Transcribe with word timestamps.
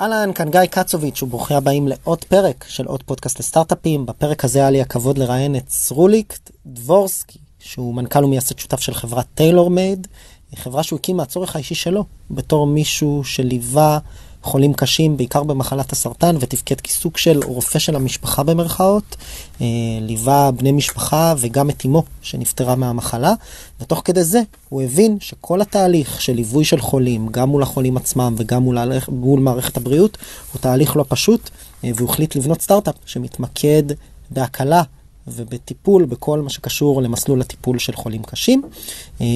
אהלן, 0.00 0.32
כאן 0.32 0.50
גיא 0.50 0.64
קצוביץ' 0.64 1.22
וברוכים 1.22 1.56
הבאים 1.56 1.88
לעוד 1.88 2.24
פרק 2.24 2.64
של 2.68 2.86
עוד 2.86 3.02
פודקאסט 3.02 3.38
לסטארט-אפים. 3.38 4.06
בפרק 4.06 4.44
הזה 4.44 4.58
היה 4.58 4.70
לי 4.70 4.80
הכבוד 4.80 5.18
לראיין 5.18 5.56
את 5.56 5.70
סרוליק 5.70 6.38
דבורסקי, 6.66 7.38
שהוא 7.58 7.94
מנכ"ל 7.94 8.24
ומייסד 8.24 8.58
שותף 8.58 8.80
של 8.80 8.94
חברת 8.94 9.26
טיילור 9.34 9.70
מייד, 9.70 10.06
חברה 10.54 10.82
שהוא 10.82 10.98
הקים 10.98 11.16
מהצורך 11.16 11.56
האישי 11.56 11.74
שלו, 11.74 12.04
בתור 12.30 12.66
מישהו 12.66 13.24
שליווה 13.24 13.98
חולים 14.48 14.72
קשים, 14.72 15.16
בעיקר 15.16 15.42
במחלת 15.42 15.92
הסרטן, 15.92 16.36
ותפקד 16.40 16.80
כסוג 16.80 17.16
של 17.16 17.40
רופא 17.44 17.78
של 17.78 17.96
המשפחה 17.96 18.42
במרכאות. 18.42 19.16
אה, 19.60 19.66
ליווה 20.00 20.50
בני 20.50 20.72
משפחה 20.72 21.34
וגם 21.38 21.70
את 21.70 21.86
אמו 21.86 22.02
שנפטרה 22.22 22.76
מהמחלה, 22.76 23.32
ותוך 23.80 24.02
כדי 24.04 24.24
זה 24.24 24.40
הוא 24.68 24.82
הבין 24.82 25.16
שכל 25.20 25.60
התהליך 25.60 26.20
של 26.20 26.32
ליווי 26.32 26.64
של 26.64 26.80
חולים, 26.80 27.28
גם 27.30 27.48
מול 27.48 27.62
החולים 27.62 27.96
עצמם 27.96 28.34
וגם 28.38 28.62
מול, 28.62 28.78
מול 29.08 29.40
מערכת 29.40 29.76
הבריאות, 29.76 30.18
הוא 30.52 30.60
תהליך 30.60 30.96
לא 30.96 31.04
פשוט, 31.08 31.50
אה, 31.84 31.90
והוא 31.94 32.10
החליט 32.10 32.36
לבנות 32.36 32.60
סטארט-אפ 32.60 32.94
שמתמקד 33.06 33.82
בהקלה 34.30 34.82
ובטיפול 35.28 36.04
בכל 36.04 36.40
מה 36.40 36.50
שקשור 36.50 37.02
למסלול 37.02 37.40
הטיפול 37.40 37.78
של 37.78 37.96
חולים 37.96 38.22
קשים. 38.22 38.62
אה, 39.20 39.26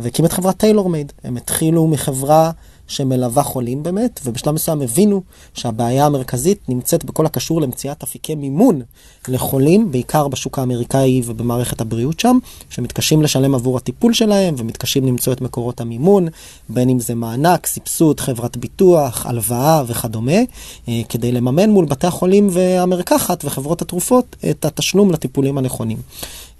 והקים 0.00 0.24
את 0.24 0.32
חברת 0.32 0.56
טיילור 0.56 0.90
מייד. 0.90 1.12
הם 1.24 1.36
התחילו 1.36 1.86
מחברה 1.86 2.50
שמלווה 2.92 3.42
חולים 3.42 3.82
באמת, 3.82 4.20
ובשלב 4.24 4.54
מסוים 4.54 4.82
הבינו 4.82 5.22
שהבעיה 5.54 6.06
המרכזית 6.06 6.68
נמצאת 6.68 7.04
בכל 7.04 7.26
הקשור 7.26 7.60
למציאת 7.60 8.02
אפיקי 8.02 8.34
מימון 8.34 8.82
לחולים, 9.28 9.92
בעיקר 9.92 10.28
בשוק 10.28 10.58
האמריקאי 10.58 11.22
ובמערכת 11.26 11.80
הבריאות 11.80 12.20
שם, 12.20 12.38
שמתקשים 12.70 13.22
לשלם 13.22 13.54
עבור 13.54 13.76
הטיפול 13.76 14.12
שלהם 14.12 14.54
ומתקשים 14.58 15.06
למצוא 15.06 15.32
את 15.32 15.40
מקורות 15.40 15.80
המימון, 15.80 16.28
בין 16.68 16.88
אם 16.88 17.00
זה 17.00 17.14
מענק, 17.14 17.66
סבסוד, 17.66 18.20
חברת 18.20 18.56
ביטוח, 18.56 19.26
הלוואה 19.26 19.82
וכדומה, 19.86 20.40
אה, 20.88 21.00
כדי 21.08 21.32
לממן 21.32 21.70
מול 21.70 21.84
בתי 21.84 22.06
החולים 22.06 22.48
והמרקחת 22.52 23.44
וחברות 23.44 23.82
התרופות 23.82 24.36
את 24.50 24.64
התשלום 24.64 25.12
לטיפולים 25.12 25.58
הנכונים. 25.58 25.98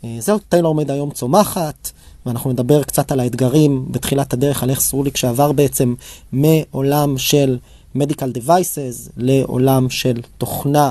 אה, 0.04 0.16
זהו, 0.20 0.38
טיילור 0.48 0.68
עומד 0.68 0.90
היום 0.90 1.10
צומחת. 1.10 1.90
ואנחנו 2.26 2.52
נדבר 2.52 2.82
קצת 2.82 3.12
על 3.12 3.20
האתגרים 3.20 3.86
בתחילת 3.90 4.32
הדרך, 4.32 4.62
על 4.62 4.70
איך 4.70 4.80
סרוליק 4.80 5.16
שעבר 5.16 5.52
בעצם 5.52 5.94
מעולם 6.32 7.18
של 7.18 7.58
Medical 7.96 8.38
Devices 8.38 9.10
לעולם 9.16 9.90
של 9.90 10.20
תוכנה 10.38 10.90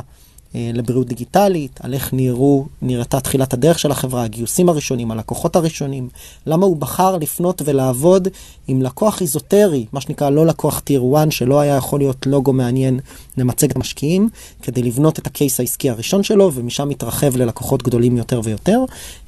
לבריאות 0.56 1.08
דיגיטלית, 1.08 1.80
על 1.84 1.94
איך 1.94 2.14
נראו, 2.14 2.66
נראתה 2.82 3.20
תחילת 3.20 3.54
הדרך 3.54 3.80
של 3.80 3.92
החברה, 3.92 4.24
הגיוסים 4.24 4.70
הראשונים, 4.70 5.12
הלקוחות 5.12 5.56
הראשונים, 5.56 6.10
למה 6.46 6.66
הוא 6.66 6.78
בחר 6.78 7.18
לפנות 7.18 7.62
ולעבוד 7.66 8.28
עם 8.68 8.82
לקוח 8.82 9.22
איזוטרי, 9.22 9.86
מה 9.94 10.02
שנקרא 10.02 10.30
לא 10.30 10.46
לקוח 10.46 10.80
טיר 10.80 11.04
1, 11.18 11.32
שלא 11.32 11.60
היה 11.60 11.76
יכול 11.76 12.00
להיות 12.00 12.26
לוגו 12.26 12.54
מעניין 12.54 13.00
למצגת 13.38 13.76
משקיעים, 13.76 14.30
כדי 14.62 14.84
לבנות 14.84 15.20
את 15.20 15.28
הקייס 15.28 15.60
העסקי 15.60 15.90
הראשון 15.90 16.24
שלו, 16.24 16.52
ומשם 16.54 16.90
מתרחב 16.90 17.38
ללקוחות 17.38 17.84
גדולים 17.84 18.18
יותר 18.18 18.42
ויותר, 18.44 18.80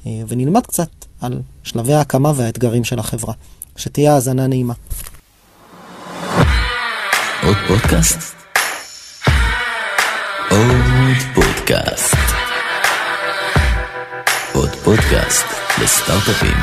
אה, 0.06 0.22
ונלמד 0.28 0.66
קצת 0.66 0.88
על 1.20 1.40
שלבי 1.62 1.92
ההקמה 1.92 2.32
והאתגרים 2.36 2.84
של 2.84 2.98
החברה. 2.98 3.34
שתהיה 3.76 4.14
האזנה 4.14 4.46
נעימה. 4.46 4.74
עוד 7.42 7.56
פודקאסט? 7.68 8.43
עוד 10.54 11.16
פודקאסט. 11.34 12.16
עוד 14.52 14.68
פודקאסט 14.68 15.46
לסטארט-אפים. 15.82 16.56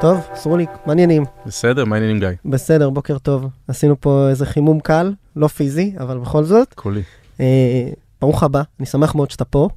טוב, 0.00 0.28
סרוליק, 0.34 0.70
מעניינים. 0.86 1.24
בסדר, 1.46 1.84
מעניינים 1.84 2.18
גיא. 2.18 2.28
בסדר, 2.44 2.90
בוקר 2.90 3.18
טוב. 3.18 3.46
עשינו 3.68 4.00
פה 4.00 4.26
איזה 4.30 4.46
חימום 4.46 4.80
קל, 4.80 5.12
לא 5.36 5.46
פיזי, 5.46 5.94
אבל 5.98 6.18
בכל 6.18 6.44
זאת. 6.44 6.74
קולי. 6.74 7.02
אה, 7.40 7.88
ברוך 8.20 8.42
הבא, 8.42 8.62
אני 8.78 8.86
שמח 8.86 9.14
מאוד 9.14 9.30
שאתה 9.30 9.44
פה. 9.44 9.68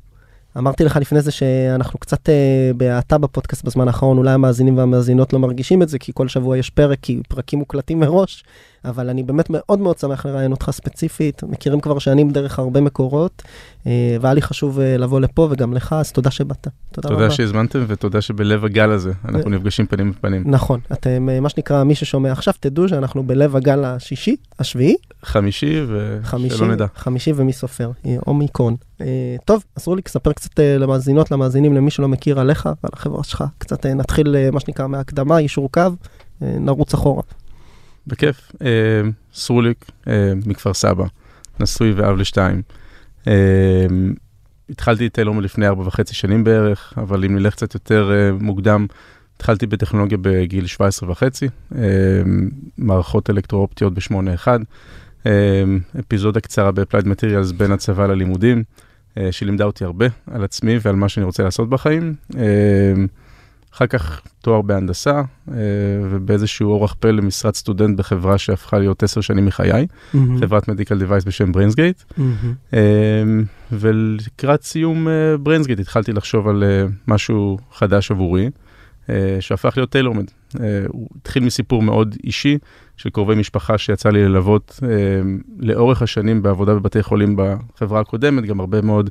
אמרתי 0.58 0.84
לך 0.84 0.96
לפני 0.96 1.22
זה 1.22 1.32
שאנחנו 1.32 2.00
קצת 2.00 2.30
אה, 2.30 2.72
בהאטה 2.78 3.18
בפודקאסט 3.18 3.64
בזמן 3.64 3.88
האחרון, 3.88 4.18
אולי 4.18 4.32
המאזינים 4.32 4.78
והמאזינות 4.78 5.34
לא 5.34 5.40
מרגישים 5.40 5.82
את 5.82 5.90
זה, 5.90 6.00
כי 6.00 6.12
כל 6.16 6.28
שבוע 6.28 6.58
יש 6.58 6.70
פרק, 6.70 6.98
כי 7.02 7.22
פרקים 7.30 7.60
מוקלטים 7.60 8.00
מראש, 8.00 8.44
אבל 8.86 9.10
אני 9.10 9.24
באמת 9.24 9.50
מאוד 9.50 9.80
מאוד 9.80 9.98
שמח 9.98 10.26
לראיין 10.26 10.52
אותך 10.52 10.72
ספציפית, 10.72 11.44
מכירים 11.44 11.80
כבר 11.80 12.00
שנים 12.00 12.32
דרך 12.32 12.60
הרבה 12.60 12.82
מקורות, 12.82 13.44
אה, 13.88 14.18
והיה 14.22 14.34
לי 14.34 14.42
חשוב 14.42 14.80
אה, 14.80 14.98
לבוא 14.98 15.20
לפה 15.20 15.48
וגם 15.52 15.74
לך, 15.74 15.94
אז 15.94 16.12
תודה 16.12 16.32
שבאת. 16.32 16.68
תודה, 16.92 17.10
תודה 17.10 17.26
רבה. 17.26 17.32
שהזמנתם 17.32 17.84
ותודה 17.88 18.22
שבלב 18.22 18.66
הגל 18.66 18.92
הזה 18.92 19.12
אנחנו. 19.26 19.50
נפגשים 19.50 19.86
פנים 19.86 20.12
בפנים. 20.12 20.44
נכון, 20.46 20.80
אתם, 20.92 21.30
אה, 21.30 21.40
מה 21.40 21.50
שנקרא, 21.50 21.84
מי 21.84 21.96
ששומע 21.96 22.32
עכשיו, 22.32 22.54
תדעו 22.60 22.90
שאנחנו 22.90 23.24
בלב 23.24 23.56
הגל 23.56 23.84
השישי, 23.84 24.36
השביעי. 24.60 24.96
חמישי, 25.24 25.82
ושלא 26.50 26.68
נדע. 26.68 26.86
חמישי 26.96 27.34
ומי 27.36 27.54
סופר, 27.54 27.92
אומיקרון. 28.28 28.76
טוב, 29.46 29.64
אסור 29.78 29.96
לי 29.96 30.02
לספר 30.06 30.34
קצת 30.34 30.60
למאזינות, 30.60 31.32
למאזינים, 31.32 31.74
למי 31.74 31.92
שלא 31.92 32.08
מכיר 32.08 32.40
עליך 32.40 32.66
ועל 32.66 32.92
החברה 32.94 33.24
שלך. 33.24 33.44
קצת 33.58 33.86
נתחיל, 33.86 34.36
מה 34.52 34.60
שנקרא, 34.60 34.88
מהקדמה, 34.88 35.42
יישור 35.42 35.72
קו, 35.72 35.82
נרוץ 36.42 36.94
אחורה. 36.94 37.24
בכיף. 38.10 38.52
אה, 38.62 39.02
סרוליק 39.34 39.86
אה, 40.08 40.34
מכפר 40.46 40.74
סבא, 40.74 41.06
נשוי 41.60 41.92
ואב 41.92 42.18
לשתיים. 42.18 42.62
אה, 43.28 43.34
התחלתי 44.70 45.08
את 45.08 45.14
טיילור 45.14 45.36
מלפני 45.36 45.68
ארבע 45.68 45.88
וחצי 45.88 46.16
שנים 46.16 46.44
בערך, 46.44 46.94
אבל 46.98 47.26
אם 47.26 47.36
נלך 47.36 47.54
קצת 47.54 47.74
יותר 47.74 48.12
אה, 48.12 48.32
מוקדם, 48.40 48.86
התחלתי 49.40 49.68
בטכנולוגיה 49.68 50.18
בגיל 50.22 50.68
17 50.68 51.12
וחצי, 51.12 51.48
אה, 51.76 51.82
מערכות 52.78 53.30
אלקטרואופטיות 53.30 53.94
ב-81, 53.94 54.48
אה, 55.26 55.64
אפיזודה 56.00 56.40
קצרה 56.40 56.72
ב-Applied 56.72 57.06
Materials 57.06 57.54
בין 57.58 57.72
הצבא 57.72 58.08
ללימודים, 58.08 58.64
אה, 59.18 59.32
שלימדה 59.32 59.64
אותי 59.64 59.86
הרבה 59.86 60.06
על 60.32 60.44
עצמי 60.44 60.78
ועל 60.82 60.96
מה 60.96 61.10
שאני 61.10 61.26
רוצה 61.26 61.44
לעשות 61.44 61.70
בחיים. 61.70 62.16
אה, 63.72 63.78
אחר 63.78 63.88
כך 63.88 64.22
תואר 64.42 64.62
בהנדסה, 64.62 65.22
אה, 65.52 65.54
ובאיזשהו 66.12 66.72
אורח 66.72 66.96
פלא 67.00 67.12
למשרת 67.12 67.56
סטודנט 67.56 67.98
בחברה 67.98 68.38
שהפכה 68.38 68.80
להיות 68.80 69.04
עשר 69.04 69.22
שנים 69.22 69.46
מחיי, 69.46 69.88
mm-hmm. 69.88 70.18
חברת 70.40 70.68
medical 70.68 71.00
device 71.00 71.24
בשם 71.24 71.52
בריינסגייט. 71.52 72.02
Mm-hmm. 72.20 72.76
ולקראת 73.72 74.64
סיום 74.64 75.08
בריינסגייט 75.40 75.80
התחלתי 75.80 76.14
לחשוב 76.14 76.48
על 76.48 76.64
משהו 77.08 77.58
חדש 77.72 78.12
עבורי, 78.12 78.50
שהפך 79.40 79.74
להיות 79.78 79.90
טיילורמד. 79.90 80.26
הוא 80.88 81.08
התחיל 81.22 81.44
מסיפור 81.44 81.82
מאוד 81.82 82.16
אישי 82.24 82.58
של 82.98 83.10
קרובי 83.10 83.36
משפחה 83.36 83.78
שיצא 83.78 84.10
לי 84.10 84.24
ללוות 84.24 84.80
לאורך 85.60 86.02
השנים 86.02 86.42
בעבודה 86.42 86.76
בבתי 86.76 87.04
חולים 87.04 87.36
בחברה 87.38 88.00
הקודמת, 88.00 88.46
גם 88.46 88.60
הרבה 88.60 88.82
מאוד... 88.82 89.10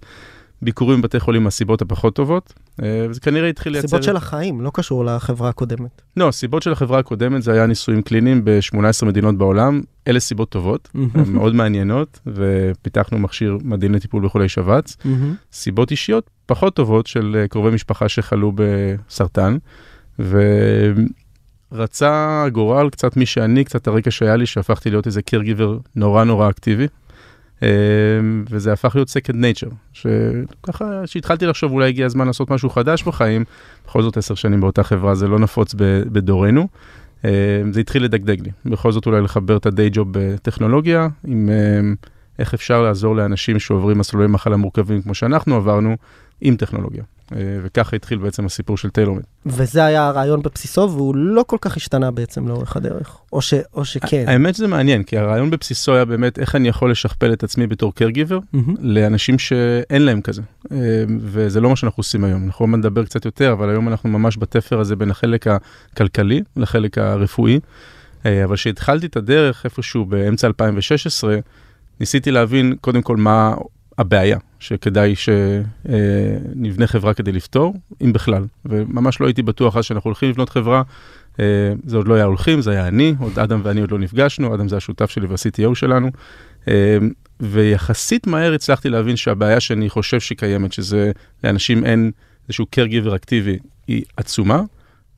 ביקורים 0.62 1.00
בבתי 1.00 1.20
חולים 1.20 1.44
מהסיבות 1.44 1.82
הפחות 1.82 2.14
טובות, 2.14 2.54
אה, 2.82 3.06
וזה 3.10 3.20
כנראה 3.20 3.48
התחיל 3.48 3.72
לייצר... 3.72 3.88
סיבות 3.88 4.02
של 4.02 4.16
החיים, 4.16 4.60
לא 4.60 4.70
קשור 4.74 5.04
לחברה 5.04 5.48
הקודמת. 5.48 6.02
לא, 6.16 6.30
סיבות 6.30 6.62
של 6.62 6.72
החברה 6.72 6.98
הקודמת 6.98 7.42
זה 7.42 7.52
היה 7.52 7.66
ניסויים 7.66 8.02
קליניים 8.02 8.44
ב-18 8.44 9.06
מדינות 9.06 9.38
בעולם, 9.38 9.80
אלה 10.08 10.20
סיבות 10.20 10.48
טובות, 10.48 10.88
מאוד 11.26 11.54
מעניינות, 11.54 12.20
ופיתחנו 12.26 13.18
מכשיר 13.18 13.58
מדהים 13.64 13.94
לטיפול 13.94 14.24
בחולי 14.24 14.48
שבץ. 14.48 14.96
סיבות 15.52 15.90
אישיות 15.90 16.30
פחות 16.46 16.74
טובות 16.74 17.06
של 17.06 17.36
אה, 17.38 17.48
קרובי 17.48 17.70
משפחה 17.70 18.08
שחלו 18.08 18.52
בסרטן, 18.54 19.56
ורצה 21.72 22.42
הגורל, 22.46 22.90
קצת 22.90 23.16
מי 23.16 23.26
שאני, 23.26 23.64
קצת 23.64 23.86
הרקע 23.86 24.10
שהיה 24.10 24.36
לי, 24.36 24.46
שהפכתי 24.46 24.90
להיות 24.90 25.06
איזה 25.06 25.22
קרגיבר 25.22 25.78
נורא 25.96 26.24
נורא 26.24 26.50
אקטיבי. 26.50 26.86
אמ, 27.62 28.44
וזה 28.50 28.72
הפך 28.72 28.94
להיות 28.94 29.08
second 29.08 29.34
nature, 29.34 29.74
שככה, 29.92 31.06
שהתחלתי 31.06 31.46
לחשוב 31.46 31.72
אולי 31.72 31.88
הגיע 31.88 32.06
הזמן 32.06 32.26
לעשות 32.26 32.50
משהו 32.50 32.70
חדש 32.70 33.02
בחיים, 33.02 33.44
בכל 33.86 34.02
זאת 34.02 34.16
עשר 34.16 34.34
שנים 34.34 34.60
באותה 34.60 34.82
חברה 34.82 35.14
זה 35.14 35.28
לא 35.28 35.38
נפוץ 35.38 35.74
בדורנו. 36.12 36.68
אמ, 37.24 37.30
זה 37.72 37.80
התחיל 37.80 38.04
לדגדג 38.04 38.40
לי, 38.40 38.50
בכל 38.64 38.92
זאת 38.92 39.06
אולי 39.06 39.20
לחבר 39.20 39.56
את 39.56 39.66
הדיי 39.66 39.90
ג'וב 39.92 40.08
בטכנולוגיה, 40.10 41.08
עם 41.24 41.50
אמ, 41.80 41.94
איך 42.38 42.54
אפשר 42.54 42.82
לעזור 42.82 43.16
לאנשים 43.16 43.58
שעוברים 43.58 43.98
מסלולי 43.98 44.26
מחלה 44.28 44.56
מורכבים 44.56 45.02
כמו 45.02 45.14
שאנחנו 45.14 45.56
עברנו, 45.56 45.96
עם 46.40 46.56
טכנולוגיה. 46.56 47.02
אה, 47.32 47.58
וככה 47.62 47.96
התחיל 47.96 48.18
בעצם 48.18 48.46
הסיפור 48.46 48.76
של 48.76 48.90
טיילורמד. 48.90 49.22
וזה 49.46 49.84
היה 49.84 50.06
הרעיון 50.06 50.42
בבסיסו, 50.42 50.90
והוא 50.90 51.16
לא 51.16 51.44
כל 51.46 51.56
כך 51.60 51.76
השתנה 51.76 52.10
בעצם 52.10 52.48
לאורך 52.48 52.76
הדרך, 52.76 53.18
או, 53.32 53.42
ש, 53.42 53.54
או 53.74 53.84
שכן. 53.84 54.24
האמת 54.28 54.54
שזה 54.54 54.66
מעניין, 54.66 55.02
כי 55.02 55.18
הרעיון 55.18 55.50
בבסיסו 55.50 55.94
היה 55.94 56.04
באמת 56.04 56.38
איך 56.38 56.56
אני 56.56 56.68
יכול 56.68 56.90
לשכפל 56.90 57.32
את 57.32 57.42
עצמי 57.42 57.66
בתור 57.66 57.94
קרגיבר 57.94 58.38
mm-hmm. 58.38 58.70
לאנשים 58.80 59.38
שאין 59.38 60.02
להם 60.02 60.20
כזה. 60.20 60.42
אה, 60.72 60.76
וזה 61.20 61.60
לא 61.60 61.70
מה 61.70 61.76
שאנחנו 61.76 62.00
עושים 62.00 62.24
היום, 62.24 62.44
אנחנו 62.46 62.64
עוד 62.64 62.74
נדבר 62.74 63.04
קצת 63.04 63.24
יותר, 63.24 63.52
אבל 63.52 63.70
היום 63.70 63.88
אנחנו 63.88 64.08
ממש 64.08 64.36
בתפר 64.38 64.80
הזה 64.80 64.96
בין 64.96 65.10
החלק 65.10 65.46
הכלכלי 65.46 66.42
לחלק 66.56 66.98
הרפואי. 66.98 67.60
אה, 68.26 68.44
אבל 68.44 68.56
כשהתחלתי 68.56 69.06
את 69.06 69.16
הדרך 69.16 69.64
איפשהו 69.64 70.04
באמצע 70.04 70.46
2016, 70.46 71.38
ניסיתי 72.00 72.30
להבין 72.30 72.74
קודם 72.80 73.02
כל 73.02 73.16
מה 73.16 73.54
הבעיה 73.98 74.38
שכדאי 74.58 75.14
שנבנה 75.16 76.86
חברה 76.86 77.14
כדי 77.14 77.32
לפתור, 77.32 77.74
אם 78.04 78.12
בכלל. 78.12 78.44
וממש 78.64 79.20
לא 79.20 79.26
הייתי 79.26 79.42
בטוח 79.42 79.76
אז 79.76 79.84
שאנחנו 79.84 80.08
הולכים 80.08 80.30
לבנות 80.30 80.48
חברה, 80.48 80.82
אה, 81.40 81.72
זה 81.84 81.96
עוד 81.96 82.08
לא 82.08 82.14
היה 82.14 82.24
הולכים, 82.24 82.60
זה 82.60 82.70
היה 82.70 82.88
אני, 82.88 83.14
עוד 83.20 83.38
אדם 83.38 83.60
ואני 83.64 83.80
עוד 83.80 83.90
לא 83.90 83.98
נפגשנו, 83.98 84.54
אדם 84.54 84.68
זה 84.68 84.76
השותף 84.76 85.10
שלי 85.10 85.26
וה-CTO 85.26 85.74
שלנו. 85.74 86.10
אה, 86.68 86.98
ויחסית 87.40 88.26
מהר 88.26 88.54
הצלחתי 88.54 88.88
להבין 88.88 89.16
שהבעיה 89.16 89.60
שאני 89.60 89.90
חושב 89.90 90.20
שקיימת, 90.20 90.72
שזה 90.72 91.12
לאנשים 91.44 91.84
אין 91.84 92.10
איזשהו 92.48 92.66
caregiver 92.76 93.16
אקטיבי, 93.16 93.58
היא 93.86 94.02
עצומה. 94.16 94.62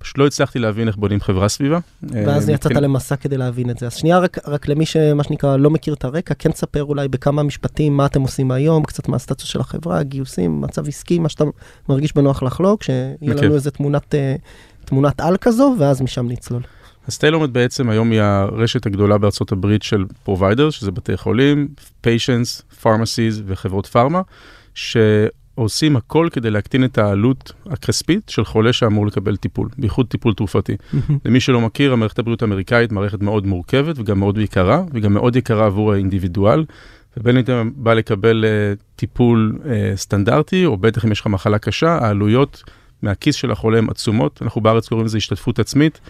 פשוט 0.02 0.18
לא 0.18 0.26
הצלחתי 0.26 0.58
להבין 0.58 0.88
איך 0.88 0.96
בונים 0.96 1.20
חברה 1.20 1.48
סביבה. 1.48 1.78
ואז 2.02 2.48
אה, 2.48 2.54
יצאת 2.54 2.72
למסע 2.72 3.16
כדי 3.16 3.36
להבין 3.36 3.70
את 3.70 3.78
זה. 3.78 3.86
אז 3.86 3.94
שנייה, 3.94 4.18
רק, 4.18 4.38
רק 4.48 4.68
למי 4.68 4.86
שמה 4.86 5.24
שנקרא 5.24 5.56
לא 5.56 5.70
מכיר 5.70 5.94
את 5.94 6.04
הרקע, 6.04 6.34
כן 6.34 6.50
תספר 6.52 6.84
אולי 6.84 7.08
בכמה 7.08 7.42
משפטים 7.42 7.96
מה 7.96 8.06
אתם 8.06 8.22
עושים 8.22 8.50
היום, 8.50 8.84
קצת 8.84 9.08
מה 9.08 9.16
הסטטוס 9.16 9.48
של 9.48 9.60
החברה, 9.60 10.02
גיוסים, 10.02 10.60
מצב 10.60 10.88
עסקי, 10.88 11.18
מה 11.18 11.28
שאתה 11.28 11.44
מרגיש 11.88 12.14
בנוח 12.14 12.42
לחלוק, 12.42 12.82
שיהיה 12.82 13.34
לנו 13.34 13.54
איזה 13.54 13.70
תמונת, 13.70 14.14
אה, 14.14 14.36
תמונת 14.84 15.20
על 15.20 15.36
כזו, 15.36 15.74
ואז 15.78 16.02
משם 16.02 16.28
נצלול. 16.28 16.62
אז 17.06 17.18
טיילורמד 17.18 17.50
בעצם 17.50 17.90
היום 17.90 18.10
היא 18.10 18.20
הרשת 18.20 18.86
הגדולה 18.86 19.18
בארצות 19.18 19.52
הברית 19.52 19.82
של 19.82 20.04
provider, 20.22 20.70
שזה 20.70 20.90
בתי 20.90 21.16
חולים, 21.16 21.68
patients, 22.00 22.62
pharmacies 22.82 23.42
וחברות 23.46 23.86
פארמה, 23.86 24.20
ש... 24.74 24.96
עושים 25.62 25.96
הכל 25.96 26.28
כדי 26.32 26.50
להקטין 26.50 26.84
את 26.84 26.98
העלות 26.98 27.52
הכספית 27.66 28.28
של 28.28 28.44
חולה 28.44 28.72
שאמור 28.72 29.06
לקבל 29.06 29.36
טיפול, 29.36 29.68
בייחוד 29.78 30.06
טיפול 30.06 30.34
תרופתי. 30.34 30.76
למי 31.24 31.40
שלא 31.40 31.60
מכיר, 31.60 31.92
המערכת 31.92 32.18
הבריאות 32.18 32.42
האמריקאית 32.42 32.92
מערכת 32.92 33.20
מאוד 33.20 33.46
מורכבת 33.46 33.98
וגם 33.98 34.18
מאוד 34.18 34.38
יקרה, 34.38 34.82
וגם 34.92 35.12
מאוד 35.12 35.36
יקרה 35.36 35.66
עבור 35.66 35.92
האינדיבידואל. 35.92 36.64
ובין 37.16 37.36
אם 37.36 37.42
אתה 37.42 37.62
בא 37.74 37.94
לקבל 37.94 38.44
uh, 38.44 38.82
טיפול 38.96 39.58
uh, 39.62 39.66
סטנדרטי, 39.96 40.66
או 40.66 40.76
בטח 40.76 41.04
אם 41.04 41.12
יש 41.12 41.20
לך 41.20 41.26
מחלה 41.26 41.58
קשה, 41.58 41.98
העלויות 42.00 42.62
מהכיס 43.02 43.34
של 43.34 43.50
החולה 43.50 43.78
הן 43.78 43.90
עצומות. 43.90 44.42
אנחנו 44.42 44.60
בארץ 44.60 44.88
קוראים 44.88 45.06
לזה 45.06 45.16
השתתפות 45.16 45.58
עצמית. 45.58 46.00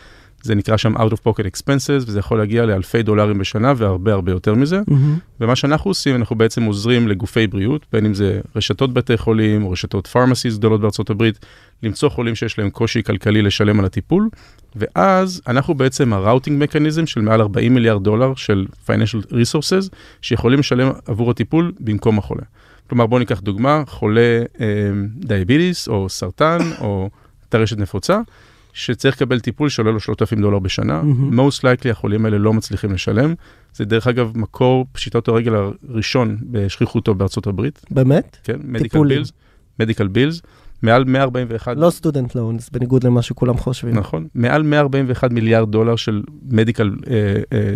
זה 0.42 0.54
נקרא 0.54 0.76
שם 0.76 0.96
out 0.96 1.10
of 1.10 1.28
pocket 1.28 1.44
expenses, 1.44 2.04
וזה 2.06 2.18
יכול 2.18 2.38
להגיע 2.38 2.66
לאלפי 2.66 3.02
דולרים 3.02 3.38
בשנה 3.38 3.72
והרבה 3.76 4.12
הרבה 4.12 4.32
יותר 4.32 4.54
מזה. 4.54 4.80
Mm-hmm. 4.80 5.40
ומה 5.40 5.56
שאנחנו 5.56 5.90
עושים, 5.90 6.16
אנחנו 6.16 6.36
בעצם 6.36 6.62
עוזרים 6.62 7.08
לגופי 7.08 7.46
בריאות, 7.46 7.86
בין 7.92 8.06
אם 8.06 8.14
זה 8.14 8.40
רשתות 8.56 8.92
בתי 8.92 9.16
חולים 9.16 9.64
או 9.64 9.70
רשתות 9.70 10.06
פארמסיס 10.06 10.56
גדולות 10.56 10.80
בארצות 10.80 11.10
הברית, 11.10 11.38
למצוא 11.82 12.08
חולים 12.08 12.34
שיש 12.34 12.58
להם 12.58 12.70
קושי 12.70 13.02
כלכלי 13.02 13.42
לשלם 13.42 13.80
על 13.80 13.86
הטיפול, 13.86 14.28
ואז 14.76 15.42
אנחנו 15.46 15.74
בעצם 15.74 16.12
הראוטינג 16.12 16.62
מקניזם 16.62 17.06
של 17.06 17.20
מעל 17.20 17.40
40 17.40 17.74
מיליארד 17.74 18.04
דולר 18.04 18.34
של 18.34 18.66
financial 18.86 19.26
resources, 19.30 19.88
שיכולים 20.22 20.58
לשלם 20.58 20.90
עבור 21.06 21.30
הטיפול 21.30 21.72
במקום 21.80 22.18
החולה. 22.18 22.42
כלומר, 22.88 23.06
בואו 23.06 23.18
ניקח 23.18 23.40
דוגמה, 23.40 23.82
חולה 23.86 24.42
אה, 24.60 24.66
דיאביליס 25.14 25.88
או 25.88 26.08
סרטן 26.08 26.58
או 26.80 27.10
טרשת 27.48 27.78
נפוצה. 27.78 28.20
שצריך 28.72 29.16
לקבל 29.16 29.40
טיפול 29.40 29.68
שעולה 29.68 29.90
לו 29.90 30.00
3,000 30.00 30.40
דולר 30.40 30.58
בשנה. 30.58 31.02
Mm-hmm. 31.02 31.34
most 31.34 31.60
likely 31.60 31.90
החולים 31.90 32.24
האלה 32.24 32.38
לא 32.38 32.52
מצליחים 32.52 32.92
לשלם. 32.92 33.34
זה 33.74 33.84
דרך 33.84 34.06
אגב 34.06 34.32
מקור 34.34 34.86
פשיטות 34.92 35.28
הרגל 35.28 35.54
הראשון 35.88 36.36
בשכיחותו 36.42 37.14
בארצות 37.14 37.46
הברית. 37.46 37.84
באמת? 37.90 38.36
כן, 38.44 38.56
מדיקל 38.64 39.04
בילס. 39.08 39.32
medical 39.78 40.08
bills. 40.08 40.42
מעל 40.82 41.04
141... 41.04 41.76
לא 41.76 41.90
student 41.90 42.34
loans, 42.34 42.70
בניגוד 42.70 43.04
למה 43.04 43.22
שכולם 43.22 43.56
חושבים. 43.56 43.94
נכון, 43.94 44.26
מעל 44.34 44.62
141 44.62 45.30
מיליארד 45.30 45.70
דולר 45.70 45.96
של 45.96 46.22
medical 46.50 46.90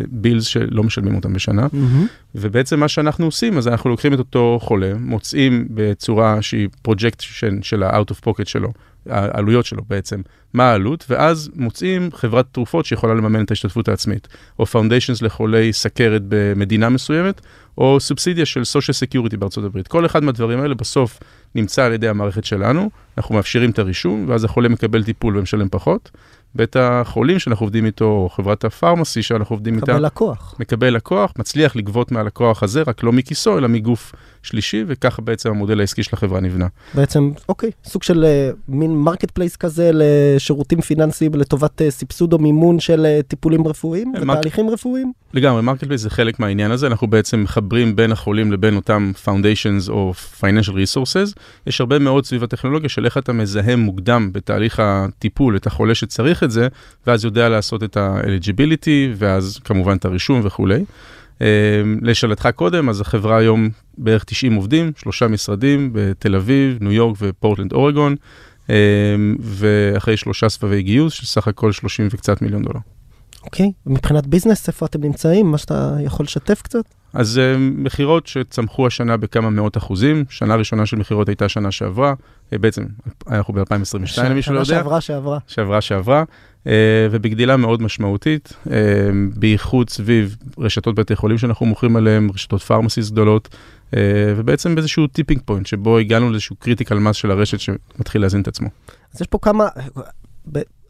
bills 0.08 0.44
uh, 0.44 0.46
uh, 0.46 0.50
שלא 0.50 0.82
משלמים 0.82 1.14
אותם 1.14 1.32
בשנה. 1.32 1.66
Mm-hmm. 1.66 2.06
ובעצם 2.34 2.80
מה 2.80 2.88
שאנחנו 2.88 3.24
עושים, 3.24 3.58
אז 3.58 3.68
אנחנו 3.68 3.90
לוקחים 3.90 4.14
את 4.14 4.18
אותו 4.18 4.58
חולה, 4.62 4.92
מוצאים 4.98 5.66
בצורה 5.70 6.42
שהיא 6.42 6.68
projection 6.82 7.62
של 7.62 7.82
ה-out 7.82 8.10
of 8.10 8.28
pocket 8.28 8.44
שלו, 8.44 8.72
העלויות 9.06 9.66
שלו 9.66 9.82
בעצם, 9.88 10.20
מה 10.54 10.64
העלות, 10.64 11.04
ואז 11.08 11.50
מוצאים 11.54 12.08
חברת 12.12 12.46
תרופות 12.52 12.84
שיכולה 12.84 13.14
לממן 13.14 13.44
את 13.44 13.50
ההשתתפות 13.50 13.88
העצמית, 13.88 14.28
או 14.58 14.66
foundations 14.66 15.22
לחולי 15.22 15.72
סכרת 15.72 16.22
במדינה 16.28 16.88
מסוימת, 16.88 17.40
או 17.78 18.00
סובסידיה 18.00 18.46
של 18.46 18.60
social 18.60 19.14
security 19.14 19.36
בארצות 19.36 19.64
הברית. 19.64 19.88
כל 19.88 20.06
אחד 20.06 20.24
מהדברים 20.24 20.60
האלה 20.60 20.74
בסוף 20.74 21.20
נמצא 21.54 21.84
על 21.84 21.92
ידי 21.92 22.08
המערכת 22.08 22.44
שלנו, 22.44 22.90
אנחנו 23.18 23.34
מאפשרים 23.34 23.70
את 23.70 23.78
הרישום, 23.78 24.24
ואז 24.28 24.44
החולה 24.44 24.68
מקבל 24.68 25.04
טיפול 25.04 25.36
ומשלם 25.36 25.68
פחות. 25.70 26.10
בית 26.54 26.76
החולים 26.76 27.38
שאנחנו 27.38 27.64
עובדים 27.64 27.86
איתו, 27.86 28.04
או 28.04 28.28
חברת 28.28 28.64
ה 28.64 28.71
pharmacy 28.71 29.22
שאנחנו 29.22 29.54
עובדים 29.54 29.74
איתה. 29.74 29.92
מקבל 29.92 30.06
לקוח. 30.06 30.54
מקבל 30.60 30.94
לקוח, 30.94 31.32
מצליח 31.38 31.76
לגבות 31.76 32.12
מהלקוח 32.12 32.62
הזה, 32.62 32.82
רק 32.86 33.02
לא 33.02 33.12
מכיסו, 33.12 33.58
אלא 33.58 33.68
מגוף 33.68 34.12
שלישי, 34.42 34.84
וככה 34.86 35.22
בעצם 35.22 35.50
המודל 35.50 35.80
העסקי 35.80 36.02
של 36.02 36.10
החברה 36.12 36.40
נבנה. 36.40 36.66
בעצם, 36.94 37.30
אוקיי, 37.48 37.70
סוג 37.84 38.02
של 38.02 38.24
uh, 38.24 38.56
מין 38.68 38.96
marketplace 38.96 39.56
כזה 39.56 39.90
לשירותים 39.94 40.80
פיננסיים 40.80 41.34
לטובת 41.34 41.80
uh, 41.80 41.84
סבסוד 41.90 42.32
או 42.32 42.38
מימון 42.38 42.80
של 42.80 43.06
uh, 43.20 43.22
טיפולים 43.22 43.68
רפואיים 43.68 44.12
ותהליכים. 44.22 44.70
רפואיים? 44.70 45.12
לגמרי, 45.34 45.62
marketplace 45.62 46.00
זה 46.00 46.10
חלק 46.10 46.40
מהעניין 46.40 46.70
הזה, 46.70 46.86
אנחנו 46.86 47.06
בעצם 47.06 47.42
מחברים 47.42 47.96
בין 47.96 48.12
החולים 48.12 48.52
לבין 48.52 48.76
אותם 48.76 49.12
foundations 49.24 49.90
או 49.90 50.12
financial 50.40 50.72
resources. 50.72 51.40
יש 51.66 51.80
הרבה 51.80 51.98
מאוד 51.98 52.26
סביב 52.26 52.44
הטכנולוגיה 52.44 52.88
של 52.88 53.04
איך 53.04 53.18
אתה 53.18 53.32
מזהה 53.32 53.76
מוקדם 53.76 54.30
בתהליך 54.32 54.80
הטיפול 54.82 55.56
את 55.56 55.66
החולה 55.66 55.94
שצריך 55.94 56.42
את 56.44 56.50
זה, 56.50 56.68
ואז 57.06 57.24
יודע 57.24 57.48
לעשות 57.48 57.82
את 57.82 57.96
ה-eligibility, 57.96 59.14
ואז 59.16 59.58
כמובן 59.64 59.96
את 59.96 60.04
הרישום 60.04 60.40
וכולי. 60.44 60.84
אמ, 61.40 61.46
לשאלתך 62.02 62.48
קודם, 62.56 62.88
אז 62.88 63.00
החברה 63.00 63.36
היום 63.38 63.68
בערך 63.98 64.24
90 64.24 64.54
עובדים, 64.54 64.92
שלושה 64.96 65.28
משרדים 65.28 65.90
בתל 65.92 66.34
אביב, 66.34 66.78
ניו 66.80 66.92
יורק 66.92 67.16
ופורטלנד 67.20 67.72
אורגון, 67.72 68.16
אמ, 68.68 68.74
ואחרי 69.40 70.16
שלושה 70.16 70.48
סבבי 70.48 70.82
גיוס 70.82 71.12
של 71.12 71.26
סך 71.26 71.48
הכל 71.48 71.72
30 71.72 72.08
וקצת 72.10 72.42
מיליון 72.42 72.62
דולר. 72.62 72.80
אוקיי, 73.44 73.66
okay. 73.66 73.88
ומבחינת 73.88 74.26
business, 74.26 74.68
איפה 74.68 74.86
אתם 74.86 75.00
נמצאים? 75.00 75.50
מה 75.50 75.58
שאתה 75.58 75.96
יכול 76.00 76.24
לשתף 76.24 76.62
קצת? 76.62 76.84
אז 77.14 77.40
uh, 77.40 77.58
מכירות 77.58 78.26
שצמחו 78.26 78.86
השנה 78.86 79.16
בכמה 79.16 79.50
מאות 79.50 79.76
אחוזים, 79.76 80.24
שנה 80.28 80.54
ראשונה 80.54 80.86
של 80.86 80.96
מכירות 80.96 81.28
הייתה 81.28 81.48
שנה 81.48 81.70
שעברה, 81.70 82.14
uh, 82.52 82.58
בעצם 82.58 82.84
אנחנו 83.28 83.54
ב-2022 83.54 84.22
למי 84.22 84.42
שלא 84.42 84.54
יודע. 84.54 84.64
שנה 84.64 84.76
שעברה 84.76 85.00
שעברה. 85.00 85.38
שעברה 85.46 85.80
שעברה, 85.80 86.24
uh, 86.64 86.68
ובגדילה 87.10 87.56
מאוד 87.56 87.82
משמעותית, 87.82 88.52
בייחוד 89.36 89.90
סביב 89.90 90.36
רשתות 90.58 90.94
בתי 90.94 91.16
חולים 91.16 91.38
שאנחנו 91.38 91.66
מוכרים 91.66 91.96
עליהן, 91.96 92.30
רשתות 92.34 92.62
pharmacies 92.62 93.10
גדולות, 93.10 93.56
ובעצם 94.36 94.74
באיזשהו 94.74 95.06
tipping 95.06 95.40
point, 95.44 95.66
שבו 95.66 95.98
הגענו 95.98 96.30
לאיזשהו 96.30 96.56
critical 96.56 96.98
mass 96.98 97.16
של 97.16 97.30
הרשת 97.30 97.60
שמתחיל 97.60 98.22
להזין 98.22 98.40
את 98.40 98.48
עצמו. 98.48 98.68
אז 99.14 99.20
יש 99.20 99.26
פה 99.26 99.38
כמה... 99.42 99.68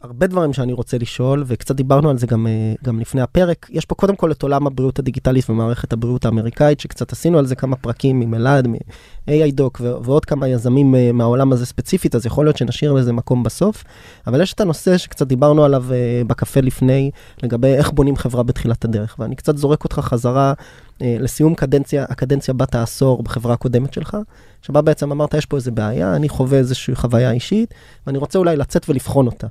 הרבה 0.05 0.27
דברים 0.27 0.53
שאני 0.53 0.73
רוצה 0.73 0.97
לשאול, 0.97 1.43
וקצת 1.47 1.75
דיברנו 1.75 2.09
על 2.09 2.17
זה 2.17 2.27
גם, 2.27 2.47
אה, 2.47 2.73
גם 2.83 2.99
לפני 2.99 3.21
הפרק. 3.21 3.67
יש 3.69 3.85
פה 3.85 3.95
קודם 3.95 4.15
כל 4.15 4.31
את 4.31 4.43
עולם 4.43 4.67
הבריאות 4.67 4.99
הדיגיטלית 4.99 5.49
ומערכת 5.49 5.93
הבריאות 5.93 6.25
האמריקאית, 6.25 6.79
שקצת 6.79 7.11
עשינו 7.11 7.39
על 7.39 7.45
זה 7.45 7.55
כמה 7.55 7.75
פרקים 7.75 8.21
עם 8.21 8.33
אלעד, 8.33 8.67
מ-AI 8.67 9.59
Doc 9.59 9.81
ועוד 9.81 10.25
כמה 10.25 10.47
יזמים 10.47 10.95
אה, 10.95 11.11
מהעולם 11.13 11.53
הזה 11.53 11.65
ספציפית, 11.65 12.15
אז 12.15 12.25
יכול 12.25 12.45
להיות 12.45 12.57
שנשאיר 12.57 12.93
לזה 12.93 13.13
מקום 13.13 13.43
בסוף. 13.43 13.83
אבל 14.27 14.41
יש 14.41 14.53
את 14.53 14.61
הנושא 14.61 14.97
שקצת 14.97 15.27
דיברנו 15.27 15.63
עליו 15.63 15.85
אה, 15.91 16.21
בקפה 16.27 16.61
לפני, 16.61 17.11
לגבי 17.43 17.73
איך 17.73 17.91
בונים 17.91 18.15
חברה 18.15 18.43
בתחילת 18.43 18.85
הדרך. 18.85 19.15
ואני 19.19 19.35
קצת 19.35 19.57
זורק 19.57 19.83
אותך 19.83 19.99
חזרה 19.99 20.53
לסיום 21.01 21.55
קדנציה, 21.55 22.05
הקדנציה 22.09 22.53
בת 22.53 22.75
העשור 22.75 23.23
בחברה 23.23 23.53
הקודמת 23.53 23.93
שלך, 23.93 24.17
שבה 24.61 24.81
בעצם 24.81 25.11
אמרת, 25.11 25.33
יש 25.33 25.45
פה 25.45 25.57
איזה 25.57 25.71
בעיה, 25.71 26.15
אני 26.15 26.29
חווה 26.29 26.57
איזושהי 26.57 26.95
חוויה 26.95 27.31
אישית, 27.31 27.73
ואני 28.07 28.17
רוצה 28.17 28.39
אולי 28.39 28.55
לצאת 28.55 28.89
ולבחון 28.89 29.25
אותה. 29.25 29.47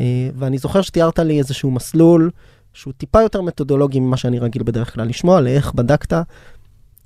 אה, 0.00 0.28
ואני 0.36 0.58
זוכר 0.58 0.82
שתיארת 0.82 1.18
לי 1.18 1.38
איזשהו 1.38 1.70
מסלול 1.70 2.30
שהוא 2.72 2.92
טיפה 2.96 3.22
יותר 3.22 3.42
מתודולוגי 3.42 4.00
ממה 4.00 4.16
שאני 4.16 4.38
רגיל 4.38 4.62
בדרך 4.62 4.94
כלל 4.94 5.08
לשמוע, 5.08 5.40
לאיך 5.40 5.74
בדקת, 5.74 6.22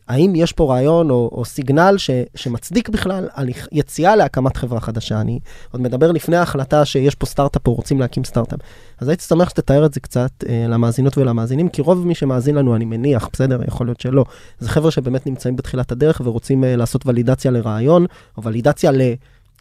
האם 0.09 0.33
יש 0.37 0.53
פה 0.53 0.65
רעיון 0.75 1.11
או, 1.11 1.31
או 1.33 1.45
סיגנל 1.45 1.95
ש, 1.99 2.11
שמצדיק 2.35 2.89
בכלל 2.89 3.29
על 3.35 3.49
יציאה 3.73 4.17
להקמת 4.17 4.57
חברה 4.57 4.81
חדשה. 4.81 5.21
אני 5.21 5.39
עוד 5.73 5.83
מדבר 5.83 6.13
לפני 6.13 6.37
ההחלטה 6.37 6.85
שיש 6.85 7.15
פה 7.15 7.27
סטארט-אפ 7.27 7.67
או 7.67 7.75
רוצים 7.75 8.01
להקים 8.01 8.25
סטארט-אפ. 8.25 8.61
אז 9.01 9.09
הייתי 9.09 9.25
שמח 9.25 9.49
שתתאר 9.49 9.87
את 9.87 9.95
זה 9.95 10.01
קצת 10.01 10.31
אה, 10.49 10.67
למאזינות 10.69 11.19
ולמאזינים, 11.19 11.69
כי 11.69 11.83
רוב 11.83 12.07
מי 12.07 12.15
שמאזין 12.15 12.55
לנו, 12.55 12.77
אני 12.77 12.85
מניח, 12.85 13.29
בסדר, 13.33 13.61
יכול 13.69 13.87
להיות 13.87 14.01
שלא, 14.01 14.25
זה 14.59 14.69
חבר'ה 14.69 14.91
שבאמת 14.91 15.27
נמצאים 15.27 15.57
בתחילת 15.57 15.93
הדרך 15.93 16.21
ורוצים 16.25 16.65
אה, 16.65 16.77
לעשות 16.77 17.07
ולידציה 17.07 17.51
לרעיון, 17.51 18.07
או 18.37 18.43
ולידציה 18.43 18.91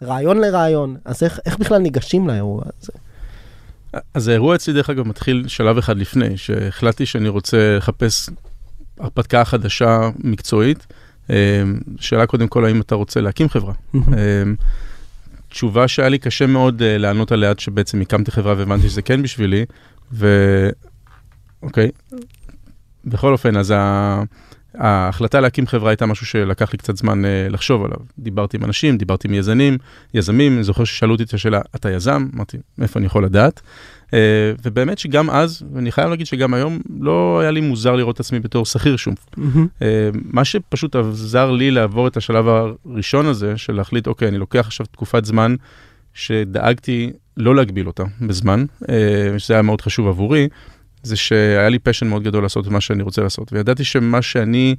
לרעיון 0.02 0.38
לרעיון, 0.38 0.96
אז 1.06 1.24
איך, 1.24 1.40
איך 1.46 1.58
בכלל 1.58 1.78
ניגשים 1.78 2.28
לאירוע 2.28 2.62
הזה? 2.82 3.05
אז 4.14 4.28
האירוע 4.28 4.56
אצלי, 4.56 4.74
דרך 4.74 4.90
אגב, 4.90 5.08
מתחיל 5.08 5.48
שלב 5.48 5.78
אחד 5.78 5.98
לפני, 5.98 6.38
שהחלטתי 6.38 7.06
שאני 7.06 7.30
רוצה 7.30 7.78
לחפש 7.78 8.30
הרפתקה 9.00 9.46
חדשה 9.46 10.10
מקצועית. 10.18 10.88
אמ, 11.30 11.36
שאלה 12.00 12.26
קודם 12.26 12.48
כל, 12.48 12.66
האם 12.66 12.82
אתה 12.82 12.96
רוצה 12.96 13.22
להקים 13.22 13.50
חברה? 13.50 13.74
אמ, 13.96 14.56
תשובה 15.50 15.88
שהיה 15.88 16.10
לי 16.10 16.18
קשה 16.18 16.46
מאוד 16.46 16.82
אה, 16.82 16.98
לענות 16.98 17.32
עליה 17.32 17.50
עד 17.50 17.60
שבעצם 17.60 18.02
הקמתי 18.02 18.32
חברה 18.32 18.54
והבנתי 18.58 18.90
שזה 18.90 19.02
כן 19.02 19.22
בשבילי, 19.22 19.66
אוקיי? 21.64 21.92
בכל 23.06 23.32
אופן, 23.32 23.58
אז 23.58 23.72
ה... 23.72 24.24
ההחלטה 24.78 25.40
להקים 25.40 25.68
חברה 25.68 25.92
הייתה 25.92 26.06
משהו 26.06 26.26
שלקח 26.26 26.72
לי 26.72 26.78
קצת 26.78 26.98
זמן 26.98 27.26
uh, 27.26 27.28
לחשוב 27.50 27.86
עליו. 27.86 27.98
דיברתי 28.20 28.58
עם 28.58 28.64
אנשים, 28.64 28.98
דיברתי 28.98 29.28
עם 29.28 29.34
יזמים, 29.34 29.78
יזמים, 30.14 30.56
אני 30.56 30.64
זוכר 30.64 30.84
ששאלו 30.84 31.12
אותי 31.12 31.24
את 31.24 31.34
השאלה, 31.34 31.62
אתה 31.76 31.92
יזם? 31.92 32.28
אמרתי, 32.36 32.58
מאיפה 32.78 33.00
אני 33.00 33.06
יכול 33.06 33.26
לדעת? 33.26 33.62
Uh, 34.06 34.12
ובאמת 34.66 34.98
שגם 34.98 35.30
אז, 35.30 35.64
ואני 35.74 35.92
חייב 35.92 36.10
להגיד 36.10 36.26
שגם 36.26 36.54
היום, 36.54 36.80
לא 37.00 37.40
היה 37.42 37.52
לי 37.52 37.62
מוזר 37.62 37.96
לראות 37.96 38.16
את 38.16 38.20
עצמי 38.20 38.40
בתור 38.40 38.66
שכיר 38.66 38.96
שום. 38.96 39.14
Mm-hmm. 39.14 39.40
Uh, 39.80 39.84
מה 40.14 40.46
שפשוט 40.46 40.96
עזר 40.96 41.52
לי 41.52 41.72
לעבור 41.72 42.08
את 42.08 42.18
השלב 42.18 42.46
הראשון 42.48 43.26
הזה, 43.26 43.58
של 43.58 43.74
להחליט, 43.74 44.08
אוקיי, 44.08 44.28
אני 44.28 44.38
לוקח 44.38 44.66
עכשיו 44.68 44.86
תקופת 44.86 45.26
זמן 45.26 45.56
שדאגתי 46.14 47.12
לא 47.38 47.56
להגביל 47.56 47.88
אותה 47.88 48.04
בזמן, 48.22 48.66
uh, 48.84 48.88
שזה 49.38 49.54
היה 49.54 49.64
מאוד 49.64 49.82
חשוב 49.82 50.08
עבורי. 50.08 50.48
זה 51.06 51.16
שהיה 51.16 51.70
לי 51.70 51.80
passion 51.80 52.08
מאוד 52.08 52.24
גדול 52.24 52.44
לעשות 52.44 52.68
את 52.68 52.72
מה 52.72 52.82
שאני 52.82 53.04
רוצה 53.04 53.22
לעשות, 53.22 53.54
וידעתי 53.54 53.84
שמה 53.84 54.22
שאני, 54.22 54.76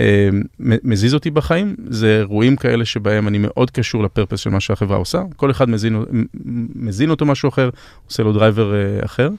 אה, 0.00 0.28
מזיז 0.58 1.14
אותי 1.14 1.30
בחיים, 1.30 1.76
זה 1.88 2.16
אירועים 2.18 2.56
כאלה 2.56 2.84
שבהם 2.84 3.28
אני 3.28 3.38
מאוד 3.38 3.70
קשור 3.70 4.02
ל 4.02 4.07
purpose 4.07 4.40
של 4.40 4.50
מה 4.50 4.60
שהחברה 4.60 4.96
עושה, 4.96 5.22
כל 5.36 5.50
אחד 5.50 5.68
מזין, 5.68 6.04
מזין 6.74 7.10
אותו 7.10 7.26
משהו 7.26 7.48
אחר, 7.48 7.70
עושה 8.06 8.22
לו 8.22 8.32
driver 8.32 8.74
אה, 8.74 9.04
אחר. 9.04 9.30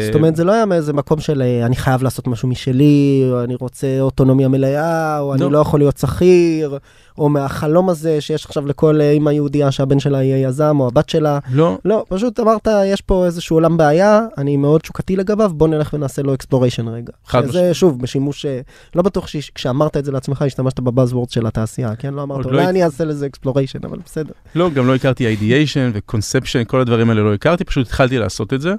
זאת 0.00 0.14
אומרת, 0.14 0.36
זה 0.36 0.44
לא 0.44 0.52
היה 0.52 0.66
מאיזה 0.66 0.92
מקום 0.92 1.20
של 1.20 1.42
אה, 1.42 1.66
אני 1.66 1.76
חייב 1.76 2.02
לעשות 2.02 2.26
משהו 2.26 2.48
משלי, 2.48 3.28
או 3.30 3.44
אני 3.44 3.54
רוצה 3.54 4.00
אוטונומיה 4.00 4.48
מלאה, 4.48 5.18
או 5.20 5.34
לא. 5.38 5.44
אני 5.44 5.52
לא 5.52 5.58
יכול 5.58 5.80
להיות 5.80 5.96
שכיר, 5.96 6.78
או 7.18 7.28
מהחלום 7.28 7.88
הזה 7.88 8.20
שיש 8.20 8.46
עכשיו 8.46 8.66
לכל 8.66 9.00
אימא 9.00 9.30
יהודייה 9.30 9.70
שהבן 9.70 9.98
שלה 9.98 10.22
יהיה 10.22 10.48
יזם, 10.48 10.76
או 10.80 10.86
הבת 10.86 11.08
שלה. 11.08 11.38
לא. 11.52 11.78
לא, 11.84 12.04
פשוט 12.08 12.40
אמרת, 12.40 12.68
יש 12.86 13.00
פה 13.00 13.26
איזשהו 13.26 13.56
עולם 13.56 13.76
בעיה, 13.76 14.20
אני 14.38 14.56
מאוד 14.56 14.80
תשוקתי 14.80 15.16
לגביו, 15.16 15.50
בוא 15.54 15.68
נלך 15.68 15.94
ונעשה 15.94 16.22
לו 16.22 16.34
exploration 16.34 16.88
רגע. 16.88 17.12
חד 17.26 17.38
משמעית. 17.38 17.52
זה 17.52 17.74
שוב, 17.74 18.02
בשימוש, 18.02 18.46
אה, 18.46 18.60
לא 18.94 19.02
בטוח 19.02 19.26
שכשאמרת 19.26 19.96
את 19.96 20.04
זה 20.04 20.12
לעצמך, 20.12 20.42
השתמשת 20.42 20.80
ב 20.80 20.86
buzzword 20.86 21.30
של 21.30 21.46
התעשייה, 21.46 21.96
כן? 21.96 22.14
לא 22.14 22.22
אמרת, 22.22 22.44
אולי 22.44 22.56
לא 22.56 22.68
אני 22.68 22.84
אעשה 22.84 23.04
לזה 23.04 23.26
exploration, 23.26 23.78
אבל 23.84 23.98
בסדר. 24.04 24.32
לא, 24.54 24.70
גם 24.70 24.86
לא 24.86 24.94
הכרתי 24.94 25.26
ideation 25.26 25.90
ו 25.94 26.00
conception, 26.00 26.64
כל 26.64 26.80
הדברים 26.80 27.10
האלה 27.10 27.22
לא 27.22 27.34
הכרתי, 27.34 27.64
פשוט 27.64 27.86
התחלתי 27.86 28.18
לעשות 28.18 28.52
את 28.52 28.60
זה. 28.60 28.74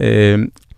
אה, 0.00 0.34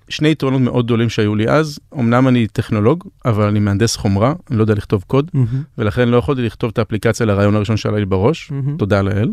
שני 0.09 0.29
יתרונות 0.29 0.61
מאוד 0.61 0.85
גדולים 0.85 1.09
שהיו 1.09 1.35
לי 1.35 1.49
אז, 1.49 1.79
אמנם 1.95 2.29
אני 2.29 2.47
טכנולוג, 2.47 3.05
אבל 3.25 3.49
אני 3.49 3.59
מהנדס 3.59 3.97
חומרה, 3.97 4.35
אני 4.51 4.57
לא 4.59 4.63
יודע 4.63 4.75
לכתוב 4.75 5.05
קוד, 5.07 5.31
mm-hmm. 5.35 5.57
ולכן 5.79 6.09
לא 6.09 6.17
יכולתי 6.17 6.43
לכתוב 6.43 6.71
את 6.73 6.79
האפליקציה 6.79 7.27
לרעיון 7.27 7.57
הראשון 7.57 7.77
שעלה 7.77 7.99
לי 7.99 8.05
בראש, 8.05 8.53
mm-hmm. 8.53 8.79
תודה 8.79 9.03
לאל. 9.03 9.33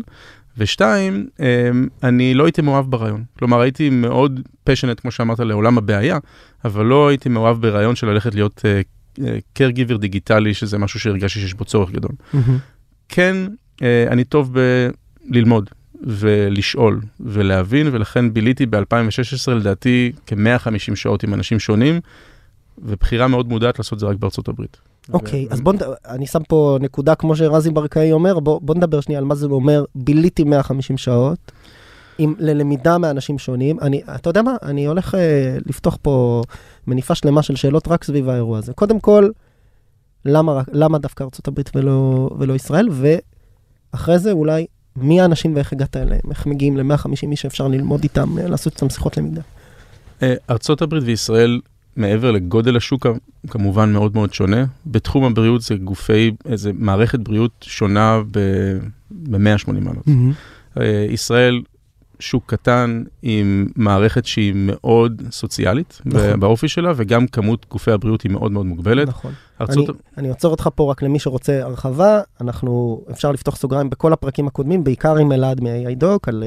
ושתיים, 0.58 1.26
אמ, 1.40 1.88
אני 2.02 2.34
לא 2.34 2.44
הייתי 2.44 2.62
מאוהב 2.62 2.90
ברעיון. 2.90 3.24
כלומר, 3.38 3.60
הייתי 3.60 3.90
מאוד 3.90 4.40
פשנט, 4.64 5.00
כמו 5.00 5.10
שאמרת, 5.10 5.40
לעולם 5.40 5.78
הבעיה, 5.78 6.18
אבל 6.64 6.84
לא 6.84 7.08
הייתי 7.08 7.28
מאוהב 7.28 7.60
ברעיון 7.60 7.96
של 7.96 8.06
ללכת 8.06 8.34
להיות 8.34 8.64
uh, 9.18 9.20
caregiver 9.58 9.98
דיגיטלי, 9.98 10.54
שזה 10.54 10.78
משהו 10.78 11.00
שהרגשתי 11.00 11.40
שיש 11.40 11.54
בו 11.54 11.64
צורך 11.64 11.90
גדול. 11.90 12.10
Mm-hmm. 12.34 12.36
כן, 13.08 13.36
אני 14.10 14.24
טוב 14.24 14.56
בללמוד. 15.28 15.70
ולשאול 16.02 17.00
ולהבין, 17.20 17.88
ולכן 17.92 18.32
ביליתי 18.32 18.66
ב-2016 18.66 19.50
לדעתי 19.50 20.12
כ-150 20.26 20.96
שעות 20.96 21.22
עם 21.22 21.34
אנשים 21.34 21.58
שונים, 21.58 22.00
ובחירה 22.78 23.28
מאוד 23.28 23.48
מודעת 23.48 23.78
לעשות 23.78 23.98
זה 23.98 24.06
רק 24.06 24.16
בארצות 24.16 24.48
הברית. 24.48 24.76
אוקיי, 25.12 25.44
okay, 25.44 25.50
ו... 25.50 25.52
אז 25.52 25.60
בוא, 25.60 25.72
נד... 25.72 25.82
אני 26.08 26.26
שם 26.26 26.42
פה 26.48 26.78
נקודה 26.80 27.14
כמו 27.14 27.36
שרזי 27.36 27.70
ברקאי 27.70 28.12
אומר, 28.12 28.40
בוא, 28.40 28.60
בוא 28.62 28.74
נדבר 28.74 29.00
שנייה 29.00 29.18
על 29.18 29.24
מה 29.24 29.34
זה 29.34 29.46
אומר, 29.46 29.84
ביליתי 29.94 30.44
150 30.44 30.98
שעות. 30.98 31.52
עם, 32.18 32.34
ללמידה 32.38 32.98
מאנשים 32.98 33.38
שונים. 33.38 33.80
אני, 33.80 34.02
אתה 34.14 34.30
יודע 34.30 34.42
מה? 34.42 34.56
אני 34.62 34.86
הולך 34.86 35.14
uh, 35.14 35.18
לפתוח 35.66 35.98
פה 36.02 36.42
מניפה 36.86 37.14
שלמה 37.14 37.42
של 37.42 37.56
שאלות 37.56 37.88
רק 37.88 38.04
סביב 38.04 38.28
האירוע 38.28 38.58
הזה. 38.58 38.72
קודם 38.72 39.00
כל, 39.00 39.30
למה, 40.24 40.62
למה 40.72 40.98
דווקא 40.98 41.24
ארה"ב 41.24 41.60
ולא, 41.74 42.30
ולא 42.38 42.54
ישראל? 42.54 42.88
ואחרי 43.92 44.18
זה 44.18 44.32
אולי 44.32 44.66
מי 44.96 45.20
האנשים 45.20 45.54
ואיך 45.56 45.72
הגעת 45.72 45.96
אליהם? 45.96 46.20
איך 46.30 46.46
מגיעים 46.46 46.76
ל-150 46.76 47.30
איש 47.30 47.40
שאפשר 47.42 47.68
ללמוד 47.68 48.02
איתם, 48.02 48.38
אה, 48.38 48.48
לעשות 48.48 48.72
איתם 48.74 48.90
שיחות 48.90 49.16
למידה? 49.16 49.40
אה, 50.22 50.34
ארצות 50.50 50.82
הברית 50.82 51.02
וישראל, 51.06 51.60
מעבר 51.96 52.30
לגודל 52.30 52.76
השוק, 52.76 53.06
כמובן 53.48 53.92
מאוד 53.92 54.14
מאוד 54.14 54.34
שונה. 54.34 54.64
בתחום 54.86 55.24
הבריאות 55.24 55.62
זה 55.62 55.74
גופי, 55.76 56.32
איזה 56.44 56.70
מערכת 56.74 57.18
בריאות 57.18 57.52
שונה 57.60 58.20
ב-180 58.30 59.72
מעלות. 59.80 60.08
Mm-hmm. 60.08 60.80
ישראל 61.10 61.62
שוק 62.18 62.44
קטן 62.46 63.02
עם 63.22 63.66
מערכת 63.76 64.26
שהיא 64.26 64.52
מאוד 64.56 65.22
סוציאלית 65.30 66.00
נכון. 66.04 66.40
באופי 66.40 66.68
שלה, 66.68 66.92
וגם 66.96 67.26
כמות 67.26 67.66
גופי 67.70 67.90
הבריאות 67.90 68.22
היא 68.22 68.32
מאוד 68.32 68.52
מאוד 68.52 68.66
מוגבלת. 68.66 69.08
נכון. 69.08 69.32
ארצות... 69.60 69.88
אני, 69.88 69.96
אני 70.18 70.28
עוצר 70.28 70.48
אותך 70.48 70.68
פה 70.74 70.90
רק 70.90 71.02
למי 71.02 71.18
שרוצה 71.18 71.62
הרחבה, 71.62 72.20
אנחנו, 72.40 73.02
אפשר 73.10 73.32
לפתוח 73.32 73.56
סוגריים 73.56 73.90
בכל 73.90 74.12
הפרקים 74.12 74.46
הקודמים, 74.46 74.84
בעיקר 74.84 75.16
עם 75.16 75.32
אלעד 75.32 75.60
מ-AI 75.60 76.02
Doc, 76.02 76.18
על, 76.26 76.44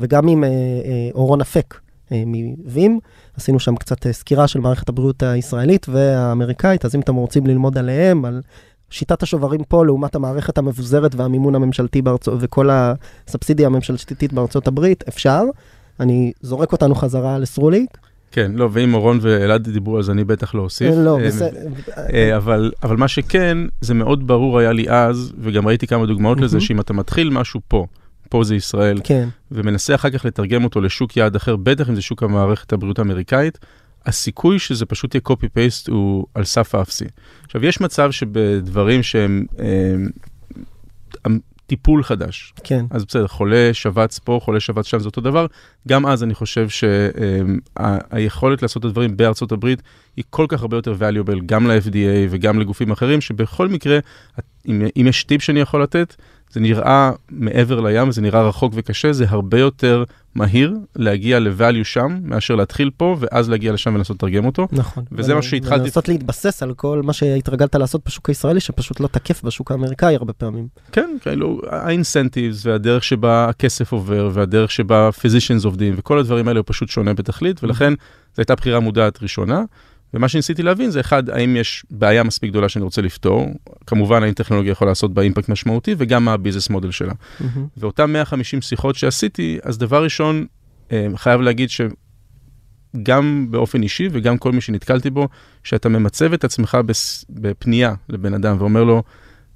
וגם 0.00 0.28
עם 0.28 0.44
אה, 0.44 0.48
אה, 0.48 1.08
אורון 1.14 1.40
אפק 1.40 1.80
אה, 2.12 2.22
מווים. 2.26 3.00
עשינו 3.36 3.60
שם 3.60 3.76
קצת 3.76 4.06
אה, 4.06 4.12
סקירה 4.12 4.48
של 4.48 4.60
מערכת 4.60 4.88
הבריאות 4.88 5.22
הישראלית 5.22 5.86
והאמריקאית, 5.88 6.84
אז 6.84 6.94
אם 6.94 7.00
אתם 7.00 7.14
רוצים 7.14 7.46
ללמוד 7.46 7.78
עליהם, 7.78 8.24
על 8.24 8.42
שיטת 8.90 9.22
השוברים 9.22 9.64
פה 9.64 9.84
לעומת 9.84 10.14
המערכת 10.14 10.58
המבוזרת 10.58 11.14
והמימון 11.14 11.54
הממשלתי 11.54 12.02
בארצות, 12.02 12.38
וכל 12.40 12.68
הסבסידיה 12.72 13.66
הממשלתית 13.66 14.32
בארצות 14.32 14.68
הברית, 14.68 15.04
אפשר. 15.08 15.42
אני 16.00 16.32
זורק 16.40 16.72
אותנו 16.72 16.94
חזרה 16.94 17.38
לסרוליק. 17.38 17.98
כן, 18.32 18.52
לא, 18.54 18.68
ואם 18.72 18.94
אורון 18.94 19.18
ואלעד 19.22 19.68
דיברו, 19.68 19.98
אז 19.98 20.10
אני 20.10 20.24
בטח 20.24 20.54
לא 20.54 20.62
אוסיף. 20.62 20.94
לא, 20.96 21.18
אה, 21.20 21.26
בסדר. 21.26 21.60
אה, 22.14 22.36
אבל, 22.36 22.72
אבל 22.82 22.96
מה 22.96 23.08
שכן, 23.08 23.58
זה 23.80 23.94
מאוד 23.94 24.26
ברור 24.26 24.58
היה 24.58 24.72
לי 24.72 24.88
אז, 24.88 25.32
וגם 25.38 25.66
ראיתי 25.66 25.86
כמה 25.86 26.06
דוגמאות 26.06 26.40
לזה, 26.40 26.60
שאם 26.60 26.80
אתה 26.80 26.92
מתחיל 26.92 27.30
משהו 27.30 27.60
פה, 27.68 27.86
פה 28.28 28.44
זה 28.44 28.54
ישראל, 28.54 29.00
כן. 29.04 29.28
ומנסה 29.52 29.94
אחר 29.94 30.10
כך 30.10 30.24
לתרגם 30.24 30.64
אותו 30.64 30.80
לשוק 30.80 31.16
יעד 31.16 31.36
אחר, 31.36 31.56
בטח 31.56 31.88
אם 31.88 31.94
זה 31.94 32.02
שוק 32.02 32.22
המערכת 32.22 32.72
הבריאות 32.72 32.98
האמריקאית, 32.98 33.58
הסיכוי 34.06 34.58
שזה 34.58 34.86
פשוט 34.86 35.14
יהיה 35.14 35.22
copy-paste 35.28 35.90
הוא 35.90 36.26
על 36.34 36.44
סף 36.44 36.74
האפסי. 36.74 37.04
עכשיו, 37.44 37.64
יש 37.64 37.80
מצב 37.80 38.10
שבדברים 38.10 39.02
שהם 39.02 39.46
אה, 39.58 39.94
טיפול 41.66 42.02
חדש, 42.02 42.52
כן. 42.64 42.84
אז 42.90 43.04
בסדר, 43.04 43.26
חולה 43.26 43.70
שבץ 43.72 44.18
פה, 44.18 44.38
חולה 44.42 44.60
שבץ 44.60 44.86
שם, 44.86 44.98
זה 44.98 45.06
אותו 45.06 45.20
דבר. 45.20 45.46
גם 45.88 46.06
אז 46.06 46.22
אני 46.22 46.34
חושב 46.34 46.68
שהיכולת 46.68 48.58
אה, 48.58 48.64
לעשות 48.64 48.80
את 48.80 48.84
הדברים 48.84 49.16
בארצות 49.16 49.52
הברית 49.52 49.82
היא 50.16 50.24
כל 50.30 50.46
כך 50.48 50.62
הרבה 50.62 50.76
יותר 50.76 50.94
valuable 51.00 51.40
גם 51.46 51.66
ל-FDA 51.66 52.26
וגם 52.30 52.60
לגופים 52.60 52.90
אחרים, 52.90 53.20
שבכל 53.20 53.68
מקרה, 53.68 53.98
אם, 54.68 54.82
אם 54.96 55.06
יש 55.08 55.24
טיפ 55.24 55.42
שאני 55.42 55.60
יכול 55.60 55.82
לתת, 55.82 56.14
זה 56.50 56.60
נראה 56.60 57.10
מעבר 57.30 57.80
לים, 57.80 58.12
זה 58.12 58.22
נראה 58.22 58.48
רחוק 58.48 58.72
וקשה, 58.76 59.12
זה 59.12 59.24
הרבה 59.28 59.58
יותר 59.58 60.04
מהיר 60.34 60.74
להגיע 60.96 61.40
ל-value 61.40 61.84
שם, 61.84 62.18
מאשר 62.22 62.54
להתחיל 62.54 62.90
פה, 62.96 63.16
ואז 63.20 63.50
להגיע 63.50 63.72
לשם 63.72 63.94
ולנסות 63.94 64.16
לתרגם 64.16 64.46
אותו. 64.46 64.68
נכון. 64.72 65.04
וזה 65.12 65.34
מה 65.34 65.42
שהתחלתי... 65.42 65.80
ולנסות 65.80 66.08
להתבסס 66.08 66.62
על 66.62 66.74
כל 66.74 67.00
מה 67.04 67.12
שהתרגלת 67.12 67.74
לעשות 67.74 68.00
בשוק 68.06 68.28
הישראלי, 68.28 68.60
שפשוט 68.60 69.00
לא 69.00 69.06
תקף 69.06 69.42
בשוק 69.42 69.70
האמריקאי 69.70 70.14
הרבה 70.14 70.32
פעמים. 70.32 70.68
כן, 70.92 71.16
כאילו, 71.20 71.60
האינסנטיבס 71.70 72.66
והדרך 72.66 73.04
שבה 73.04 73.48
הכסף 73.48 73.92
עובר, 73.92 74.30
והדרך 74.32 74.70
שבה 74.70 75.12
פיזישיאנס 75.12 75.64
עובדים, 75.64 75.94
וכל 75.96 76.18
הדברים 76.18 76.48
האלה 76.48 76.60
הוא 76.60 76.64
פשוט 76.68 76.88
שונה 76.88 77.14
בתכלית, 77.14 77.64
ולכן 77.64 77.92
זו 78.34 78.40
הייתה 78.40 78.54
בחירה 78.54 78.80
מודעת 78.80 79.22
ראשונה. 79.22 79.62
ומה 80.16 80.28
שניסיתי 80.28 80.62
להבין 80.62 80.90
זה 80.90 81.00
אחד, 81.00 81.30
האם 81.30 81.56
יש 81.56 81.84
בעיה 81.90 82.22
מספיק 82.22 82.50
גדולה 82.50 82.68
שאני 82.68 82.84
רוצה 82.84 83.02
לפתור, 83.02 83.46
כמובן 83.86 84.22
האם 84.22 84.32
טכנולוגיה 84.32 84.70
יכולה 84.70 84.90
לעשות 84.90 85.14
בה 85.14 85.22
אימפקט 85.22 85.48
משמעותי, 85.48 85.94
וגם 85.98 86.24
מה 86.24 86.32
הביזנס 86.32 86.70
מודל 86.70 86.90
שלה. 86.90 87.12
Mm-hmm. 87.12 87.44
ואותם 87.76 88.12
150 88.12 88.62
שיחות 88.62 88.96
שעשיתי, 88.96 89.58
אז 89.62 89.78
דבר 89.78 90.04
ראשון, 90.04 90.46
אה, 90.92 91.06
חייב 91.16 91.40
להגיד 91.40 91.68
שגם 91.70 93.46
באופן 93.50 93.82
אישי 93.82 94.08
וגם 94.12 94.38
כל 94.38 94.52
מי 94.52 94.60
שנתקלתי 94.60 95.10
בו, 95.10 95.28
שאתה 95.64 95.88
ממצב 95.88 96.32
את 96.32 96.44
עצמך 96.44 96.78
בפנייה 97.30 97.94
לבן 98.08 98.34
אדם 98.34 98.56
ואומר 98.58 98.84
לו, 98.84 99.02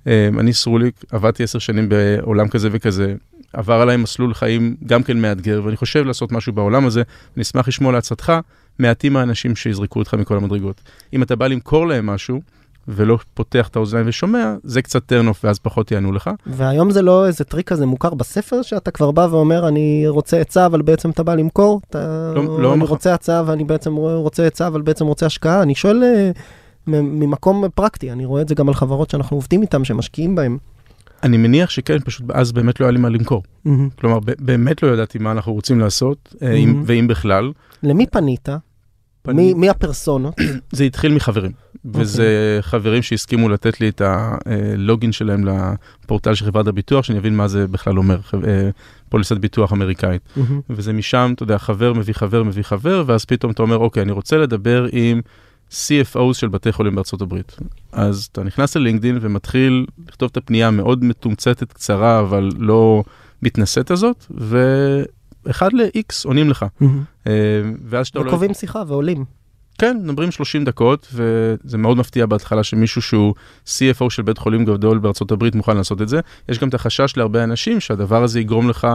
אה, 0.06 0.28
אני 0.38 0.52
סרוליק, 0.52 1.04
עבדתי 1.10 1.42
עשר 1.42 1.58
שנים 1.58 1.88
בעולם 1.88 2.48
כזה 2.48 2.68
וכזה, 2.72 3.14
עבר 3.52 3.80
עליי 3.80 3.96
מסלול 3.96 4.34
חיים 4.34 4.76
גם 4.86 5.02
כן 5.02 5.20
מאתגר, 5.20 5.60
ואני 5.64 5.76
חושב 5.76 6.04
לעשות 6.04 6.32
משהו 6.32 6.52
בעולם 6.52 6.86
הזה, 6.86 7.02
אני 7.36 7.42
אשמח 7.42 7.68
לשמוע 7.68 7.92
לעצתך. 7.92 8.32
מעטים 8.80 9.16
האנשים 9.16 9.56
שיזרקו 9.56 9.98
אותך 9.98 10.14
מכל 10.14 10.36
המדרגות. 10.36 10.80
אם 11.12 11.22
אתה 11.22 11.36
בא 11.36 11.46
למכור 11.46 11.86
להם 11.86 12.06
משהו, 12.06 12.40
ולא 12.88 13.18
פותח 13.34 13.68
את 13.68 13.76
האוזניים 13.76 14.08
ושומע, 14.08 14.54
זה 14.62 14.82
קצת 14.82 15.12
off 15.12 15.36
ואז 15.44 15.58
פחות 15.58 15.90
יענו 15.90 16.12
לך. 16.12 16.30
והיום 16.46 16.90
זה 16.90 17.02
לא 17.02 17.26
איזה 17.26 17.44
טריק 17.44 17.68
כזה 17.68 17.86
מוכר 17.86 18.14
בספר, 18.14 18.62
שאתה 18.62 18.90
כבר 18.90 19.10
בא 19.10 19.28
ואומר, 19.30 19.68
אני 19.68 20.04
רוצה 20.08 20.40
עצה, 20.40 20.66
אבל 20.66 20.82
בעצם 20.82 21.10
אתה 21.10 21.22
בא 21.22 21.34
למכור? 21.34 21.80
אתה... 21.90 22.32
לא, 22.34 22.62
לא 22.62 22.74
אני 22.74 22.82
מח... 22.82 22.88
רוצה 22.88 23.14
הצעה 23.14 23.42
ואני 23.46 23.64
בעצם 23.64 23.94
רוצה 23.94 24.46
עצה, 24.46 24.66
אבל 24.66 24.82
בעצם 24.82 25.06
רוצה 25.06 25.26
השקעה? 25.26 25.62
אני 25.62 25.74
שואל 25.74 26.02
uh, 26.02 26.38
ממקום 26.86 27.64
פרקטי, 27.74 28.12
אני 28.12 28.24
רואה 28.24 28.42
את 28.42 28.48
זה 28.48 28.54
גם 28.54 28.68
על 28.68 28.74
חברות 28.74 29.10
שאנחנו 29.10 29.36
עובדים 29.36 29.62
איתן, 29.62 29.84
שמשקיעים 29.84 30.34
בהן. 30.34 30.58
אני 31.22 31.36
מניח 31.36 31.70
שכן, 31.70 31.98
פשוט 31.98 32.26
אז 32.34 32.52
באמת 32.52 32.80
לא 32.80 32.86
היה 32.86 32.92
לי 32.92 32.98
מה 32.98 33.08
למכור. 33.08 33.42
Mm-hmm. 33.66 33.70
כלומר, 34.00 34.18
באמת 34.38 34.82
לא 34.82 34.88
ידעתי 34.88 35.18
מה 35.18 35.32
אנחנו 35.32 35.52
רוצים 35.52 35.80
לעשות, 35.80 36.34
mm-hmm. 36.34 36.46
אם, 36.46 36.82
ואם 36.86 37.06
בכלל. 37.08 37.52
למי 37.82 38.06
פנית? 38.06 38.48
מי, 39.34 39.54
מי 39.54 39.68
הפרסונות? 39.68 40.34
זה 40.72 40.84
התחיל 40.84 41.14
מחברים, 41.14 41.52
וזה 41.84 42.58
חברים 42.60 43.02
שהסכימו 43.02 43.48
לתת 43.48 43.80
לי 43.80 43.88
את 43.88 44.02
הלוגין 44.04 45.12
שלהם 45.12 45.48
לפורטל 46.04 46.34
של 46.34 46.44
חברת 46.44 46.66
הביטוח, 46.66 47.04
שאני 47.04 47.18
אבין 47.18 47.36
מה 47.36 47.48
זה 47.48 47.66
בכלל 47.66 47.98
אומר, 47.98 48.20
אה, 48.46 48.70
פוליסת 49.08 49.36
ביטוח 49.36 49.72
אמריקאית. 49.72 50.22
וזה 50.70 50.92
משם, 50.92 51.32
אתה 51.34 51.42
יודע, 51.42 51.58
חבר 51.58 51.92
מביא 51.92 52.14
חבר 52.14 52.42
מביא 52.42 52.62
חבר, 52.62 53.04
ואז 53.06 53.24
פתאום 53.24 53.52
אתה 53.52 53.62
אומר, 53.62 53.76
אוקיי, 53.76 54.02
אני 54.02 54.12
רוצה 54.12 54.38
לדבר 54.38 54.86
עם 54.92 55.20
CFOs 55.70 56.34
של 56.34 56.48
בתי 56.48 56.72
חולים 56.72 56.94
בארצות 56.94 57.22
הברית. 57.22 57.56
אז 57.92 58.28
אתה 58.32 58.42
נכנס 58.42 58.76
ללינקדין 58.76 59.18
ומתחיל 59.20 59.86
לכתוב 60.08 60.28
את 60.32 60.36
הפנייה 60.36 60.68
המאוד 60.68 61.04
מתומצתת, 61.04 61.72
קצרה, 61.72 62.20
אבל 62.20 62.50
לא 62.58 63.04
מתנשאת 63.42 63.90
הזאת, 63.90 64.26
ואחד 65.44 65.72
ל-X 65.72 66.14
עונים 66.24 66.50
לך. 66.50 66.66
אה, 67.26 67.32
ואז 67.84 68.06
שאתה. 68.06 68.20
וקובעים 68.20 68.54
שיחה 68.54 68.82
ועולים. 68.86 69.24
כן, 69.78 69.96
מדברים 70.04 70.30
30 70.30 70.64
דקות, 70.64 71.08
וזה 71.12 71.78
מאוד 71.78 71.96
מפתיע 71.96 72.26
בהתחלה 72.26 72.62
שמישהו 72.62 73.02
שהוא 73.02 73.34
CFO 73.66 74.10
של 74.10 74.22
בית 74.22 74.38
חולים 74.38 74.64
גדול 74.64 74.98
בארצות 74.98 75.32
הברית 75.32 75.54
מוכן 75.54 75.76
לעשות 75.76 76.02
את 76.02 76.08
זה. 76.08 76.20
יש 76.48 76.58
גם 76.58 76.68
את 76.68 76.74
החשש 76.74 77.16
להרבה 77.16 77.44
אנשים 77.44 77.80
שהדבר 77.80 78.22
הזה 78.22 78.40
יגרום 78.40 78.68
לך 78.68 78.86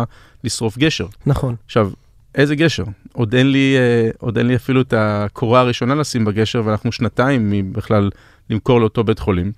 לשרוף 0.44 0.78
גשר. 0.78 1.08
נכון. 1.26 1.56
עכשיו, 1.66 1.92
איזה 2.36 2.56
גשר? 2.56 2.84
עוד 3.14 3.36
אין 3.36 3.52
לי, 3.52 3.76
אה, 3.78 4.10
עוד 4.20 4.38
אין 4.38 4.48
לי 4.48 4.56
אפילו 4.56 4.82
את 4.82 4.94
הקורה 4.98 5.60
הראשונה 5.60 5.96
לשים 5.96 6.26
בגשר, 6.26 6.62
ואנחנו 6.66 6.92
שנתיים 6.92 7.50
מבכלל 7.50 8.10
למכור 8.50 8.80
לאותו 8.80 9.04
בית 9.04 9.20
חולים. 9.20 9.52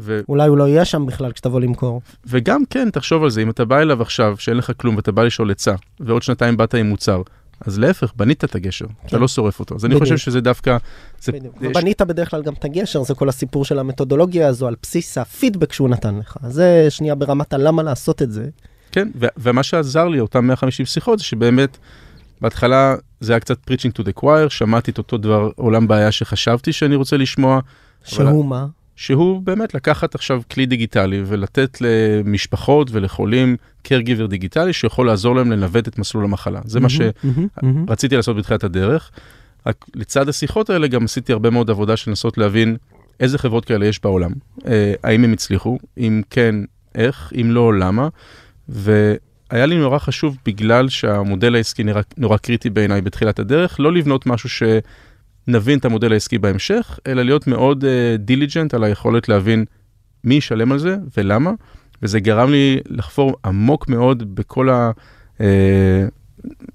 ו, 0.00 0.20
אולי 0.28 0.48
הוא 0.48 0.56
לא 0.56 0.68
יהיה 0.68 0.84
שם 0.84 1.06
בכלל 1.06 1.32
כשתבוא 1.32 1.60
למכור. 1.60 2.00
וגם 2.26 2.62
כן, 2.70 2.88
תחשוב 2.90 3.22
על 3.24 3.30
זה, 3.30 3.42
אם 3.42 3.50
אתה 3.50 3.64
בא 3.64 3.78
אליו 3.78 4.02
עכשיו, 4.02 4.34
שאין 4.38 4.56
לך 4.56 4.72
כלום 4.76 4.96
ואתה 4.96 5.12
בא 5.12 5.22
לשאול 5.22 5.50
עצה, 5.50 5.74
ועוד 6.00 6.22
שנתיים 6.22 6.56
באת 6.56 6.74
עם 6.74 6.86
מוצר, 6.86 7.22
אז 7.60 7.78
להפך, 7.78 8.12
בנית 8.16 8.44
את 8.44 8.54
הגשר, 8.54 8.86
אתה 9.00 9.08
כן. 9.10 9.18
לא 9.20 9.28
שורף 9.28 9.60
אותו. 9.60 9.74
אז 9.74 9.84
אני 9.84 9.94
בדיוק. 9.94 10.02
חושב 10.02 10.16
שזה 10.16 10.40
דווקא... 10.40 10.76
זה, 11.20 11.32
בדיוק. 11.32 11.56
יש- 11.62 11.68
ובנית 11.70 12.02
בדרך 12.02 12.30
כלל 12.30 12.42
גם 12.42 12.52
את 12.52 12.64
הגשר, 12.64 13.02
זה 13.02 13.14
כל 13.14 13.28
הסיפור 13.28 13.64
של 13.64 13.78
המתודולוגיה 13.78 14.48
הזו, 14.48 14.66
על 14.68 14.74
בסיס 14.82 15.18
הפידבק 15.18 15.72
שהוא 15.72 15.88
נתן 15.88 16.18
לך. 16.18 16.36
זה 16.48 16.86
שנייה 16.90 17.14
ברמת 17.14 17.52
הלמה 17.52 17.82
לעשות 17.82 18.22
את 18.22 18.32
זה. 18.32 18.48
כן, 18.92 19.08
ו- 19.20 19.26
ומה 19.36 19.62
שעזר 19.62 20.08
לי, 20.08 20.20
אותם 20.20 20.46
150 20.46 20.86
שיחות, 20.86 21.18
זה 21.18 21.24
שבאמת, 21.24 21.78
בהתחלה 22.40 22.94
זה 23.20 23.32
היה 23.32 23.40
קצת 23.40 23.58
preaching 23.70 24.00
to 24.00 24.06
the 24.06 24.20
choir, 24.22 24.48
שמעתי 24.48 24.90
את 24.90 24.98
אותו 24.98 25.18
דבר, 25.18 25.50
עולם 25.56 25.88
בעיה 25.88 26.12
שחשבתי 26.12 26.72
שאני 26.72 26.94
רוצה 26.94 27.16
לשמוע, 27.16 27.60
שהוא 28.04 28.44
מה? 28.44 28.66
שהוא 28.96 29.42
באמת 29.42 29.74
לקחת 29.74 30.14
עכשיו 30.14 30.42
כלי 30.50 30.66
דיגיטלי 30.66 31.22
ולתת 31.26 31.78
למשפחות 31.80 32.88
ולחולים 32.92 33.56
caregiver 33.88 34.26
דיגיטלי 34.28 34.72
שיכול 34.72 35.06
לעזור 35.06 35.34
להם 35.34 35.52
לנווט 35.52 35.88
את 35.88 35.98
מסלול 35.98 36.24
המחלה. 36.24 36.60
זה 36.64 36.80
מה. 36.80 36.88
שרציתי 36.88 38.16
לעשות 38.16 38.36
בתחילת 38.36 38.64
הדרך. 38.64 39.10
לצד 39.94 40.28
השיחות 40.28 40.70
האלה 40.70 40.88
גם 40.88 41.04
עשיתי 41.04 41.32
הרבה 41.32 41.50
מאוד 41.50 41.70
עבודה 41.70 41.96
של 41.96 42.10
לנסות 42.10 42.38
להבין 42.38 42.76
איזה 43.20 43.38
חברות 43.38 43.64
כאלה 43.64 43.86
יש 43.86 44.02
בעולם. 44.02 44.30
אה, 44.66 44.94
האם 45.04 45.24
הם 45.24 45.32
הצליחו? 45.32 45.78
אם 45.98 46.22
כן, 46.30 46.54
איך? 46.94 47.32
אם 47.40 47.50
לא, 47.50 47.74
למה? 47.74 48.08
והיה 48.68 49.66
לי 49.66 49.78
נורא 49.78 49.98
חשוב, 49.98 50.36
בגלל 50.46 50.88
שהמודל 50.88 51.54
העסקי 51.54 51.84
נראה 51.84 52.02
נורא 52.16 52.36
קריטי 52.36 52.70
בעיניי 52.70 53.00
בתחילת 53.00 53.38
הדרך, 53.38 53.80
לא 53.80 53.92
לבנות 53.92 54.26
משהו 54.26 54.48
שנבין 55.46 55.78
את 55.78 55.84
המודל 55.84 56.12
העסקי 56.12 56.38
בהמשך, 56.38 56.98
אלא 57.06 57.22
להיות 57.22 57.46
מאוד 57.46 57.84
דיליג'נט 58.18 58.74
על 58.74 58.84
היכולת 58.84 59.28
להבין 59.28 59.64
מי 60.24 60.34
ישלם 60.34 60.72
על 60.72 60.78
זה 60.78 60.96
ולמה, 61.16 61.52
וזה 62.02 62.20
גרם 62.20 62.50
לי 62.50 62.78
לחפור 62.88 63.36
עמוק 63.44 63.88
מאוד 63.88 64.34
בכל 64.34 64.70
ה... 64.70 64.90
אה, 65.40 66.06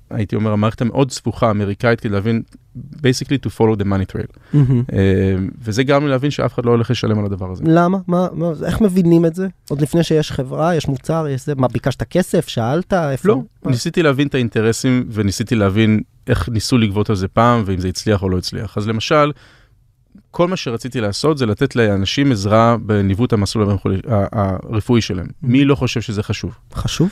הייתי 0.10 0.36
אומר, 0.36 0.52
המערכת 0.52 0.82
המאוד 0.82 1.12
סבוכה 1.12 1.48
האמריקאית 1.48 2.00
כדי 2.00 2.14
להבין, 2.14 2.42
basically 2.78 3.46
to 3.46 3.50
follow 3.58 3.80
the 3.80 3.84
money 3.84 4.14
trail. 4.14 4.40
מהמם. 4.54 4.84
אה, 4.94 5.36
וזה 5.62 5.84
גרם 5.84 6.04
לי 6.04 6.10
להבין 6.10 6.32
שאף 6.32 6.54
אחד 6.54 6.66
לא 6.66 6.72
הולך 6.72 6.92
לשלם 6.92 7.20
על 7.20 7.26
הדבר 7.26 7.52
הזה. 7.52 7.64
למה? 7.68 7.98
מה, 8.08 8.28
מה, 8.34 8.52
איך 8.66 8.82
מבינים 8.82 9.26
את 9.26 9.36
זה? 9.36 9.48
עוד 9.70 9.82
לפני 9.82 10.04
שיש 10.04 10.32
חברה, 10.32 10.76
יש 10.76 10.88
מוצר, 10.88 11.28
יש 11.30 11.46
זה, 11.46 11.56
מה, 11.56 11.68
ביקשת 11.68 12.04
כסף? 12.04 12.48
שאלת? 12.48 12.94
איפה? 12.94 13.28
לא, 13.28 13.42
מה? 13.66 13.72
ניסיתי 13.72 14.04
להבין 14.04 14.28
את 14.28 14.36
האינטרסים 14.36 15.06
וניסיתי 15.12 15.56
להבין 15.56 16.02
איך 16.28 16.50
ניסו 16.50 16.78
לגבות 16.78 17.10
על 17.10 17.16
זה 17.16 17.28
פעם 17.28 17.64
ואם 17.66 17.80
זה 17.80 17.88
הצליח 17.88 18.24
או 18.24 18.30
לא 18.30 18.38
הצליח. 18.38 18.78
אז 18.78 18.88
למשל, 18.88 19.32
כל 20.32 20.48
מה 20.48 20.56
שרציתי 20.56 21.02
לעשות 21.02 21.38
זה 21.38 21.46
לתת 21.46 21.76
לאנשים 21.76 22.32
עזרה 22.32 22.78
בניווט 22.78 23.34
המסלול 23.34 23.68
הרפואי- 24.32 25.02
שלהם. 25.02 25.28
מי 25.42 25.66
לא 25.66 25.76
חושב 25.76 26.02
שזה 26.02 26.24
חשוב? 26.24 26.58
חשוב? 26.74 27.10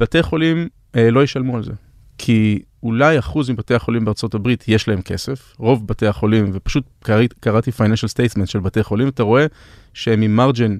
בתי 0.00 0.22
חולים 0.22 0.68
אה, 0.96 1.10
לא 1.10 1.22
ישלמו 1.22 1.56
על 1.56 1.62
זה. 1.62 1.72
כי 2.18 2.62
אולי 2.82 3.18
אחוז 3.18 3.50
מבתי 3.50 3.74
החולים 3.74 4.04
בארצות 4.04 4.34
הברית 4.34 4.64
יש 4.68 4.88
להם 4.88 5.02
כסף, 5.02 5.54
רוב 5.58 5.86
בתי 5.86 6.06
החולים, 6.06 6.50
ופשוט 6.52 6.84
קראתי, 7.40 7.70
financial 7.70 8.08
statement 8.14 8.46
של 8.46 8.58
בתי 8.60 8.82
חולים, 8.82 9.08
אתה 9.08 9.22
רואה 9.22 9.46
שהם 9.94 10.22
עם 10.22 10.36
מרג'ן 10.36 10.76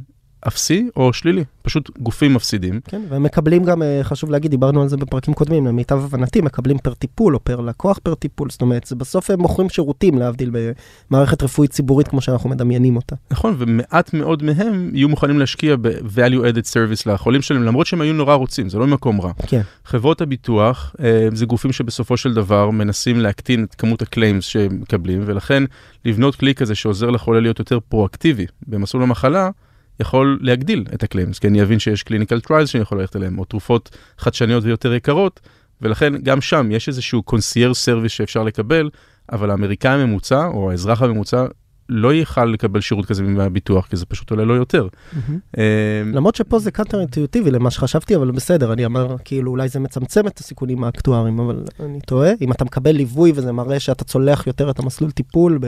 אפסי 0.48 0.88
או 0.96 1.12
שלילי, 1.12 1.44
פשוט 1.62 1.90
גופים 1.98 2.35
מפסידים. 2.35 2.80
כן, 2.85 3.02
והם 3.09 3.22
מקבלים 3.22 3.64
גם, 3.64 3.82
אה, 3.82 4.00
חשוב 4.02 4.30
להגיד, 4.30 4.50
דיברנו 4.50 4.82
על 4.82 4.88
זה 4.88 4.96
בפרקים 4.96 5.35
קודמים, 5.35 5.66
למיטב 5.66 6.04
הבנתי, 6.04 6.40
מקבלים 6.40 6.78
פר 6.78 6.94
טיפול 6.94 7.35
או 7.35 7.44
פר 7.44 7.61
לקוח 7.61 7.98
פר 8.02 8.14
טיפול, 8.14 8.50
זאת 8.50 8.62
אומרת, 8.62 8.87
זה 8.87 8.96
בסוף 8.96 9.30
הם 9.30 9.40
מוכרים 9.40 9.68
שירותים, 9.68 10.18
להבדיל 10.18 10.50
במערכת 11.11 11.42
רפואית 11.42 11.70
ציבורית 11.70 12.09
כמו 12.09 12.20
שאנחנו 12.20 12.50
מדמיינים 12.50 12.96
אותה. 12.96 13.16
נכון, 13.30 13.54
ומעט 13.59 14.14
מאוד 14.14 14.42
מהם 14.42 14.90
יהיו 14.94 15.09
מוכנים 15.09 15.38
להשקיע 15.38 15.76
ב-value 15.76 16.42
added 16.42 16.66
service 16.72 17.02
לחולים 17.06 17.42
שלהם, 17.42 17.62
למרות 17.62 17.87
שהם 17.87 18.00
היו 18.00 18.12
נורא 18.12 18.35
רוצים, 18.35 18.68
זה 18.68 18.78
לא 18.78 18.87
ממקום 18.87 19.20
רע. 19.20 19.32
כן, 19.46 19.61
חברות 19.85 20.20
הביטוח 20.20 20.94
אה, 21.00 21.28
זה 21.32 21.46
גופים 21.46 21.72
שבסופו 21.72 22.16
של 22.16 22.35
דבר 22.35 22.70
מנסים 22.70 23.20
להקטין 23.20 23.64
את 23.64 23.74
כמות 23.74 24.02
ה 24.03 24.09
claims 24.09 24.44
שהם 24.44 24.80
מקבלים, 24.80 25.22
ולכן 25.26 25.62
לבנות 26.04 26.37
כלי 26.37 26.54
כזה 26.54 26.74
שעוזר 26.74 27.11
לחולה 27.11 27.40
להיות 27.40 27.59
יותר 27.59 27.78
פרואקטיבי 27.80 28.46
במסלול 28.66 29.02
המחלה, 29.02 29.50
יכול 30.00 30.38
להגדיל 30.42 30.85
את 30.94 31.02
ה 31.03 31.07
claims, 31.07 31.38
כי 31.38 31.48
אני 31.48 31.62
אבין 31.62 31.78
שיש 31.78 32.02
clinical 32.03 32.40
trials 32.40 32.68
שאני 32.68 32.82
יכול 32.82 33.00
ללכת 33.00 33.16
אליהם, 33.16 33.38
או 33.38 33.44
תרופות 33.44 33.96
חדשניות 34.18 34.64
ויותר 34.64 34.94
יקרות, 34.94 35.40
ולכן 35.82 36.12
גם 36.22 36.40
שם 36.40 36.68
יש 36.70 36.88
איזשהו 36.88 37.22
concierge 37.22 37.75
service 37.75 38.12
שאפשר 38.12 38.42
לקבל, 38.42 38.90
אבל 39.32 39.50
האמריקאי 39.50 39.90
הממוצע, 39.90 40.46
או 40.46 40.70
האזרח 40.70 41.02
הממוצע, 41.02 41.46
לא 41.88 42.14
יוכל 42.14 42.44
לקבל 42.44 42.81
שירות 42.81 43.07
כזה 43.07 43.22
מהביטוח, 43.22 43.87
כי 43.87 43.96
זה 43.96 44.07
פשוט 44.07 44.31
עולה 44.31 44.44
לו 44.44 44.55
יותר. 44.55 44.88
אה, 45.59 46.03
למרות 46.12 46.35
שפה 46.35 46.59
זה 46.59 46.70
counter 46.70 47.01
אינטואיטיבי 47.01 47.51
למה 47.51 47.70
שחשבתי, 47.70 48.16
אבל 48.16 48.31
בסדר, 48.31 48.72
אני 48.72 48.85
אומר, 48.85 49.16
כאילו, 49.25 49.51
אולי 49.51 49.68
זה 49.68 49.81
מצמצם 49.81 50.27
את 50.27 50.38
הסיכונים 50.38 50.85
האקטואריים, 50.85 51.38
אבל 51.38 51.64
אני 51.81 52.01
טועה. 52.01 52.31
אם 52.40 52.53
אתה 52.53 52.64
מקבל 52.64 52.90
ליווי 52.90 53.33
וזה 53.35 53.53
מראה 53.53 53.81
שאתה 53.81 54.05
צולח 54.05 54.46
יותר 54.46 54.70
את 54.70 54.79
המסלול 54.79 55.11
טיפול. 55.11 55.59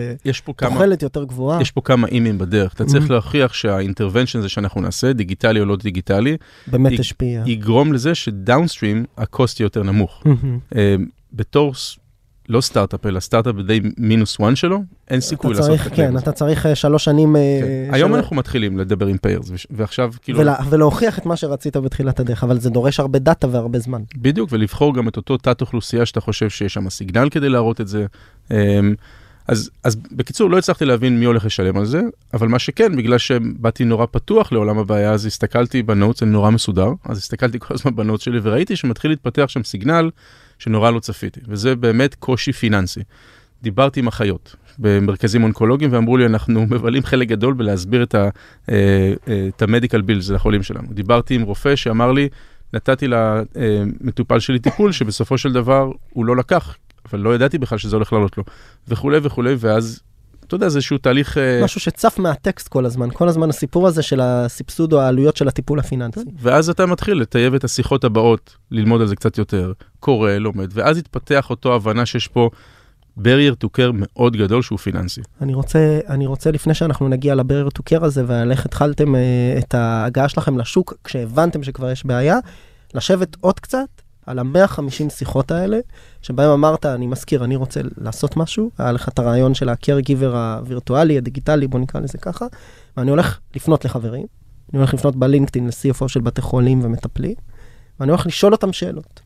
בתוחלת 0.49 1.03
יותר 1.03 1.25
גבוהה, 1.25 1.63
יש 1.63 1.71
פה 1.71 1.81
כמה 1.81 2.09
if-ים 2.09 2.39
בדרך, 2.39 2.75
אתה 2.75 2.85
צריך. 2.85 3.11
להוכיח 3.11 3.53
שה 3.53 3.70
intervention 3.70 4.39
הזה 4.39 4.49
שאנחנו 4.49 4.81
נעשה, 4.81 5.13
דיגיטלי 5.13 5.61
או 5.61 5.65
לא 5.65 5.77
דיגיטלי, 5.77 6.37
באמת 6.67 7.01
השפיע. 7.01 7.43
יגרום 7.47 7.93
לזה 7.93 8.15
ש 8.15 8.30
downstream 8.30 9.05
ה 9.19 9.27
cost 9.27 9.61
יהיה 9.61 9.67
יותר 9.67 9.83
נמוך. 9.83 10.25
אה, 10.77 10.97
בתור 11.33 11.75
לא 12.49 12.61
סטארט-אפ, 12.61 13.07
אלא 13.07 13.21
סטארט-אפ 13.21 13.55
day 13.67 13.81
minus 13.99 14.41
one 14.41 14.57
שלו, 14.57 14.83
אין 15.11 15.21
סיכוי 15.21 15.55
לעשות 15.55 15.81
את 15.81 15.87
ה 15.87 15.92
claim 15.92 16.15
כן. 16.15 16.19
אתה 16.19 16.33
צריך 16.33 16.67
אה, 16.67 16.75
שלוש 16.75 17.05
שנים... 17.05 17.37
אה, 17.37 17.61
כן. 17.63 17.95
היום 17.95 18.15
אנחנו 18.15 18.37
מתחילים 18.37 18.79
לדבר 18.79 19.07
עם 19.07 19.17
payers, 19.17 19.51
ועכשיו 19.71 20.13
כאילו, 20.23 20.39
ולה, 20.39 20.57
ולהוכיח 20.71 21.19
את 21.19 21.27
מה 21.27 21.37
שרצית 21.37 21.77
בתחילת 21.77 22.21
הדרך, 22.21 22.45
אבל 22.45 22.61
זה 22.61 22.71
דורש 22.71 23.01
הרבה 23.01 23.19
דאטה 23.19 23.49
והרבה 23.51 23.79
זמן. 23.79 24.03
בדיוק, 24.17 24.49
ולבחור 24.53 24.95
גם 24.95 25.09
את 25.09 25.17
אותו 25.17 25.37
תת 25.37 25.61
אוכלוסייה 25.61 26.07
שאתה 26.07 26.21
חושב 26.21 26.51
שיש 26.51 26.75
שם 26.75 26.91
סיגנל 26.91 27.29
כדי 27.29 27.49
להראות 27.49 27.81
את 27.81 27.89
זה. 27.89 28.07
אה, 28.51 28.81
אז, 29.49 29.71
אז 29.85 29.97
בקיצור, 30.13 30.51
לא 30.51 30.59
הצלחתי 30.59 30.85
להבין 30.85 31.21
מי 31.21 31.25
הולך 31.25 31.45
לשלם 31.45 31.77
על 31.77 31.85
זה, 31.85 32.01
אבל 32.35 32.49
מה 32.49 32.59
שכן, 32.59 32.97
בגלל 32.97 33.19
שבאתי 33.19 33.85
נורא 33.85 34.07
פתוח 34.11 34.53
לעולם 34.53 34.79
הבעיה, 34.79 35.13
אז 35.13 35.27
הסתכלתי 35.27 35.83
בנוטס, 35.83 36.23
אני 36.23 36.31
נורא 36.31 36.51
מסודר, 36.51 36.89
אז 37.05 37.19
הסתכלתי 37.19 37.59
כל 37.59 37.75
הזמן 37.75 37.97
בנוטס 37.97 38.25
שלי 38.25 38.39
וראיתי 38.43 38.77
שמתחיל 38.77 39.11
להתפתח 39.11 39.45
שם 39.49 39.63
סיגנל 39.63 40.11
שנורא 40.59 40.91
לא 40.91 41.01
צפיתי, 41.01 41.41
וזה 41.49 41.77
באמת 41.77 42.15
קושי 42.15 42.53
פיננסי. 42.53 43.01
דיברתי 43.63 44.01
עם 44.01 44.07
אחיות 44.07 44.57
במרכזים 44.79 45.43
אונקולוגיים 45.43 45.93
ואמרו 45.93 46.17
לי, 46.17 46.27
אנחנו 46.27 46.67
מבלים 46.71 47.03
חלק 47.03 47.29
גדול 47.29 47.55
בלהסביר 47.55 48.03
את 48.03 48.15
אה, 48.15 48.29
אה, 49.29 49.49
המדיקל 49.61 50.01
בילס 50.01 50.31
לחולים 50.31 50.63
שלנו. 50.63 50.89
דיברתי 50.91 51.35
עם 51.35 51.43
רופא 51.43 51.77
שאמר 51.77 52.13
לי, 52.13 52.29
נתתי 52.73 53.07
למטופל 53.09 54.39
שלי 54.39 54.59
טיפול 54.59 54.93
שבסופו 54.93 55.39
של 55.39 55.53
דבר 55.53 55.91
הוא 56.11 56.25
לא 56.25 56.37
לקח, 56.37 56.77
אבל 57.11 57.21
לא 57.21 57.35
ידעתי 57.35 57.59
בכלל 57.59 57.79
שזה 57.79 57.97
הולך 57.97 58.13
לעלות 58.13 58.39
לו, 58.39 58.45
וכולי 58.89 59.19
וכולי, 59.23 59.55
ואז, 59.59 60.03
אתה 60.49 60.57
יודע, 60.57 60.69
זה 60.69 60.79
איזשהו 60.79 60.99
תהליך... 60.99 61.39
אה, 61.39 61.61
משהו 61.65 61.81
שצף 61.81 62.19
מהטקסט 62.19 62.69
כל 62.69 62.87
הזמן, 62.87 63.09
כל 63.13 63.29
הזמן 63.29 63.51
הסיפור 63.51 63.87
הזה 63.87 64.03
של 64.03 64.21
הסבסוד 64.21 64.93
או 64.93 65.01
העלויות 65.01 65.37
של 65.37 65.49
הטיפול 65.49 65.79
הפיננסי. 65.79 66.21
ואז 66.41 66.71
אתה 66.71 66.87
מתחיל 66.87 67.21
לטייב 67.21 67.55
את 67.55 67.65
השיחות 67.65 68.05
הבאות, 68.05 68.57
ללמוד 68.71 69.01
על 69.01 69.07
זה 69.07 69.17
קצת 69.17 69.39
יותר, 69.39 69.73
קורא, 70.01 70.33
לומד, 70.33 70.69
ואז 70.73 70.99
התפתח 70.99 71.51
אותו 71.51 71.75
הבנה 71.75 72.07
שיש 72.07 72.29
פה 72.29 72.51
barrier 73.19 73.65
to 73.65 73.69
care 73.79 73.93
מאוד 73.93 74.37
גדול 74.37 74.63
שהוא 74.63 74.79
פיננסי. 74.79 75.21
אני 75.41 75.55
רוצה, 75.55 76.01
אני 76.09 76.27
רוצה 76.27 76.51
לפני 76.51 76.75
שאנחנו 76.75 77.09
נגיע 77.09 77.35
ל 77.35 77.39
barrier 77.39 77.71
to 77.71 77.83
care 77.83 78.05
הזה 78.05 78.25
ועל 78.27 78.51
איך 78.51 78.67
התחלתם 78.67 79.15
אה, 79.15 79.21
את 79.59 79.75
ההגעה 79.75 80.29
שלכם 80.29 80.59
לשוק, 80.59 80.95
כשהבנתם 81.05 81.63
שכבר 81.63 81.91
יש 81.91 82.07
בעיה, 82.07 82.39
לשבת 82.95 83.37
עוד 83.41 83.61
קצת 83.61 83.89
על 84.29 84.39
ה-150 84.39 85.11
שיחות 85.11 85.51
האלה, 85.51 85.79
שבהם 86.23 86.51
אמרת, 86.51 86.87
אני 86.87 87.07
מזכיר, 87.07 87.45
אני 87.45 87.57
רוצה 87.57 87.81
לעשות 87.97 88.37
משהו, 88.37 88.71
היה 88.79 88.93
לך 88.93 89.09
את 89.09 89.19
הרעיון 89.19 89.55
של 89.55 89.69
ה-caregiver 89.69 90.35
הווירטואלי, 90.35 91.19
הדיגיטלי, 91.19 91.67
בוא 91.67 91.81
נקרא 91.81 92.01
לזה 92.01 92.19
ככה, 92.19 92.47
ואני 92.97 93.11
הולך 93.11 93.39
לפנות 93.57 93.85
לחברים, 93.85 94.27
אני 94.73 94.79
הולך 94.79 94.95
לפנות 94.95 95.17
בלינקדאין 95.17 95.67
ל-CFO 95.67 96.09
של 96.09 96.21
בתי 96.21 96.41
חולים 96.41 96.81
ומטפלים, 96.85 97.35
ואני 98.01 98.11
הולך 98.11 98.27
לשאול 98.27 98.53
אותם 98.53 98.73
שאלות. 98.73 99.21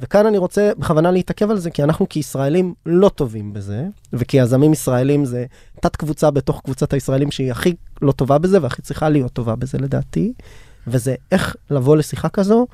וכאן 0.00 0.26
אני 0.26 0.38
רוצה 0.38 0.72
בכוונה 0.78 1.10
להתעכב 1.10 1.50
על 1.50 1.58
זה, 1.58 1.70
כי 1.70 1.82
אנחנו 1.82 2.08
כישראלים 2.08 2.74
לא 2.86 3.08
טובים 3.08 3.52
בזה, 3.52 3.86
וכיזמים 4.12 4.72
ישראלים 4.72 5.24
זה 5.24 5.44
תת 5.80 5.96
קבוצה 5.96 6.30
בתוך 6.30 6.60
קבוצת 6.64 6.92
הישראלים 6.92 7.30
שהיא 7.30 7.50
הכי 7.50 7.74
לא 8.02 8.12
טובה 8.12 8.38
בזה, 8.38 8.62
והכי 8.62 8.82
צריכה 8.82 9.08
להיות 9.08 9.32
טובה 9.32 9.56
בזה 9.56 9.78
לדעתי, 9.78 10.32
וזה 10.86 11.14
איך 11.32 11.56
לבוא 11.70 11.96
לשיחה 11.96 12.28
כזו 12.28 12.66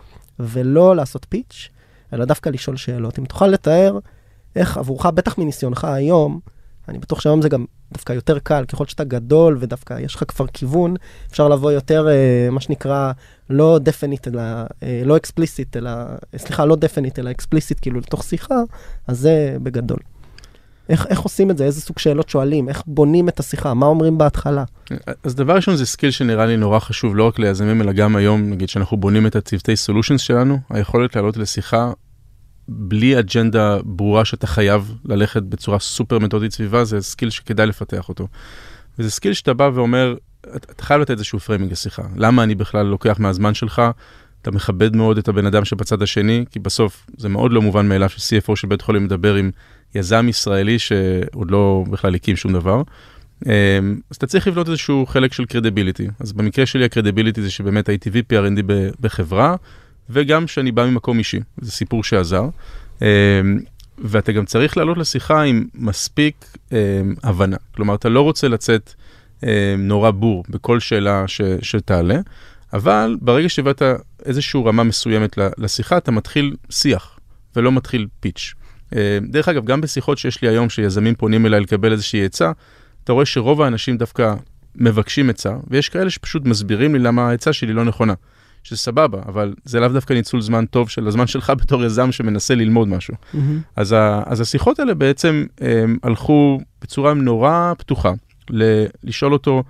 ולא 0.42 0.96
לעשות 0.96 1.26
פיץ', 1.28 1.68
אלא 2.12 2.24
דווקא 2.24 2.48
לשאול 2.48 2.76
שאלות. 2.76 3.18
אם 3.18 3.24
תוכל 3.24 3.46
לתאר 3.46 3.98
איך 4.56 4.76
עבורך, 4.76 5.06
בטח 5.06 5.38
מניסיונך 5.38 5.84
היום, 5.84 6.40
אני 6.88 6.98
בטוח 6.98 7.20
שהיום 7.20 7.42
זה 7.42 7.48
גם 7.48 7.64
דווקא 7.92 8.12
יותר 8.12 8.38
קל, 8.38 8.64
ככל 8.64 8.86
שאתה 8.86 9.04
גדול 9.04 9.56
ודווקא 9.60 10.00
יש 10.00 10.14
לך 10.14 10.24
כבר 10.28 10.46
כיוון, 10.46 10.94
אפשר 11.30 11.48
לבוא 11.48 11.72
יותר, 11.72 12.08
אה, 12.08 12.48
מה 12.50 12.60
שנקרא, 12.60 13.12
לא 13.50 13.78
defensive, 13.82 14.28
אלא, 14.28 14.42
אה, 14.82 15.02
לא 15.04 15.16
explicit, 15.16 15.76
אלא, 15.76 15.90
סליחה, 16.36 16.64
לא 16.64 16.76
defensive, 16.76 17.18
אלא 17.18 17.30
explicit, 17.30 17.78
כאילו 17.82 18.00
לתוך 18.00 18.24
שיחה, 18.24 18.54
אז 19.06 19.18
זה 19.18 19.56
בגדול. 19.62 19.98
איך, 20.90 21.06
איך 21.06 21.20
עושים 21.20 21.50
את 21.50 21.58
זה? 21.58 21.64
איזה 21.64 21.80
סוג 21.80 21.98
שאלות 21.98 22.28
שואלים? 22.28 22.68
איך 22.68 22.82
בונים 22.86 23.28
את 23.28 23.40
השיחה? 23.40 23.74
מה 23.74 23.86
אומרים 23.86 24.18
בהתחלה? 24.18 24.64
אז 25.24 25.34
דבר 25.34 25.56
ראשון 25.56 25.76
זה 25.76 25.86
skill 25.86 26.10
שנראה 26.10 26.46
לי 26.46 26.56
נורא 26.56 26.78
חשוב, 26.78 27.16
לא 27.16 27.24
רק 27.24 27.38
ליזמים, 27.38 27.82
אלא 27.82 27.92
גם 27.92 28.16
היום, 28.16 28.50
נגיד 28.50 28.68
שאנחנו 28.68 28.96
בונים 28.96 29.26
את 29.26 29.36
הצוותי 29.36 29.76
solutions 29.76 30.20
שלנו, 30.20 30.58
היכולת 30.70 31.16
לעלות 31.16 31.36
לשיחה 31.36 31.92
בלי 32.68 33.18
אג'נדה 33.18 33.78
ברורה 33.84 34.24
שאתה 34.24 34.46
חייב 34.46 34.94
ללכת 35.04 35.42
בצורה 35.42 35.78
סופר 35.78 36.18
מתודית 36.18 36.52
סביבה, 36.52 36.84
זה 36.84 37.00
skill 37.00 37.30
שכדאי 37.30 37.66
לפתח 37.66 38.08
אותו. 38.08 38.28
וזה 38.98 39.10
skill 39.10 39.32
שאתה 39.32 39.54
בא 39.54 39.70
ואומר, 39.74 40.14
אתה 40.54 40.84
חייב 40.84 41.00
לתת 41.00 41.10
איזשהו 41.10 41.38
framing 41.38 41.72
לשיחה. 41.72 42.02
למה 42.16 42.42
אני 42.42 42.54
בכלל 42.54 42.86
לוקח 42.86 43.16
מהזמן 43.18 43.54
שלך? 43.54 43.82
אתה 44.42 44.50
מכבד 44.50 44.96
מאוד 44.96 45.18
את 45.18 45.28
הבן 45.28 45.46
אדם 45.46 45.64
שבצד 45.64 46.02
השני, 46.02 46.44
כי 46.50 46.58
בסוף 46.58 47.06
זה 47.16 47.28
מאוד 47.28 47.52
לא 47.52 47.62
מובן 47.62 47.88
מאליו 47.88 48.08
ש-CFO 48.08 48.56
של 48.56 48.68
בית 48.68 48.82
חולים 48.82 49.04
מדבר 49.04 49.34
עם 49.34 49.50
יזם 49.94 50.28
ישראלי 50.28 50.78
שעוד 50.78 51.50
לא 51.50 51.84
בכלל 51.90 52.14
הקים 52.14 52.36
שום 52.36 52.52
דבר. 52.52 52.82
אמ, 53.46 53.50
אז 54.10 54.16
אתה 54.16 54.26
צריך 54.26 54.48
לבנות 54.48 54.68
איזשהו 54.68 55.06
חלק 55.06 55.32
של 55.32 55.44
קרדיביליטי. 55.44 56.08
אז 56.20 56.32
במקרה 56.32 56.66
שלי 56.66 56.84
הקרדיביליטי 56.84 57.42
זה 57.42 57.50
שבאמת 57.50 57.88
הייתי 57.88 58.10
VP 58.10 58.32
R&D 58.32 58.62
בחברה, 59.00 59.56
וגם 60.10 60.46
שאני 60.46 60.72
בא 60.72 60.86
ממקום 60.86 61.18
אישי, 61.18 61.40
זה 61.60 61.70
סיפור 61.70 62.04
שעזר. 62.04 62.48
אמ, 63.02 63.06
ואתה 63.98 64.32
גם 64.32 64.44
צריך 64.44 64.76
לעלות 64.76 64.98
לשיחה 64.98 65.42
עם 65.42 65.66
מספיק 65.74 66.56
אמ, 66.72 66.76
הבנה. 67.22 67.56
כלומר, 67.74 67.94
אתה 67.94 68.08
לא 68.08 68.20
רוצה 68.20 68.48
לצאת 68.48 68.94
נורא 69.78 70.10
בור 70.10 70.44
בכל 70.48 70.80
שאלה 70.80 71.28
ש, 71.28 71.40
שתעלה, 71.62 72.18
אבל 72.72 73.16
ברגע 73.20 73.48
שהבאת 73.48 73.82
איזושהי 74.24 74.62
רמה 74.66 74.84
מסוימת 74.84 75.38
לשיחה, 75.58 75.96
אתה 75.96 76.10
מתחיל 76.10 76.56
שיח, 76.70 77.18
ולא 77.56 77.72
מתחיל 77.72 78.06
פיץ'. 78.20 78.54
אה, 78.96 79.18
דרך 79.22 79.48
אגב, 79.48 79.64
גם 79.64 79.80
בשיחות 79.80 80.18
שיש 80.18 80.42
לי 80.42 80.48
היום, 80.48 80.70
שיזמים 80.70 81.14
פונים 81.14 81.46
אליי 81.46 81.60
לקבל 81.60 81.92
איזושהי 81.92 82.24
עצה, 82.24 82.52
אתה 83.04 83.12
רואה 83.12 83.26
שרוב 83.26 83.62
האנשים 83.62 83.96
דווקא 83.96 84.34
מבקשים 84.74 85.30
עצה, 85.30 85.56
ויש 85.68 85.88
כאלה 85.88 86.10
שפשוט 86.10 86.44
מסבירים 86.44 86.94
לי 86.94 86.98
למה 86.98 87.28
העצה 87.28 87.52
שלי 87.52 87.72
לא 87.72 87.84
נכונה. 87.84 88.14
שזה 88.62 88.76
סבבה, 88.76 89.18
אבל 89.26 89.54
זה 89.64 89.80
לאו 89.80 89.88
דווקא 89.88 90.12
ניצול 90.12 90.40
זמן 90.40 90.66
טוב 90.66 90.88
של 90.88 91.06
הזמן 91.06 91.26
שלך 91.26 91.52
בתור 91.60 91.84
יזם 91.84 92.12
שמנסה 92.12 92.54
ללמוד 92.54 92.88
משהו. 92.88 93.14
Mm-hmm. 93.14 93.38
אז, 93.76 93.92
ה, 93.92 94.22
אז 94.26 94.40
השיחות 94.40 94.78
האלה 94.78 94.94
בעצם 94.94 95.46
הם, 95.60 95.98
הלכו 96.02 96.60
בצורה 96.82 97.14
נורא 97.14 97.72
פתוחה, 97.78 98.12
ל, 98.50 98.84
לשאול 99.04 99.32
אותו, 99.32 99.62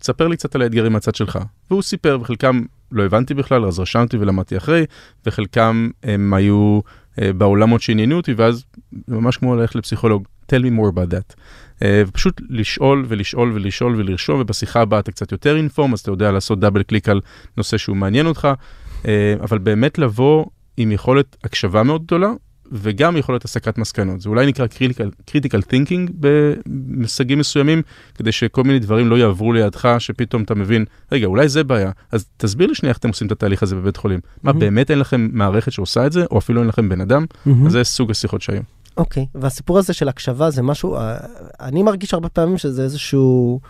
תספר 0.00 0.28
לי 0.28 0.36
קצת 0.36 0.54
על 0.54 0.62
האתגרים 0.62 0.92
מהצד 0.92 1.14
שלך. 1.14 1.38
והוא 1.70 1.82
סיפר, 1.82 2.18
וחלקם 2.20 2.62
לא 2.92 3.04
הבנתי 3.04 3.34
בכלל, 3.34 3.64
אז 3.64 3.78
רשמתי 3.78 4.16
ולמדתי 4.16 4.56
אחרי, 4.56 4.84
וחלקם 5.26 5.90
הם 6.02 6.34
היו 6.34 6.80
אה, 6.84 6.90
בעולמות 7.18 7.82
שעניינו 7.82 8.16
אותי, 8.16 8.32
ואז 8.32 8.64
ממש 9.08 9.36
כמו 9.36 9.56
ללכת 9.56 9.74
לפסיכולוג, 9.74 10.24
tell 10.52 10.62
me 10.62 10.78
more 10.78 10.96
about 10.96 11.12
that. 11.12 11.34
אה, 11.82 12.02
ופשוט 12.06 12.40
לשאול 12.48 13.04
ולשאול 13.08 13.52
ולשאול 13.54 13.94
ולרשום, 13.96 14.40
ובשיחה 14.40 14.80
הבאה 14.80 15.00
אתה 15.00 15.12
קצת 15.12 15.32
יותר 15.32 15.56
אינפורם, 15.56 15.92
אז 15.92 16.00
אתה 16.00 16.10
יודע 16.10 16.30
לעשות 16.32 16.60
דאבל 16.60 16.82
קליק 16.82 17.08
על 17.08 17.20
נושא 17.56 17.78
שהוא 17.78 17.96
מעניין 17.96 18.26
אותך, 18.26 18.48
אה, 19.06 19.34
אבל 19.40 19.58
באמת 19.58 19.98
לבוא 19.98 20.44
עם 20.76 20.92
יכולת 20.92 21.36
הקשבה 21.44 21.82
מאוד 21.82 22.04
גדולה, 22.06 22.30
וגם 22.72 23.16
יכולת 23.16 23.44
הסקת 23.44 23.78
מסקנות. 23.78 24.20
זה 24.20 24.28
אולי 24.28 24.46
נקרא 24.46 24.66
critical 25.30 25.62
thinking 25.70 26.12
במושגים 26.20 27.38
מסוימים, 27.38 27.82
כדי 28.14 28.32
שכל 28.32 28.64
מיני 28.64 28.78
דברים 28.78 29.08
לא 29.08 29.18
יעברו 29.18 29.52
לידך, 29.52 29.96
שפתאום 29.98 30.42
אתה 30.42 30.54
מבין, 30.54 30.84
רגע, 31.12 31.26
אולי 31.26 31.48
זה 31.48 31.64
בעיה. 31.64 31.90
אז 32.12 32.26
תסביר 32.36 32.66
לי 32.68 32.74
שנייה 32.74 32.90
איך 32.90 32.98
אתם 32.98 33.08
עושים 33.08 33.26
את 33.26 33.32
התהליך 33.32 33.62
הזה 33.62 33.76
בבית 33.76 33.96
חולים. 33.96 34.18
Mm-hmm. 34.18 34.40
מה, 34.42 34.52
באמת 34.52 34.90
אין 34.90 34.98
לכם 34.98 35.28
מערכת 35.32 35.72
שעושה 35.72 36.06
את 36.06 36.12
זה, 36.12 36.24
או 36.30 36.38
אפילו 36.38 36.60
אין 36.60 36.68
לכם 36.68 36.88
בן 36.88 37.00
אדם? 37.00 37.24
Mm-hmm. 37.24 37.50
אז 37.66 37.72
זה 37.72 37.84
סוג 37.84 38.10
השיחות 38.10 38.42
שהיו. 38.42 38.62
אוקיי, 38.96 39.22
okay. 39.22 39.38
והסיפור 39.40 39.78
הזה 39.78 39.92
של 39.92 40.08
הקשבה 40.08 40.50
זה 40.50 40.62
משהו, 40.62 40.96
אה, 40.96 41.16
אני 41.60 41.82
מרגיש 41.82 42.14
הרבה 42.14 42.28
פעמים 42.28 42.58
שזה 42.58 42.82
איזשהו 42.82 43.60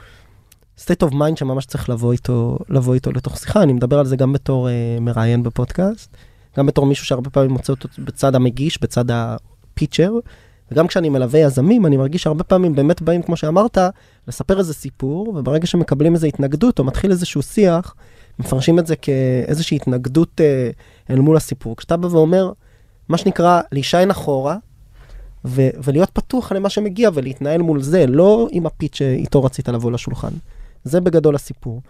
state 0.81 1.09
of 1.09 1.13
mind 1.13 1.37
שממש 1.37 1.67
צריך 1.67 1.89
לבוא 1.89 2.13
איתו, 2.13 2.59
לבוא 2.69 2.95
איתו 2.95 3.13
לתוך 3.13 3.39
שיחה, 3.39 3.63
אני 3.63 3.73
מדבר 3.73 3.99
על 3.99 4.07
זה 4.07 4.17
גם 4.17 4.33
בתור 4.33 4.69
uh, 4.69 5.01
מראיין 5.01 5.43
בפודקאסט. 5.43 6.17
גם 6.57 6.67
בתור 6.67 6.87
מישהו 6.87 7.07
שהרבה 7.07 7.31
פעמים 7.31 7.51
מוצא 7.51 7.73
אותו 7.73 7.89
בצד 7.99 8.35
המגיש, 8.35 8.83
בצד 8.83 9.05
הפיצ'ר, 9.11 10.13
וגם 10.71 10.87
כשאני 10.87 11.09
מלווה 11.09 11.41
יזמים, 11.41 11.87
אני 11.87 11.97
מרגיש 11.97 12.23
שהרבה 12.23 12.45
פעמים 12.45 12.75
באמת 12.75 13.03
באים, 13.03 13.23
כמו 13.23 13.37
שאמרת, 13.37 13.79
לספר 14.29 14.59
איזה 14.59 14.75
סיפור, 14.75 15.29
וברגע 15.29 15.67
שמקבלים 15.67 16.15
איזו 16.15 16.27
התנגדות, 16.27 16.79
או 16.79 16.85
מתחיל 16.85 17.11
איזשהו 17.11 17.43
שיח, 17.43 17.95
מפרשים 18.39 18.79
את 18.79 18.87
זה 18.87 18.97
כאיזושהי 18.97 19.77
התנגדות 19.77 20.41
אה, 20.41 20.71
אל 21.11 21.19
מול 21.19 21.37
הסיפור. 21.37 21.77
כשאתה 21.77 21.97
בא 21.97 22.07
ואומר, 22.07 22.53
מה 23.09 23.19
שנקרא, 23.19 23.61
להישיין 23.73 24.11
אחורה, 24.11 24.57
ו- 25.45 25.71
ולהיות 25.85 26.11
פתוח 26.11 26.53
למה 26.53 26.71
שמגיע 26.71 27.11
ולהתנהל 27.15 27.63
מול 27.63 27.83
זה, 27.83 28.07
לא 28.07 28.49
עם 28.51 28.67
ה 28.67 28.72
pitch 28.72 28.97
שאיתו 28.97 29.45
רצית 29.45 29.69
לבוא 29.69 29.93
לשולחן. 29.93 30.33
זה 30.85 31.01
בגדול 31.01 31.35
הסיפור. 31.35 31.83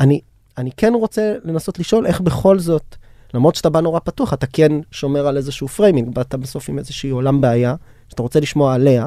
אני, 0.00 0.20
אני 0.58 0.70
כן 0.76 0.92
רוצה 0.94 1.34
לנסות 1.44 1.78
לשאול 1.78 2.06
איך 2.06 2.20
בכל 2.20 2.58
זאת 2.58 2.96
למרות 3.34 3.54
שאתה 3.54 3.70
בא 3.70 3.80
נורא 3.80 4.00
פתוח, 4.00 4.34
אתה 4.34 4.46
כן 4.46 4.72
שומר 4.90 5.26
על 5.26 5.36
איזשהו 5.36 5.68
framing, 5.68 6.14
באת 6.14 6.34
בסוף 6.34 6.68
עם 6.68 6.78
איזושהי 6.78 7.10
עולם 7.10 7.40
בעיה, 7.40 7.74
שאתה 8.08 8.22
רוצה 8.22 8.40
לשמוע 8.40 8.74
עליה. 8.74 9.06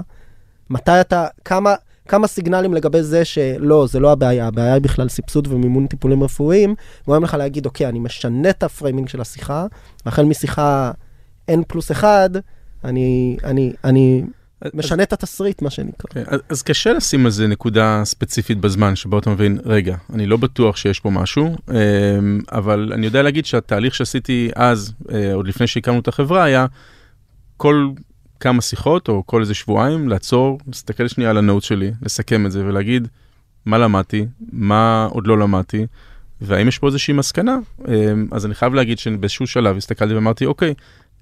מתי 0.70 1.02
אתה, 1.02 1.28
כמה, 1.46 1.76
כמה 2.08 2.28
סיגנלים 2.28 2.74
לגבי 2.74 3.04
זה 3.04 3.26
שלא, 3.26 3.88
זה 3.88 4.00
לא 4.00 4.12
הבעיה, 4.12 4.48
הבעיה 4.48 4.74
היא 4.74 4.82
בכלל 4.82 5.10
סבסוד 5.10 5.48
ומימון 5.52 5.88
טיפולים 5.88 6.24
רפואיים, 6.24 6.76
גורם 7.08 7.24
לך 7.24 7.34
להגיד, 7.34 7.66
אוקיי, 7.66 7.88
אני 7.88 8.00
משנה 8.00 8.50
את 8.50 8.64
ה 8.64 8.69
framing 8.69 9.08
של 9.08 9.22
השיחה, 9.22 9.66
והחל 10.06 10.24
משיחה 10.26 10.92
N 11.52 11.64
פלוס 11.68 11.92
1, 11.92 12.32
אני, 12.84 13.38
אני, 13.44 13.74
אני 13.84 14.24
משנה 14.74 15.04
את 15.04 15.14
התסריט, 15.14 15.62
מה 15.62 15.70
שנקרא. 15.70 16.22
Okay, 16.22 16.30
כן, 16.30 16.38
אז 16.50 16.62
קשה 16.62 16.94
לשים 16.94 17.26
על 17.26 17.32
זה 17.32 17.48
נקודה 17.48 18.02
ספציפית 18.06 18.58
בזמן 18.58 18.96
שבו 18.96 19.20
אתה 19.20 19.30
מבין, 19.30 19.60
רגע, 19.66 19.96
אני 20.14 20.26
לא 20.26 20.38
בטוח 20.38 20.78
שיש 20.78 21.00
פה 21.00 21.10
משהו, 21.10 21.56
אמ, 21.72 22.40
אבל 22.52 22.92
אני 22.94 23.06
יודע 23.06 23.22
להגיד 23.22 23.46
שהתהליך 23.46 23.96
שעשיתי 23.96 24.50
אז, 24.56 24.94
אה, 25.12 25.34
עוד 25.34 25.48
לפני 25.48 25.68
שהקמנו 25.68 26.00
את 26.00 26.08
החברה, 26.08 26.44
היה 26.44 26.66
כל 27.58 27.90
כמה 28.40 28.62
שיחות 28.62 29.08
או 29.08 29.24
כל 29.26 29.42
איזה 29.42 29.54
שבועיים 29.54 30.10
לעצור, 30.10 30.60
להסתכל 30.68 31.08
שנייה 31.08 31.30
על 31.30 31.38
הנוט 31.38 31.64
שלי, 31.64 31.92
לסכם 32.02 32.46
את 32.46 32.52
זה 32.52 32.66
ולהגיד 32.66 33.08
מה 33.66 33.78
למדתי, 33.78 34.26
מה 34.52 35.08
עוד 35.12 35.28
לא 35.28 35.40
למדתי. 35.40 35.86
והאם 36.42 36.68
יש 36.68 36.80
פה 36.80 36.88
איזושהי 36.88 37.14
מסקנה? 37.14 37.58
אמ, 37.88 38.28
אז 38.32 38.46
אני 38.46 38.56
חייב 38.56 38.74
להגיד 38.74 39.00
שבאיזשהו 39.00 39.48
שלב 39.48 39.78
הסתכלתי 39.78 40.14
ואמרתי, 40.14 40.46
אוקיי, 40.46 40.74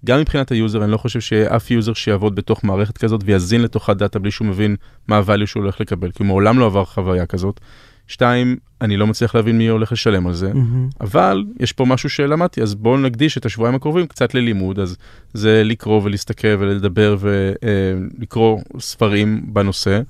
גם 0.05 0.19
מבחינת 0.19 0.51
ה 0.51 0.56
user, 0.56 0.83
אני 0.83 0.91
לא 0.91 0.97
חושב 0.97 1.19
שיהיה 1.19 1.55
אף 1.55 1.71
user 1.71 1.93
שיעבוד 1.93 2.35
בתוך 2.35 2.63
מערכת 2.63 2.97
כזאת 2.97 3.21
ויזין 3.25 3.61
לתוך 3.61 3.89
הדאטה 3.89 4.19
בלי 4.19 4.31
שהוא 4.31 4.47
מבין 4.47 4.75
מה 5.07 5.19
ה 5.19 5.23
value 5.23 5.45
שהוא 5.45 5.63
הולך 5.63 5.81
לקבל, 5.81 6.11
כי 6.11 6.23
הוא 6.23 6.27
מעולם 6.27 6.59
לא 6.59 6.65
עבר 6.65 6.85
חוויה 6.85 7.25
כזאת. 7.25 7.59
שתיים, 8.07 8.57
אני 8.81 8.97
לא 8.97 9.07
מצליח 9.07 9.35
להבין 9.35 9.57
מי 9.57 9.67
הולך 9.67 9.91
לשלם 9.91 10.27
על 10.27 10.33
זה, 10.33 10.51
mm-hmm. 10.51 10.97
אבל 11.01 11.43
יש 11.59 11.71
פה 11.71 11.85
משהו 11.85 12.09
שלמדתי, 12.09 12.61
אז 12.61 12.75
בואו 12.75 12.97
נקדיש 12.97 13.37
את 13.37 13.45
השבועיים 13.45 13.75
הקרובים 13.75 14.07
קצת 14.07 14.33
ללימוד, 14.33 14.79
אז 14.79 14.97
זה 15.33 15.63
לקרוא 15.63 16.01
ולהסתכל 16.03 16.55
ולדבר 16.59 17.17
ולקרוא 17.19 18.59
ספרים 18.79 19.53
בנושא. 19.53 20.01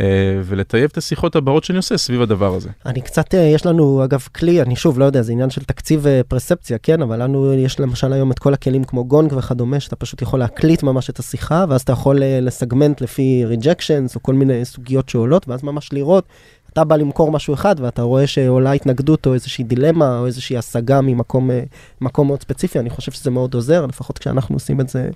אה, 0.00 0.40
ולטייב 0.44 0.88
את 0.92 0.96
השיחות 0.96 1.36
הבאות 1.36 1.64
שאני 1.64 1.76
עושה 1.76 1.96
סביב 1.96 2.22
הדבר 2.22 2.54
הזה. 2.54 2.68
אני 2.86 3.00
קצת, 3.00 3.34
אה, 3.34 3.40
יש 3.40 3.66
לנו 3.66 4.04
אגב 4.04 4.28
כלי, 4.34 4.62
אני 4.62 4.76
שוב 4.76 4.98
לא 4.98 5.04
יודע, 5.04 5.22
זה 5.22 5.32
עניין 5.32 5.50
של 5.50 5.64
תקציב 5.64 6.00
ופרספציה, 6.02 6.78
כן, 6.78 7.02
אבל 7.02 7.22
לנו 7.22 7.54
יש 7.54 7.80
למשל 7.80 8.12
היום 8.12 8.30
את 8.32 8.38
כל 8.38 8.54
הכלים 8.54 8.84
כמו 8.84 9.04
גונג 9.04 9.32
וכדומה, 9.36 9.80
שאתה 9.80 9.96
פשוט 9.96 10.22
יכול 10.22 10.38
להקליט 10.38 10.82
ממש 10.82 11.10
את 11.10 11.18
השיחה, 11.18 11.64
ואז 11.68 11.80
אתה 11.80 11.92
יכול 11.92 12.22
אה, 12.22 12.40
לסגמנט 12.40 13.00
לפי 13.00 13.42
ריג'קשנס 13.46 14.14
או 14.14 14.22
כל 14.22 14.34
מיני 14.34 14.64
סוגיות 14.64 15.08
שעולות, 15.08 15.48
ואז 15.48 15.62
ממש 15.62 15.92
לראות 15.92 16.24
אתה 16.72 16.84
בא 16.84 16.96
למכור 16.96 17.32
משהו 17.32 17.54
אחד 17.54 17.76
ואתה 17.78 18.02
רואה 18.02 18.26
שעולה 18.26 18.72
התנגדות 18.72 19.26
או 19.26 19.34
איזושהי 19.34 19.64
דילמה 19.64 20.18
או 20.18 20.26
איזושהי 20.26 20.56
השגה 20.56 21.00
ממקום 21.00 21.50
אה, 21.50 21.62
מקום 22.00 22.26
מאוד 22.26 22.40
ספציפי, 22.40 22.78
אני 22.78 22.90
חושב 22.90 23.12
שזה 23.12 23.30
מאוד 23.30 23.54
עוזר, 23.54 23.86
לפחות 23.86 24.18
כשאנחנו 24.18 24.56
עושים 24.56 24.80
את 24.80 24.88
זה. 24.88 25.10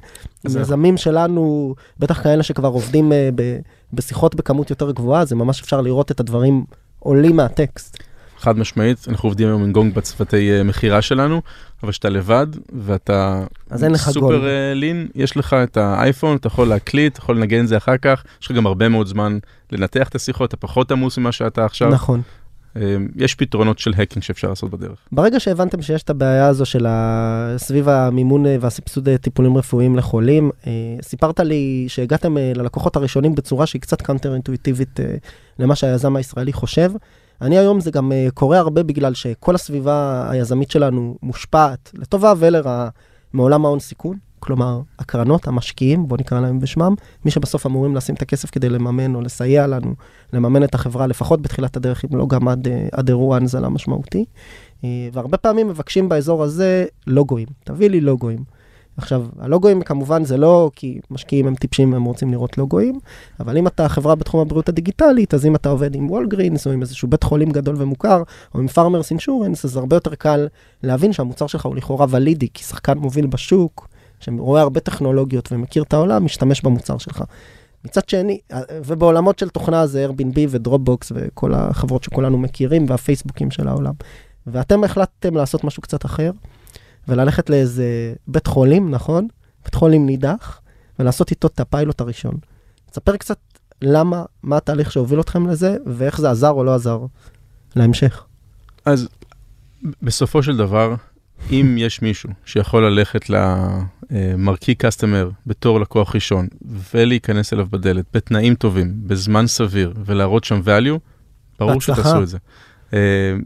מיזמים 0.45 0.97
שלנו, 0.97 1.75
בטח 1.99 2.23
כאלה 2.23 2.43
שכבר 2.43 2.69
עובדים 2.69 3.13
אה, 3.13 3.29
ב- 3.35 3.59
בשיחות 3.95 4.35
בכמות 4.35 4.71
יותר 4.71 4.91
גבוהה, 4.91 5.25
זה 5.25 5.37
ממש 5.37 5.61
אפשר 5.61 5.81
לראות 5.81 6.11
את 6.11 6.21
הדברים 6.21 6.65
עולים 6.99 7.37
מהטקסט. 7.37 7.99
חד 8.39 8.59
משמעית, 8.59 9.07
אנחנו 9.09 9.29
עובדים 9.29 9.49
היום 9.49 9.63
עם 9.63 9.73
גונג 9.73 9.95
בצוותי 9.95 10.53
אה, 10.53 10.63
מכירה 10.63 11.03
שלנו, 11.03 11.43
אבל 11.83 11.93
כשאתה 11.93 12.09
לבד 12.09 12.47
ואתה 12.73 13.45
סופר 13.97 14.21
גול. 14.21 14.49
אה, 14.49 14.75
לין, 14.75 15.09
יש 15.15 15.37
לך 15.37 15.57
את 15.63 15.77
האייפון, 15.77 16.37
אתה 16.37 16.47
יכול 16.47 16.69
להקליט, 16.69 17.13
אתה 17.13 17.21
יכול 17.21 17.37
לנגן 17.37 17.63
את 17.63 17.69
זה 17.69 17.77
אחר 17.77 17.97
כך, 17.97 18.25
יש 18.43 18.47
לך 18.47 18.57
גם 18.57 18.67
הרבה 18.67 18.89
מאוד 18.89 19.07
זמן 19.07 19.39
לנתח 19.73 20.09
את 20.09 20.15
השיחות, 20.15 20.49
אתה 20.49 20.57
פחות 20.57 20.93
עמוס 20.93 21.19
ממה 21.19 21.33
שאתה 21.33 21.65
עכשיו. 21.65 21.89
נכון. 21.89 22.23
אה, 22.77 22.97
יש 23.17 23.35
פתרונות 23.35 23.79
של 23.79 23.93
hacking 23.97 24.23
שאפשר 24.23 24.49
לעשות 24.49 24.71
בדרך. 24.71 24.99
ברגע 25.13 25.41
שהבנתם 25.41 25.83
שיש 25.83 26.03
את 26.03 26.11
הבעיה 26.11 26.47
הזו 26.47 26.67
של. 26.67 26.87
סביב 27.57 27.89
המימון 27.89 28.47
אה, 28.47 28.57
והסבסוד 28.61 29.09
אה, 29.09 29.19
טיפולים 29.19 29.57
רפואיים 29.57 29.97
לחולים, 29.97 30.51
סיפרת 31.03 31.41
לי 31.41 31.85
שהגעתם 31.89 32.37
ללקוחות 32.37 32.97
הראשונים 32.97 33.35
בצורה 33.35 33.67
שהיא 33.67 33.83
קצת 33.83 34.03
counter 34.03 34.35
אינטואיטיבית 34.35 35.01
למה 35.59 35.75
שהיזם 35.75 36.17
הישראלי 36.17 36.53
חושב. 36.53 36.93
אני 37.41 37.59
היום 37.59 37.81
זה 37.81 37.91
גם 37.91 38.13
קורה 38.35 38.59
הרבה 38.59 38.83
בגלל 38.83 39.15
שכל 39.15 39.55
הסביבה 39.55 40.27
היזמית 40.31 40.71
שלנו 40.71 41.17
מושפעת, 41.23 41.91
לטובה 41.95 42.33
ולרעה, 42.39 42.89
מעולם 43.33 43.65
ההון 43.65 43.81
סיכון. 43.81 44.17
כלומר, 44.45 44.81
הקרנות, 44.99 45.49
המשקיעים, 45.49 46.09
בוא 46.09 46.17
נקרא 46.21 46.41
להם 46.41 46.61
בשמם, 46.61 46.95
מי 47.25 47.31
שבסוף 47.31 47.67
אמורים 47.67 47.97
לשים 47.97 48.15
את 48.15 48.23
הכסף 48.23 48.51
כדי 48.51 48.69
לממן 48.69 49.15
או 49.15 49.21
לסייע 49.21 49.67
לנו, 49.67 49.95
לממן 50.33 50.65
את 50.65 50.75
החברה, 50.75 51.07
לפחות 51.07 51.43
בתחילת 51.43 51.77
הדרך, 51.77 52.05
אם 52.05 52.19
לא 52.19 52.27
גם 52.27 52.49
עד, 52.49 52.69
אה, 52.69 52.89
עד 52.93 53.09
אירוע 53.09 53.37
הנזלה 53.37 53.69
משמעותי. 53.69 54.25
אה, 54.85 55.09
והרבה 55.13 55.37
פעמים 55.37 55.69
מבקשים 55.69 56.09
באזור 56.09 56.43
הזה 56.43 56.85
לוגוים, 57.07 57.47
תביא 57.65 57.91
לי 57.91 58.01
לוגוים. 58.01 58.45
עכשיו, 58.97 59.27
הלוגוים 59.39 59.83
כמובן 59.83 60.25
זה 60.25 60.37
לא 60.37 60.71
כי 60.77 61.01
משקיעים 61.11 61.47
הם 61.47 61.55
טיפשים, 61.55 61.95
הם 61.95 62.05
רוצים 62.05 62.33
לראות 62.33 62.59
לוגוים, 62.59 62.99
אבל 63.41 63.57
אם 63.57 63.67
אתה 63.67 63.89
חברה 63.89 64.15
בתחום 64.15 64.41
הבריאות 64.41 64.69
הדיגיטלית, 64.69 65.35
אז 65.35 65.47
אם 65.47 65.55
אתה 65.55 65.69
עובד 65.69 65.95
עם 65.95 66.11
וולגרינס 66.11 66.67
או 66.67 66.73
עם 66.73 66.81
איזשהו 66.83 67.09
בית 67.09 67.23
חולים 67.23 67.51
גדול 67.51 67.75
ומוכר, 67.79 68.23
או 68.55 68.61
עם 68.61 68.67
פארמרס 68.67 69.11
אינשורנס, 69.11 69.65
אז 69.65 69.77
הרבה 69.77 69.97
יותר 69.97 70.15
קל 70.15 70.49
להבין 70.83 71.13
שהמוצר 71.13 71.47
שלך 71.47 71.67
הוא 71.67 71.77
לכאורה 71.77 72.07
ולידי, 72.11 72.49
כי 72.55 72.65
שחקן 72.65 72.99
מוביל 72.99 73.27
בשוק, 73.27 73.89
שרואה 74.25 74.63
הרבה 74.63 74.81
טכנולוגיות 74.81 75.53
ומכיר 75.53 75.83
את 75.83 75.93
העולם, 75.93 76.25
משתמש 76.25 76.63
במוצר 76.63 76.99
שלך. 76.99 77.25
מצד 77.85 78.09
שני, 78.09 78.41
ובעולמות 78.71 79.39
של 79.39 79.49
תוכנה 79.49 79.87
זה 79.87 80.07
Airbnb 80.07 80.39
ודרופבוקס 80.49 81.13
וכל 81.15 81.55
החברות 81.55 82.05
שכולנו 82.05 82.39
מכירים 82.39 82.87
והפייסבוקים 82.89 83.51
של 83.51 83.69
העולם. 83.69 83.93
ואתם 84.47 84.85
החלטתם 84.85 85.37
לעשות 85.37 85.65
משהו 85.65 85.83
קצת 85.83 86.05
אחר, 86.05 86.31
וללכת 87.09 87.51
לאיזה 87.51 88.15
בית 88.27 88.47
חולים, 88.47 88.91
נכון? 88.91 89.29
בית 89.65 89.75
חולים 89.75 90.07
נידח, 90.07 90.61
ולעשות 90.99 91.31
איתו 91.31 91.49
את 91.49 91.61
הפיילוט 91.61 92.01
הראשון. 92.01 92.35
תספר 92.91 93.17
קצת 93.17 93.39
למה, 93.83 94.25
מה 94.43 94.57
התהליך 94.57 94.93
שהוביל 94.93 95.21
אתכם 95.21 95.47
לזה, 95.47 95.77
ואיך 95.87 96.21
זה 96.21 96.31
עזר 96.31 96.51
או 96.51 96.65
לא 96.65 96.75
עזר 96.75 97.01
להמשך. 97.77 98.25
אז 98.85 99.09
בסופו 100.03 100.43
של 100.43 100.57
דבר, 100.57 100.95
אם 101.51 101.75
יש 101.79 102.03
מישהו 102.03 102.31
שיכול 102.45 102.87
ללכת 102.87 103.31
למרקי 104.11 104.75
קסטומר 104.75 105.31
בתור 105.47 105.81
לקוח 105.81 106.15
ראשון 106.15 106.49
ולהיכנס 106.95 107.53
אליו 107.53 107.67
בדלת 107.71 108.05
בתנאים 108.15 108.55
טובים, 108.55 108.95
בזמן 109.07 109.47
סביר, 109.47 109.93
ולהראות 110.05 110.45
שם 110.45 110.61
value, 110.65 110.99
ברור 111.59 111.75
בהצלחה. 111.75 112.01
שתעשו 112.03 112.23
את 112.23 112.29
זה. 112.29 112.39
Uh, 112.91 112.95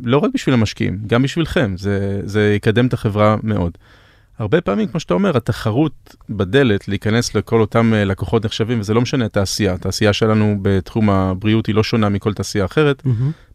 לא 0.03 0.19
רק 0.19 0.31
בשביל 0.35 0.55
המשקיעים, 0.55 0.99
גם 1.07 1.23
בשבילכם, 1.23 1.75
זה, 1.77 2.21
זה 2.25 2.53
יקדם 2.57 2.87
את 2.87 2.93
החברה 2.93 3.37
מאוד. 3.43 3.79
הרבה 4.39 4.61
פעמים, 4.61 4.89
כמו 4.89 5.01
שאתה 5.01 5.15
אומר, 5.15 5.37
התחרות 5.37 6.17
בדלת 6.31 6.89
להיכנס 6.89 7.35
לכל 7.35 7.61
אותם 7.61 7.93
uh, 7.93 8.05
לקוחות 8.05 8.45
נחשבים, 8.45 8.81
וזה 8.81 8.95
לא 8.95 9.01
משנה 9.01 9.25
התעשייה, 9.25 9.73
התעשייה 9.75 10.13
שלנו 10.13 10.57
בתחום 10.63 11.11
הבריאות 11.11 11.67
היא 11.67 11.75
לא 11.75 11.83
שונה 11.83 12.09
מכל 12.09 12.35
תעשייה 12.35 12.65
אחרת, 12.65 13.03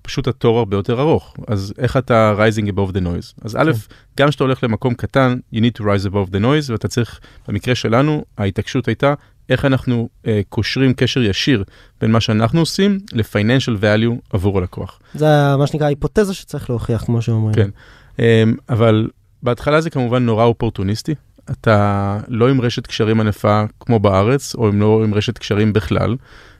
פשוט 0.01 0.27
התור 0.27 0.59
הרבה 0.59 0.77
יותר 0.77 1.01
ארוך. 1.01 1.35
אז 1.47 1.73
איך 1.77 1.97
אתה 1.97 2.35
rising 2.37 2.67
above 2.67 2.91
the 2.91 2.99
noise? 2.99 3.33
אז 3.41 3.55
א', 3.55 3.71
גם 4.19 4.29
כשאתה 4.29 4.43
הולך 4.43 4.63
למקום 4.63 4.93
קטן, 4.93 5.39
you 5.53 5.57
need 5.57 5.81
to 5.81 5.83
rise 5.83 6.09
above 6.09 6.29
the 6.31 6.41
noise, 6.41 6.71
ואתה 6.71 6.87
צריך, 6.87 7.19
במקרה 7.47 7.75
שלנו, 7.75 8.25
ההתעקשות 8.37 8.87
הייתה 8.87 9.13
איך 9.49 9.65
אנחנו 9.65 10.09
uh, 10.23 10.27
קושרים 10.49 10.93
קשר 10.93 11.21
ישיר 11.21 11.63
בין 12.01 12.11
מה 12.11 12.21
שאנחנו 12.21 12.59
עושים 12.59 12.99
ל-financial 13.13 13.81
value 13.81 14.19
עבור 14.33 14.57
הלקוח. 14.59 14.99
זה 15.13 15.55
מה 15.57 15.67
שנקרא 15.67 15.87
היפותזה 15.87 16.33
שצריך 16.33 16.69
להוכיח, 16.69 17.03
כמו 17.05 17.21
שאומרים. 17.21 17.55
כן. 17.55 17.69
Um, 18.17 18.21
אבל 18.69 19.07
בהתחלה 19.43 19.81
זה 19.81 19.89
כמובן 19.89 20.25
נורא 20.25 20.45
אופורטוניסטי. 20.45 21.15
אתה 21.51 22.19
לא 22.27 22.49
עם 22.49 22.61
רשת 22.61 22.87
קשרים 22.87 23.19
ענפה 23.19 23.63
כמו 23.79 23.99
בארץ, 23.99 24.55
או 24.55 24.67
עם 24.67 24.81
לא 24.81 25.03
עם 25.03 25.13
רשת 25.13 25.37
קשרים 25.37 25.73
בכלל, 25.73 26.15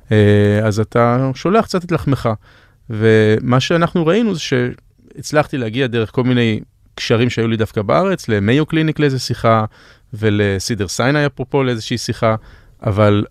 uh, 0.06 0.12
אז 0.64 0.80
אתה 0.80 1.32
שולח 1.36 1.66
קצת 1.66 1.86
את 1.86 1.92
לחמך. 1.92 2.30
ומה 2.90 3.60
שאנחנו 3.60 4.06
ראינו 4.06 4.34
זה 4.36 4.40
שהצלחתי 4.40 5.58
להגיע 5.58 5.88
דרך 5.88 6.12
כל 6.12 6.24
מיני 6.24 6.60
קשרים 6.96 7.30
שהיו 7.30 7.48
לי 7.48 7.58
דווקא 7.58 7.82
בארץ, 7.82 8.28
למיו 8.28 8.66
קליניק 8.66 9.00
לאיזה 9.00 9.20
שיחה, 9.20 9.66
ולסידר 10.14 10.88
סיני 10.88 11.26
אפרופו 11.26 11.64
לאיזושהי 11.64 11.98
שיחה, 11.98 12.36
אבל 12.86 13.26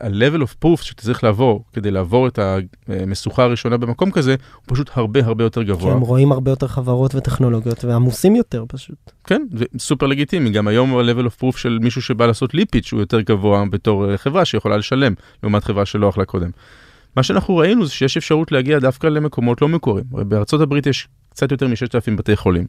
ה-level 0.00 0.42
of 0.42 0.64
proof 0.64 0.82
שאתה 0.82 1.02
צריך 1.02 1.24
לעבור 1.24 1.64
כדי 1.72 1.90
לעבור 1.90 2.28
את 2.28 2.38
המשוכה 2.88 3.42
הראשונה 3.42 3.76
במקום 3.76 4.10
כזה, 4.10 4.34
הוא 4.54 4.74
פשוט 4.74 4.90
הרבה 4.94 5.24
הרבה 5.24 5.44
יותר 5.44 5.60
כי 5.60 5.68
גבוה. 5.68 5.92
הם 5.92 6.00
רואים 6.00 6.32
הרבה 6.32 6.50
יותר 6.50 6.68
חברות 6.68 7.14
וטכנולוגיות 7.14 7.84
ועמוסים 7.84 8.36
יותר 8.36 8.64
פשוט. 8.68 9.12
כן, 9.24 9.42
וסופר 9.52 10.06
לגיטימי, 10.06 10.50
גם 10.50 10.68
היום 10.68 10.96
ה-level 10.96 11.26
of 11.26 11.42
proof 11.42 11.56
של 11.56 11.78
מישהו 11.82 12.02
שבא 12.02 12.26
לעשות 12.26 12.54
ליפיץ' 12.54 12.92
הוא 12.92 13.00
יותר 13.00 13.20
גבוה 13.20 13.64
בתור 13.70 14.10
אה, 14.10 14.18
חברה 14.18 14.44
שיכולה 14.44 14.76
לשלם, 14.76 15.14
לעומת 15.42 15.64
חברה 15.64 15.86
שלא 15.86 16.08
אכלה 16.08 16.24
קודם. 16.24 16.50
מה 17.16 17.22
שאנחנו 17.22 17.56
ראינו 17.56 17.86
זה 17.86 17.92
שיש 17.92 18.16
אפשרות 18.16 18.52
להגיע 18.52 18.78
דווקא 18.78 19.06
למקומות 19.06 19.62
לא 19.62 19.68
מקוריים. 19.68 20.06
הרי 20.12 20.24
בארצות 20.24 20.60
הברית 20.60 20.86
יש 20.86 21.08
קצת 21.30 21.52
יותר 21.52 21.68
מ-6,000 21.68 22.16
בתי 22.16 22.36
חולים. 22.36 22.66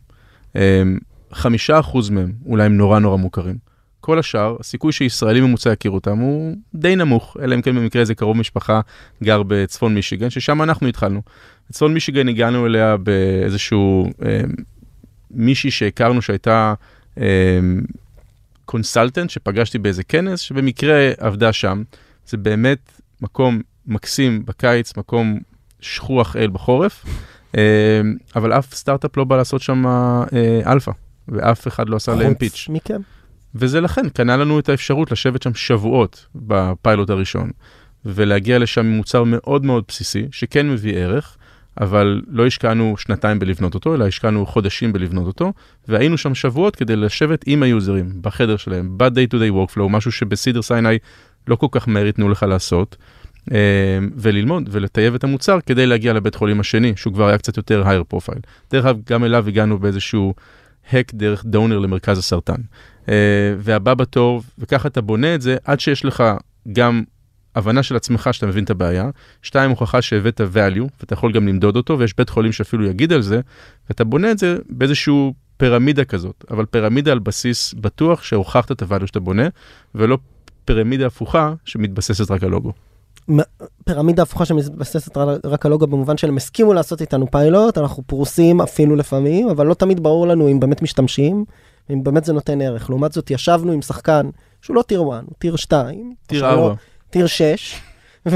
אמ, 0.56 0.98
חמישה 1.34 1.80
אחוז 1.80 2.10
מהם 2.10 2.32
אולי 2.46 2.64
הם 2.64 2.78
נורא 2.78 3.00
נורא 3.00 3.18
מוכרים. 3.18 3.75
כל 4.06 4.20
השאר, 4.20 4.56
הסיכוי 4.60 4.92
שישראלי 4.92 5.42
ממוצע 5.42 5.74
יכיר 5.74 5.92
אותם 5.92 6.18
הוא 6.18 6.56
די 6.76 6.96
נמוך, 6.96 7.38
אלא 7.42 7.56
אם 7.56 7.62
כן 7.62 7.76
במקרה 7.76 8.02
איזה 8.02 8.16
קרוב 8.16 8.38
משפחה 8.38 8.82
גר 9.24 9.44
בצפון 9.48 9.96
מישיגן, 9.96 10.30
ששם 10.30 10.62
אנחנו 10.62 10.88
התחלנו. 10.88 11.22
בצפון 11.70 11.94
מישיגן 11.94 12.28
הגענו 12.28 12.66
אליה 12.66 12.98
באיזשהו 12.98 14.06
אה, 14.26 14.42
מישהי 15.32 15.72
שהכרנו 15.72 16.22
שהייתה 16.22 16.74
אה, 17.20 17.60
consultant 18.66 19.30
שפגשתי 19.30 19.78
באיזה 19.78 20.04
כנס, 20.04 20.40
שבמקרה 20.40 21.12
עבדה 21.18 21.54
שם. 21.54 21.84
זה 22.28 22.38
באמת 22.38 23.02
מקום 23.22 23.62
מקסים 23.88 24.46
בקיץ, 24.46 24.98
מקום 24.98 25.40
שכוח 25.80 26.36
אל 26.36 26.50
בחורף, 26.50 27.06
אה, 27.58 27.62
אבל 28.36 28.54
אף 28.54 28.74
סטארט-אפ 28.74 29.18
לא 29.18 29.24
בא 29.24 29.38
לעשות 29.38 29.62
שם 29.62 29.86
אה, 29.88 30.72
אלפא, 30.72 30.92
ואף 31.28 31.68
אחד 31.68 31.90
לא 31.90 31.96
עשה 31.96 32.16
להם 32.16 32.34
pitch. 32.34 32.52
חוץ 32.52 32.70
מכם. 32.70 33.02
וזה 33.56 33.82
לכן 33.82 34.10
קנה 34.10 34.38
לנו 34.38 34.60
את 34.60 34.70
האפשרות 34.70 35.12
לשבת 35.12 35.42
שם 35.42 35.54
שבועות 35.54 36.26
בפיילוט 36.36 37.10
הראשון, 37.10 37.50
ולהגיע 38.06 38.60
לשם 38.60 38.86
עם 38.86 38.92
מוצר 38.92 39.24
מאוד 39.24 39.66
מאוד 39.66 39.84
בסיסי, 39.88 40.26
שכן 40.32 40.70
מביא 40.70 40.98
ערך, 40.98 41.38
אבל 41.82 42.22
לא 42.28 42.46
השקענו 42.46 42.98
שנתיים 42.98 43.40
בלבנות 43.40 43.74
אותו, 43.74 43.96
אלא 43.96 44.08
השקענו 44.08 44.46
חודשים 44.46 44.94
בלבנות 44.94 45.28
אותו, 45.28 45.54
והיינו 45.88 46.18
שם 46.18 46.36
שבועות 46.36 46.76
כדי 46.76 46.96
לשבת 46.96 47.44
עם 47.48 47.64
היוזרים, 47.64 48.10
בחדר 48.22 48.58
שלהם, 48.58 48.98
ב-day 48.98 49.34
to 49.34 49.38
day 49.38 49.74
workflow, 49.74 49.90
משהו 49.90 50.12
שבסידר 50.12 50.62
סיני 50.62 50.98
לא 51.48 51.56
כל 51.56 51.68
כך 51.72 51.88
מהר 51.88 52.06
ייתנו 52.06 52.30
לך 52.30 52.44
לעשות, 52.44 52.98
אה, 53.52 54.00
וללמוד 54.16 54.70
ולטייב 54.72 55.16
את 55.16 55.24
המוצר 55.24 55.60
כדי 55.66 55.86
להגיע 55.86 56.14
לבית 56.14 56.36
חולים 56.36 56.60
השני, 56.60 56.94
שהוא 56.96 57.14
כבר 57.14 57.28
היה 57.28 57.38
קצת 57.38 57.58
יותר 57.58 57.84
higher 57.84 58.16
profile. 58.16 58.40
דרך 58.72 58.86
אגב, 58.86 58.98
גם 59.10 59.24
אליו 59.24 59.48
הגענו 59.48 59.80
באיזשהו 59.80 60.34
hack 60.92 61.12
דרך 61.14 61.46
דונר 61.46 61.80
למרכז 61.80 62.18
הסרטן. 62.18 62.62
Uh, 63.06 63.08
והבא 63.58 63.94
בתור, 63.94 64.42
וככה 64.60 64.88
אתה 64.88 65.02
בונה 65.02 65.36
את 65.36 65.42
זה 65.42 65.58
עד 65.64 65.80
שיש 65.80 66.06
לך 66.06 66.24
גם 66.74 67.04
הבנה 67.56 67.84
של 67.84 67.96
עצמך 67.96 68.30
שאתה 68.32 68.46
מבין 68.46 68.64
את 68.64 68.70
הבעיה, 68.70 69.10
שתיים, 69.42 69.70
הוכחה 69.70 70.02
שהבאת 70.02 70.42
value, 70.42 70.88
ואתה 71.00 71.14
יכול 71.14 71.32
גם 71.32 71.48
למדוד 71.48 71.76
אותו, 71.76 72.00
ויש 72.00 72.14
בית 72.18 72.30
חולים 72.30 72.52
שאפילו 72.52 72.86
יגיד 72.86 73.14
על 73.14 73.22
זה, 73.22 73.42
ואתה 73.90 74.04
בונה 74.04 74.32
את 74.32 74.38
זה 74.38 74.58
באיזשהו 74.70 75.34
פירמידה 75.58 76.06
כזאת, 76.06 76.46
אבל 76.52 76.66
פירמידה 76.66 77.12
על 77.12 77.20
בסיס 77.20 77.74
בטוח 77.74 78.24
שהוכחת 78.24 78.72
את 78.72 78.82
ה-value 78.82 79.08
שאתה 79.08 79.20
בונה, 79.20 79.48
ולא 79.96 80.18
פירמידה 80.66 81.08
הפוכה 81.08 81.54
שמתבססת 81.66 82.32
רק 82.32 82.44
על 82.44 82.50
לוגו. 82.50 82.72
פירמידה 83.86 84.24
הפוכה 84.24 84.46
שמתבססת 84.46 85.18
רק 85.44 85.66
על 85.66 85.72
לוגו 85.72 85.88
במובן 85.88 86.18
שהם 86.18 86.38
הסכימו 86.38 86.74
לעשות 86.74 87.02
איתנו 87.02 87.32
פיילוט, 87.32 87.78
אנחנו 87.78 88.04
פרוסים 88.08 88.62
אפילו 88.62 88.96
לפעמים, 88.96 89.50
אבל 89.50 89.66
לא 89.66 89.74
תמיד 89.74 90.04
ברור 90.04 90.28
לנו 90.28 90.52
אם 90.52 90.60
באמת 90.60 90.82
משתמשים, 90.82 91.46
אם 91.94 92.04
באמת 92.04 92.26
זה 92.26 92.34
נותן 92.34 92.62
ערך. 92.62 92.90
לעומת 92.90 93.12
זאת, 93.12 93.32
ישבנו 93.32 93.72
עם 93.72 93.82
שחקן 93.82 94.30
שהוא 94.62 94.76
לא 94.76 94.82
tier 94.82 95.02
1, 95.02 95.24
הוא 95.26 95.34
tier 95.40 95.56
2, 95.56 96.14
tier 96.28 96.46
4. 96.46 96.74
tier 97.10 97.28
6, 97.28 97.82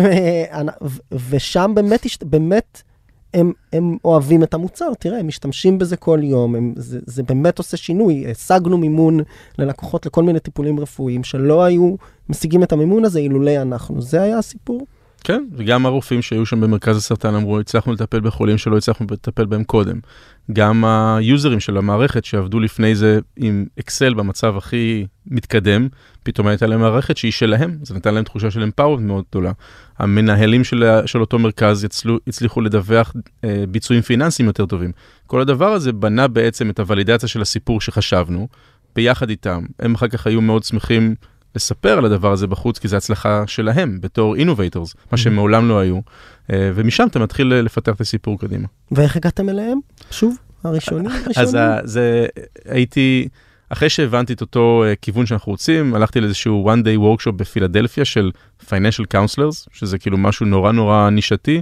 ושם 1.29 1.71
באמת, 1.75 2.05
באמת 2.23 2.81
הם, 3.33 3.51
הם 3.73 3.97
אוהבים 4.05 4.43
את 4.43 4.53
המוצר, 4.53 4.93
תראה, 4.99 5.19
הם 5.19 5.27
משתמשים 5.27 5.77
בזה 5.77 5.97
כל 5.97 6.19
יום, 6.23 6.55
הם, 6.55 6.73
זה, 6.77 6.99
זה 7.05 7.23
באמת 7.23 7.57
עושה 7.57 7.77
שינוי. 7.77 8.31
השגנו 8.31 8.77
מימון 8.77 9.19
ללקוחות 9.57 10.05
לכל 10.05 10.23
מיני 10.23 10.39
טיפולים 10.39 10.79
רפואיים 10.79 11.23
שלא 11.23 11.63
היו 11.63 11.95
משיגים 12.29 12.63
את 12.63 12.71
המימון 12.71 13.05
הזה 13.05 13.19
אילולא 13.19 13.61
אנחנו. 13.61 14.01
זה 14.01 14.21
היה 14.21 14.37
הסיפור. 14.37 14.87
כן, 15.23 15.45
וגם 15.55 15.85
הרופאים 15.85 16.21
שהיו 16.21 16.45
שם 16.45 16.61
במרכז 16.61 16.97
הסרטן 16.97 17.35
אמרו, 17.35 17.59
הצלחנו 17.59 17.93
לטפל 17.93 18.19
בחולים 18.19 18.57
שלא 18.57 18.77
הצלחנו 18.77 19.07
לטפל 19.11 19.45
בהם 19.45 19.63
קודם. 19.63 19.99
גם 20.53 20.85
היוזרים 20.85 21.59
של 21.59 21.77
המערכת 21.77 22.25
שעבדו 22.25 22.59
לפני 22.59 22.95
זה 22.95 23.19
עם 23.35 23.65
אקסל 23.79 24.13
במצב 24.13 24.57
הכי 24.57 25.05
מתקדם, 25.27 25.87
פתאום 26.23 26.47
הייתה 26.47 26.67
להם 26.67 26.79
מערכת 26.79 27.17
שהיא 27.17 27.31
שלהם, 27.31 27.77
זה 27.83 27.95
נתן 27.95 28.13
להם 28.13 28.23
תחושה 28.23 28.51
של 28.51 28.63
אמפאורט 28.63 29.01
מאוד 29.01 29.23
גדולה. 29.31 29.51
המנהלים 29.99 30.63
של, 30.63 31.01
של 31.05 31.21
אותו 31.21 31.39
מרכז 31.39 31.83
הצליחו, 31.83 32.17
הצליחו 32.27 32.61
לדווח 32.61 33.13
אה, 33.43 33.63
ביצועים 33.69 34.01
פיננסיים 34.01 34.47
יותר 34.47 34.65
טובים. 34.65 34.91
כל 35.27 35.41
הדבר 35.41 35.71
הזה 35.71 35.91
בנה 35.91 36.27
בעצם 36.27 36.69
את 36.69 36.79
הוולידציה 36.79 37.29
של 37.29 37.41
הסיפור 37.41 37.81
שחשבנו, 37.81 38.47
ביחד 38.95 39.29
איתם. 39.29 39.65
הם 39.79 39.95
אחר 39.95 40.07
כך 40.07 40.27
היו 40.27 40.41
מאוד 40.41 40.63
שמחים 40.63 41.15
לספר 41.55 41.97
על 41.97 42.05
הדבר 42.05 42.31
הזה 42.31 42.47
בחוץ, 42.47 42.79
כי 42.79 42.87
זו 42.87 42.97
הצלחה 42.97 43.43
שלהם 43.47 43.97
בתור 44.01 44.35
innovators, 44.35 44.95
מה 45.11 45.17
שהם 45.17 45.35
מעולם 45.35 45.69
לא 45.69 45.79
היו. 45.79 45.99
אה, 46.53 46.71
ומשם 46.75 47.07
אתה 47.07 47.19
מתחיל 47.19 47.53
לפתח 47.53 47.95
את 47.95 48.01
הסיפור 48.01 48.39
קדימה. 48.39 48.67
ואיך 48.91 49.15
הגעתם 49.15 49.49
אליהם? 49.49 49.79
שוב, 50.11 50.37
הראשונים? 50.63 51.11
אז 51.35 51.57
זה, 51.83 52.25
הייתי, 52.65 53.27
אחרי 53.69 53.89
שהבנתי 53.89 54.33
את 54.33 54.41
אותו 54.41 54.83
אה, 54.87 54.93
כיוון 54.95 55.25
שאנחנו 55.25 55.51
רוצים, 55.51 55.95
הלכתי 55.95 56.21
לאיזשהו 56.21 56.71
one 56.73 56.83
day 56.83 56.99
workshop 56.99 57.31
בפילדלפיה 57.31 58.05
של 58.05 58.31
financial 58.65 59.15
counselors, 59.15 59.67
שזה 59.71 59.97
כאילו 59.97 60.17
משהו 60.17 60.45
נורא 60.45 60.71
נורא 60.71 61.09
נישתי. 61.09 61.61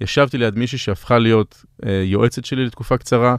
ישבתי 0.00 0.38
ליד 0.38 0.58
מישהי 0.58 0.78
שהפכה 0.78 1.18
להיות 1.18 1.64
יועצת 2.04 2.44
שלי 2.44 2.64
לתקופה 2.64 2.96
קצרה, 2.96 3.36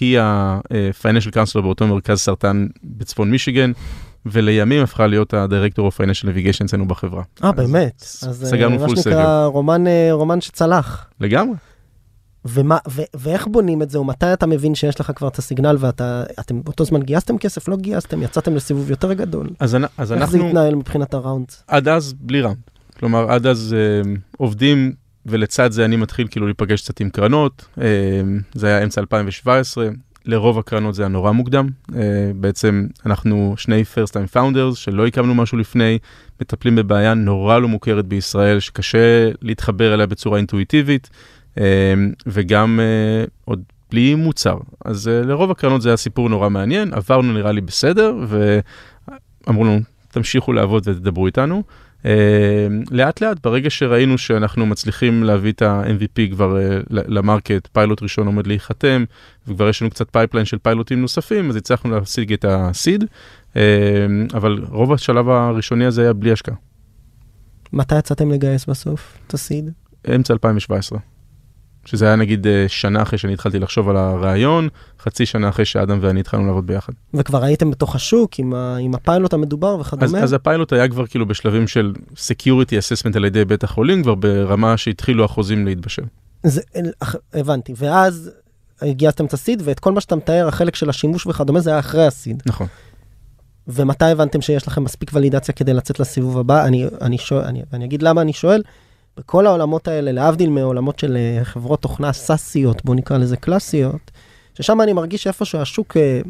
היא 0.00 0.18
ה-financial 0.20 1.32
counselor 1.32 1.60
באותו 1.60 1.86
מרכז 1.86 2.18
סרטן 2.18 2.66
בצפון 2.84 3.30
מישיגן. 3.30 3.72
ולימים 4.26 4.82
הפכה 4.82 5.06
להיות 5.06 5.34
הדירקטור 5.34 5.88
of 5.88 5.92
financial 5.92 6.24
navigation 6.24 6.64
אצלנו 6.64 6.88
בחברה. 6.88 7.22
אה, 7.44 7.52
באמת? 7.52 8.02
אז 8.02 8.46
סגרנו 8.50 8.78
פול 8.78 8.96
סגר. 8.96 9.10
מה 9.10 9.16
שנקרא 9.16 9.44
רומן, 9.44 9.84
רומן 10.10 10.40
שצלח. 10.40 11.06
לגמרי. 11.20 11.56
ומה, 12.44 12.78
ו, 12.90 13.02
ואיך 13.14 13.46
בונים 13.46 13.82
את 13.82 13.90
זה, 13.90 14.00
ומתי 14.00 14.32
אתה 14.32 14.46
מבין 14.46 14.74
שיש 14.74 15.00
לך 15.00 15.12
כבר 15.16 15.28
את 15.28 15.38
הסיגנל 15.38 15.76
ואתם 15.80 16.62
באותו 16.64 16.84
זמן 16.84 17.02
גייסתם 17.02 17.38
כסף, 17.38 17.68
לא 17.68 17.76
גייסתם, 17.76 18.22
יצאתם 18.22 18.54
לסיבוב 18.54 18.90
יותר 18.90 19.12
גדול? 19.12 19.48
אז, 19.58 19.76
אז 19.98 20.12
איך 20.12 20.22
אנחנו... 20.22 20.22
איך 20.22 20.30
זה 20.30 20.38
התנהל 20.38 20.74
מבחינת 20.74 21.14
הראונד? 21.14 21.46
עד 21.68 21.88
אז 21.88 22.12
בלי 22.20 22.40
ראונד. 22.40 22.58
כלומר, 22.98 23.32
עד 23.32 23.46
אז 23.46 23.76
אה, 23.78 24.12
עובדים, 24.36 24.92
ולצד 25.26 25.72
זה 25.72 25.84
אני 25.84 25.96
מתחיל 25.96 26.26
כאילו 26.30 26.46
להיפגש 26.46 26.82
קצת 26.82 27.00
עם 27.00 27.10
קרנות. 27.10 27.64
אה, 27.80 27.86
זה 28.54 28.66
היה 28.66 28.82
אמצע 28.82 29.00
2017, 29.00 29.88
לרוב 30.26 30.58
הקרנות 30.58 30.94
זה 30.94 31.02
היה 31.02 31.08
נורא 31.08 31.32
מוקדם. 31.32 31.68
Uh, 31.90 31.94
בעצם 32.34 32.86
אנחנו 33.06 33.54
שני 33.56 33.82
first 33.94 34.10
time 34.10 34.36
founders 34.36 34.74
שלא 34.74 35.06
הקמנו 35.06 35.34
משהו 35.34 35.58
לפני, 35.58 35.98
מטפלים 36.40 36.76
בבעיה 36.76 37.14
נורא 37.14 37.58
לא 37.58 37.68
מוכרת 37.68 38.06
בישראל, 38.06 38.60
שקשה 38.60 39.30
להתחבר 39.42 39.94
אליה 39.94 40.06
בצורה 40.06 40.38
אינטואיטיבית, 40.38 41.10
uh, 41.54 41.60
וגם 42.26 42.80
uh, 42.80 43.30
עוד 43.44 43.62
בלי 43.90 44.14
מוצר. 44.14 44.58
אז 44.84 45.08
uh, 45.08 45.26
לרוב 45.26 45.50
הקרנות 45.50 45.82
זה 45.82 45.88
היה 45.88 45.96
סיפור 45.96 46.28
נורא 46.28 46.48
מעניין, 46.48 46.94
עברנו 46.94 47.32
נראה 47.32 47.52
לי 47.52 47.60
בסדר, 47.60 48.14
ואמרו 48.26 49.64
לנו, 49.64 49.80
תמשיכו 50.10 50.52
לעבוד 50.52 50.88
ותדברו 50.88 51.26
איתנו. 51.26 51.62
Uh, 52.02 52.06
לאט 52.90 53.20
לאט, 53.20 53.36
ברגע 53.42 53.70
שראינו 53.70 54.18
שאנחנו 54.18 54.66
מצליחים 54.66 55.24
להביא 55.24 55.52
את 55.52 55.62
ה-MVP 55.62 56.30
כבר 56.30 56.56
uh, 56.56 56.84
ל-market, 56.90 57.68
פיילוט 57.72 58.02
ראשון 58.02 58.26
עומד 58.26 58.46
להיחתם, 58.46 59.04
וכבר 59.48 59.68
יש 59.68 59.82
לנו 59.82 59.90
קצת 59.90 60.10
pipeline 60.10 60.46
של 60.46 60.58
פיילוטים 60.58 61.00
נוספים, 61.00 61.50
אז 61.50 61.56
הצלחנו 61.56 61.90
להשיג 61.90 62.32
את 62.32 62.44
ה-seed, 62.44 63.02
uh, 63.54 63.56
אבל 64.34 64.64
רוב 64.68 64.92
השלב 64.92 65.28
הראשוני 65.28 65.84
הזה 65.84 66.02
היה 66.02 66.12
בלי 66.12 66.32
השקעה. 66.32 66.54
מתי 67.72 67.98
יצאתם 67.98 68.30
לגייס 68.30 68.66
בסוף 68.66 69.18
את 69.26 69.34
ה-seed? 69.34 69.70
אמצע 70.14 70.32
2017. 70.32 70.98
שזה 71.90 72.06
היה 72.06 72.16
נגיד 72.16 72.46
אה, 72.46 72.64
שנה 72.68 73.02
אחרי 73.02 73.18
שאני 73.18 73.32
התחלתי 73.32 73.58
לחשוב 73.58 73.88
על 73.88 73.96
הרעיון, 73.96 74.68
חצי 75.00 75.26
שנה 75.26 75.48
אחרי 75.48 75.64
שאדם 75.64 75.98
ואני 76.00 76.20
התחלנו 76.20 76.46
לעבוד 76.46 76.66
ביחד. 76.66 76.92
וכבר 77.14 77.44
הייתם 77.44 77.70
בתוך 77.70 77.94
השוק 77.94 78.38
עם, 78.38 78.54
ה, 78.54 78.76
עם 78.76 78.94
הפיילוט 78.94 79.32
המדובר 79.32 79.78
וכדומה? 79.80 80.18
אז, 80.18 80.24
אז 80.24 80.32
הפיילוט 80.32 80.72
היה 80.72 80.88
כבר 80.88 81.06
כאילו 81.06 81.26
בשלבים 81.26 81.68
של 81.68 81.92
Security 82.14 82.72
Assessment 82.72 83.16
על 83.16 83.24
ידי 83.24 83.44
בית 83.44 83.64
החולים, 83.64 84.02
כבר 84.02 84.14
ברמה 84.14 84.76
שהתחילו 84.76 85.24
החוזים 85.24 85.66
להתבשל. 85.66 86.02
זה, 86.42 86.60
הבנתי, 87.34 87.72
ואז 87.76 88.30
הגייסתם 88.80 89.24
את 89.24 89.32
הסיד, 89.32 89.62
ואת 89.64 89.80
כל 89.80 89.92
מה 89.92 90.00
שאתה 90.00 90.16
מתאר, 90.16 90.48
החלק 90.48 90.74
של 90.74 90.90
השימוש 90.90 91.26
וכדומה, 91.26 91.60
זה 91.60 91.70
היה 91.70 91.78
אחרי 91.78 92.06
הסיד. 92.06 92.42
נכון. 92.46 92.66
ומתי 93.68 94.04
הבנתם 94.04 94.40
שיש 94.40 94.68
לכם 94.68 94.84
מספיק 94.84 95.10
ולידציה 95.14 95.54
כדי 95.54 95.74
לצאת 95.74 96.00
לסיבוב 96.00 96.38
הבא? 96.38 96.66
אני, 96.66 96.86
אני, 97.00 97.18
שואל, 97.18 97.44
אני, 97.44 97.62
אני 97.72 97.84
אגיד 97.84 98.02
למה 98.02 98.20
אני 98.20 98.32
שואל. 98.32 98.62
בכל 99.16 99.46
העולמות 99.46 99.88
האלה, 99.88 100.12
להבדיל 100.12 100.50
מעולמות 100.50 100.98
של 100.98 101.16
אה, 101.16 101.44
חברות 101.44 101.82
תוכנה 101.82 102.12
סאסיות, 102.12 102.84
בואו 102.84 102.96
נקרא 102.96 103.18
לזה 103.18 103.36
קלאסיות, 103.36 104.10
ששם 104.54 104.80
אני 104.80 104.92
מרגיש 104.92 105.22
שאיפשהו 105.22 105.58
השוק 105.58 105.96
אה, 105.96 106.20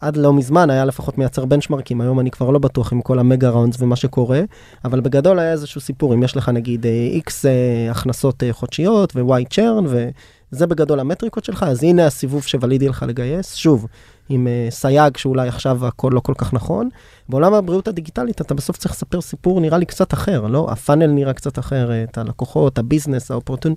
עד 0.00 0.16
לא 0.16 0.32
מזמן 0.32 0.70
היה 0.70 0.84
לפחות 0.84 1.18
מייצר 1.18 1.44
בנצ'מרקים, 1.44 2.00
היום 2.00 2.20
אני 2.20 2.30
כבר 2.30 2.50
לא 2.50 2.58
בטוח 2.58 2.92
עם 2.92 3.02
כל 3.02 3.18
ה-mega 3.18 3.50
rounds 3.50 3.82
ומה 3.82 3.96
שקורה, 3.96 4.40
אבל 4.84 5.00
בגדול 5.00 5.38
היה 5.38 5.52
איזשהו 5.52 5.80
סיפור, 5.80 6.14
אם 6.14 6.22
יש 6.22 6.36
לך 6.36 6.48
נגיד 6.48 6.86
X 7.26 7.30
אה, 7.44 7.90
הכנסות 7.90 8.42
חודשיות 8.50 9.16
ו-Y 9.16 9.44
churn, 9.50 9.84
וזה 9.86 10.66
בגדול 10.66 11.00
המטריקות 11.00 11.44
שלך, 11.44 11.62
אז 11.62 11.82
הנה 11.82 12.06
הסיבוב 12.06 12.42
שוולידי 12.46 12.88
לך 12.88 13.04
לגייס. 13.08 13.54
שוב, 13.54 13.86
עם 14.28 14.46
uh, 14.46 14.70
סייג 14.70 15.16
שאולי 15.16 15.48
עכשיו 15.48 15.86
הכל 15.86 16.10
לא 16.12 16.20
כל 16.20 16.34
כך 16.38 16.54
נכון. 16.54 16.88
בעולם 17.28 17.54
הבריאות 17.54 17.88
הדיגיטלית 17.88 18.40
אתה 18.40 18.54
בסוף 18.54 18.76
צריך 18.76 18.94
לספר 18.94 19.20
סיפור 19.20 19.60
נראה 19.60 19.78
לי 19.78 19.86
קצת 19.86 20.14
אחר, 20.14 20.46
לא? 20.46 20.66
ה-funnel 20.70 21.06
נראה 21.06 21.32
קצת 21.32 21.58
אחרת, 21.58 22.18
הלקוחות, 22.18 22.78
ה-business, 22.78 23.30
ה-אופורטון. 23.30 23.74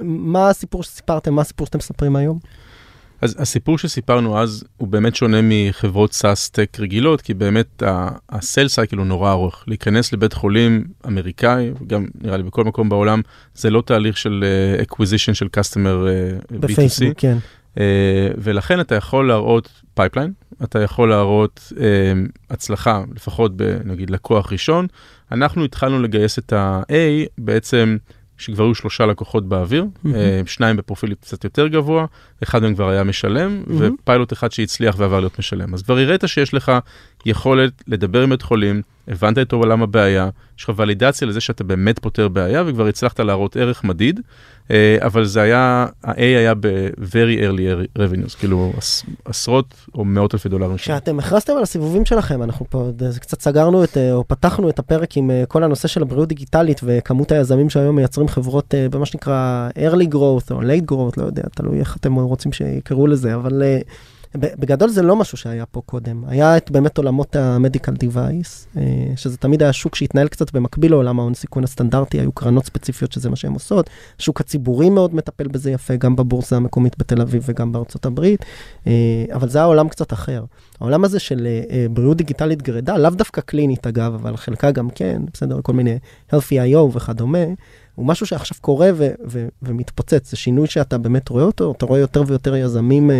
מה 0.00 0.48
הסיפור 0.48 0.82
שסיפרתם, 0.82 1.34
מה 1.34 1.42
הסיפור 1.42 1.66
שאתם 1.66 1.78
מספרים 1.78 2.16
היום? 2.16 2.38
אז 3.20 3.36
הסיפור 3.38 3.78
שסיפרנו 3.78 4.38
אז 4.38 4.64
הוא 4.76 4.88
באמת 4.88 5.16
שונה 5.16 5.38
מחברות 5.42 6.12
SaaS 6.12 6.50
tech 6.50 6.76
רגילות, 6.80 7.20
כי 7.20 7.34
באמת 7.34 7.82
ה-sale 8.28 8.68
cycle 8.68 8.96
הוא 8.96 9.06
נורא 9.06 9.32
ארוך. 9.32 9.64
להיכנס 9.66 10.12
לבית 10.12 10.32
חולים 10.32 10.84
אמריקאי, 11.06 11.70
גם 11.86 12.06
נראה 12.20 12.36
לי 12.36 12.42
בכל 12.42 12.64
מקום 12.64 12.88
בעולם, 12.88 13.20
זה 13.54 13.70
לא 13.70 13.82
תהליך 13.86 14.16
של 14.16 14.44
acquisition 14.82 15.32
uh, 15.32 15.34
של 15.34 15.48
customer 15.48 16.06
uh, 16.06 16.52
B2C. 16.52 16.58
בפייסבוק, 16.58 17.12
כן. 17.16 17.38
Uh, 17.78 17.80
ולכן 18.38 18.80
אתה 18.80 18.94
יכול 18.94 19.28
להראות 19.28 19.82
pipeline, 19.94 20.32
אתה 20.64 20.82
יכול 20.82 21.08
להראות 21.08 21.72
uh, 21.74 21.80
הצלחה, 22.50 23.04
לפחות 23.14 23.56
בנגיד 23.56 24.10
לקוח 24.10 24.52
ראשון. 24.52 24.86
אנחנו 25.32 25.64
התחלנו 25.64 26.02
לגייס 26.02 26.38
את 26.38 26.52
ה-A 26.52 26.92
בעצם, 27.38 27.96
שכבר 28.38 28.64
היו 28.64 28.74
שלושה 28.74 29.06
לקוחות 29.06 29.48
באוויר, 29.48 29.84
mm-hmm. 29.84 30.08
שניים 30.46 30.76
בפרופיל 30.76 31.14
קצת 31.14 31.44
יותר 31.44 31.66
גבוה, 31.68 32.06
אחד 32.42 32.62
מהם 32.62 32.74
כבר 32.74 32.88
היה 32.88 33.04
משלם, 33.04 33.62
mm-hmm. 33.66 33.72
ופיילוט 33.78 34.32
אחד 34.32 34.52
שהצליח 34.52 34.94
ועבר 34.98 35.20
להיות 35.20 35.38
משלם. 35.38 35.74
אז 35.74 35.82
כבר 35.82 35.98
הראית 35.98 36.22
שיש 36.26 36.54
לך 36.54 36.72
יכולת 37.26 37.82
לדבר 37.86 38.22
עם 38.22 38.30
בית 38.30 38.42
חולים, 38.42 38.82
הבנת 39.08 39.38
את 39.38 39.52
עולם 39.52 39.82
הבעיה, 39.82 40.28
יש 40.58 40.64
לך 40.64 40.72
ולידציה 40.76 41.28
לזה 41.28 41.40
שאתה 41.40 41.64
באמת 41.64 41.98
פותר 41.98 42.28
בעיה, 42.28 42.62
וכבר 42.66 42.86
הצלחת 42.86 43.20
להראות 43.20 43.56
ערך 43.56 43.84
מדיד. 43.84 44.20
אה, 44.70 44.96
אבל 45.00 45.24
זה 45.24 45.42
היה, 45.42 45.86
ה-A 46.04 46.20
היה 46.20 46.54
ב-very 46.54 47.40
early 47.40 47.98
revenues, 47.98 48.38
כאילו 48.38 48.72
עשרות 49.24 49.74
או 49.94 50.04
מאות 50.04 50.34
אלפי 50.34 50.48
דולרים. 50.48 50.76
כשאתם 50.76 51.18
הכרזתם 51.18 51.52
על 51.56 51.62
הסיבובים 51.62 52.04
שלכם, 52.04 52.42
אנחנו 52.42 52.66
פה 52.70 52.90
קצת 53.20 53.40
סגרנו 53.40 53.84
את, 53.84 53.96
אה, 53.96 54.12
או 54.12 54.28
פתחנו 54.28 54.70
את 54.70 54.78
הפרק 54.78 55.16
עם 55.16 55.30
אה, 55.30 55.44
כל 55.48 55.64
הנושא 55.64 55.88
של 55.88 56.02
הבריאות 56.02 56.28
דיגיטלית 56.28 56.80
וכמות 56.84 57.32
היזמים 57.32 57.70
שהיום 57.70 57.96
מייצרים 57.96 58.28
חברות 58.28 58.74
במה 58.90 59.06
שנקרא 59.06 59.68
early 59.78 60.14
growth 60.14 60.50
או 60.50 60.62
late 60.62 60.92
growth, 60.92 61.14
לא 61.16 61.24
יודע, 61.26 61.42
תלוי 61.54 61.80
איך 61.80 61.96
אתם 61.96 62.14
רוצים 62.14 62.52
שיקראו 62.52 63.06
לזה, 63.06 63.34
אבל... 63.34 63.62
בגדול 64.34 64.88
זה 64.88 65.02
לא 65.02 65.16
משהו 65.16 65.38
שהיה 65.38 65.66
פה 65.66 65.80
קודם. 65.86 66.24
היה 66.26 66.56
את 66.56 66.70
באמת 66.70 66.98
עולמות 66.98 67.36
המדיקל 67.36 67.92
דיווייס, 67.92 68.68
אה, 68.76 68.82
שזה 69.16 69.36
תמיד 69.36 69.62
היה 69.62 69.72
שוק 69.72 69.94
שהתנהל 69.94 70.28
קצת 70.28 70.52
במקביל 70.52 70.90
לעולם 70.90 71.20
ההון 71.20 71.34
סיכון 71.34 71.64
הסטנדרטי, 71.64 72.20
היו 72.20 72.32
קרנות 72.32 72.64
ספציפיות 72.64 73.12
שזה 73.12 73.30
מה 73.30 73.36
שהן 73.36 73.52
עושות. 73.52 73.90
השוק 74.18 74.40
הציבורי 74.40 74.90
מאוד 74.90 75.14
מטפל 75.14 75.48
בזה 75.48 75.70
יפה, 75.70 75.96
גם 75.96 76.16
בבורסה 76.16 76.56
המקומית 76.56 76.98
בתל 76.98 77.20
אביב 77.20 77.42
וגם 77.46 77.72
בארצות 77.72 78.06
הברית, 78.06 78.44
אה, 78.86 78.92
אבל 79.32 79.48
זה 79.48 79.58
היה 79.58 79.64
עולם 79.64 79.88
קצת 79.88 80.12
אחר. 80.12 80.44
העולם 80.80 81.04
הזה 81.04 81.18
של 81.18 81.46
אה, 81.70 81.86
בריאות 81.90 82.16
דיגיטלית 82.16 82.62
גרידה, 82.62 82.98
לאו 82.98 83.10
דווקא 83.10 83.40
קלינית 83.40 83.86
אגב, 83.86 84.14
אבל 84.14 84.36
חלקה 84.36 84.70
גם 84.70 84.90
כן, 84.90 85.22
בסדר, 85.32 85.60
כל 85.62 85.72
מיני 85.72 85.98
healthy 86.32 86.74
IO 86.74 86.96
וכדומה. 86.96 87.44
הוא 87.98 88.06
משהו 88.06 88.26
שעכשיו 88.26 88.56
קורה 88.60 88.90
ו- 88.94 89.10
ו- 89.28 89.48
ומתפוצץ, 89.62 90.30
זה 90.30 90.36
שינוי 90.36 90.66
שאתה 90.66 90.98
באמת 90.98 91.28
רואה 91.28 91.44
אותו, 91.44 91.74
אתה 91.76 91.86
רואה 91.86 92.00
יותר 92.00 92.22
ויותר 92.26 92.56
יזמים 92.56 93.10
uh, 93.10 93.12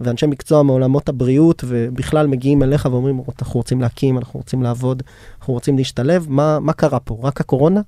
ואנשי 0.00 0.26
מקצוע 0.26 0.62
מעולמות 0.62 1.08
הבריאות, 1.08 1.64
ובכלל 1.66 2.26
מגיעים 2.26 2.62
אליך 2.62 2.88
ואומרים, 2.90 3.20
אנחנו 3.42 3.60
רוצים 3.60 3.80
להקים, 3.80 4.18
אנחנו 4.18 4.40
רוצים 4.40 4.62
לעבוד, 4.62 5.02
אנחנו 5.38 5.54
רוצים 5.54 5.78
להשתלב, 5.78 6.26
מה, 6.28 6.60
מה 6.60 6.72
קרה 6.72 7.00
פה? 7.00 7.18
רק 7.22 7.40
הקורונה? 7.40 7.80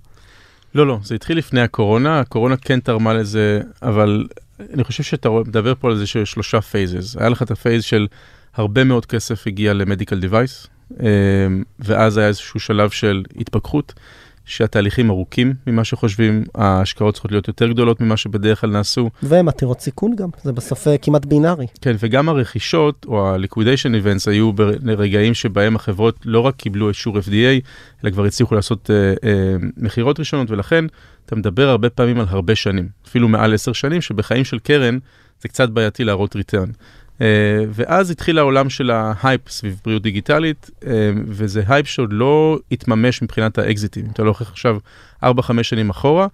לא, 0.75 0.87
לא, 0.87 0.99
זה 1.03 1.15
התחיל 1.15 1.39
לפני 1.39 1.61
הקורונה, 1.61 2.21
הקורונה 2.21 2.57
כן 2.57 2.81
תרמה 2.81 3.15
לזה, 3.15 3.61
אבל 3.83 4.27
אני 4.75 4.85
חושב 4.85 5.03
שאתה 5.03 5.29
מדבר 5.31 5.75
פה 5.75 5.89
על 5.89 5.95
איזה 5.95 6.07
שלושה 6.07 6.61
phases. 6.61 7.17
היה 7.17 7.29
לך 7.29 7.43
את 7.43 7.51
ה-phase 7.51 7.85
של 7.85 8.07
הרבה 8.55 8.85
מאוד 8.85 9.07
כסף 9.07 9.47
הגיע 9.47 9.73
ל-medical 9.73 10.21
device, 10.21 10.67
ואז 11.79 12.17
היה 12.17 12.29
איזשהו 12.29 12.61
שלב 12.61 12.91
של 12.91 13.23
התפכחות. 13.37 13.95
שהתהליכים 14.45 15.11
ארוכים 15.11 15.55
ממה 15.67 15.85
שחושבים, 15.85 16.45
ההשקעות 16.55 17.15
צריכות 17.15 17.31
להיות 17.31 17.49
יותר 17.49 17.69
גדולות 17.69 18.01
ממה 18.01 18.17
שבדרך 18.17 18.61
כלל 18.61 18.71
נעשו. 18.71 19.11
והם 19.23 19.49
עתירות 19.49 19.81
סיכון 19.81 20.17
גם, 20.17 20.29
זה 20.43 20.53
בסוף 20.53 20.89
אה, 20.89 20.99
כמעט 20.99 21.25
בינארי. 21.25 21.67
כן, 21.81 21.97
וגם 21.99 22.29
הרכישות 22.29 23.07
או 23.09 23.29
ה-liquidation 23.29 24.05
events 24.05 24.31
היו 24.31 24.53
ברגעים 24.53 25.35
שבהם 25.35 25.77
החברות 25.77 26.19
לא 26.25 26.41
רק 26.41 26.57
קיבלו 26.57 26.89
אישור 26.89 27.19
FDA, 27.19 27.65
אלא 28.05 28.11
כבר 28.11 28.25
הצליחו 28.25 28.55
לעשות 28.55 28.91
uh, 28.91 29.19
uh, 29.19 29.27
מכירות 29.77 30.19
ראשונות, 30.19 30.51
ולכן 30.51 30.85
אתה 31.27 31.37
מדבר 31.37 31.69
הרבה 31.69 31.91
פעמים 31.91 32.21
על 32.21 32.27
הרבה 32.29 32.55
שנים, 32.55 32.89
אפילו 33.09 33.29
מעל 33.29 33.55
עשר 33.55 33.73
שנים, 33.73 34.01
שבחיים 34.01 34.45
של 34.45 34.59
קרן 34.59 34.99
זה 35.41 35.49
קצת 35.49 35.71
בעייתי 35.71 36.05
להראות 36.05 36.37
return. 36.37 36.69
Uh, 37.19 37.23
ואז 37.71 38.11
התחיל 38.11 38.39
העולם 38.39 38.71
של 38.71 38.91
ההייפ 38.91 39.49
סביב 39.49 39.81
בריאות 39.85 40.03
דיגיטלית, 40.03 40.71
uh, 40.81 40.85
וזה 41.27 41.63
הייפ 41.69 41.87
שעוד 41.87 42.13
לא 42.13 42.59
התממש 42.73 43.23
מבחינת 43.23 43.59
האקזיטים. 43.59 44.07
אתה 44.13 44.23
לא 44.23 44.29
הולך 44.29 44.51
עכשיו 44.51 44.79
4-5 45.25 45.27
שנים 45.63 45.91
אחורה, 45.91 46.27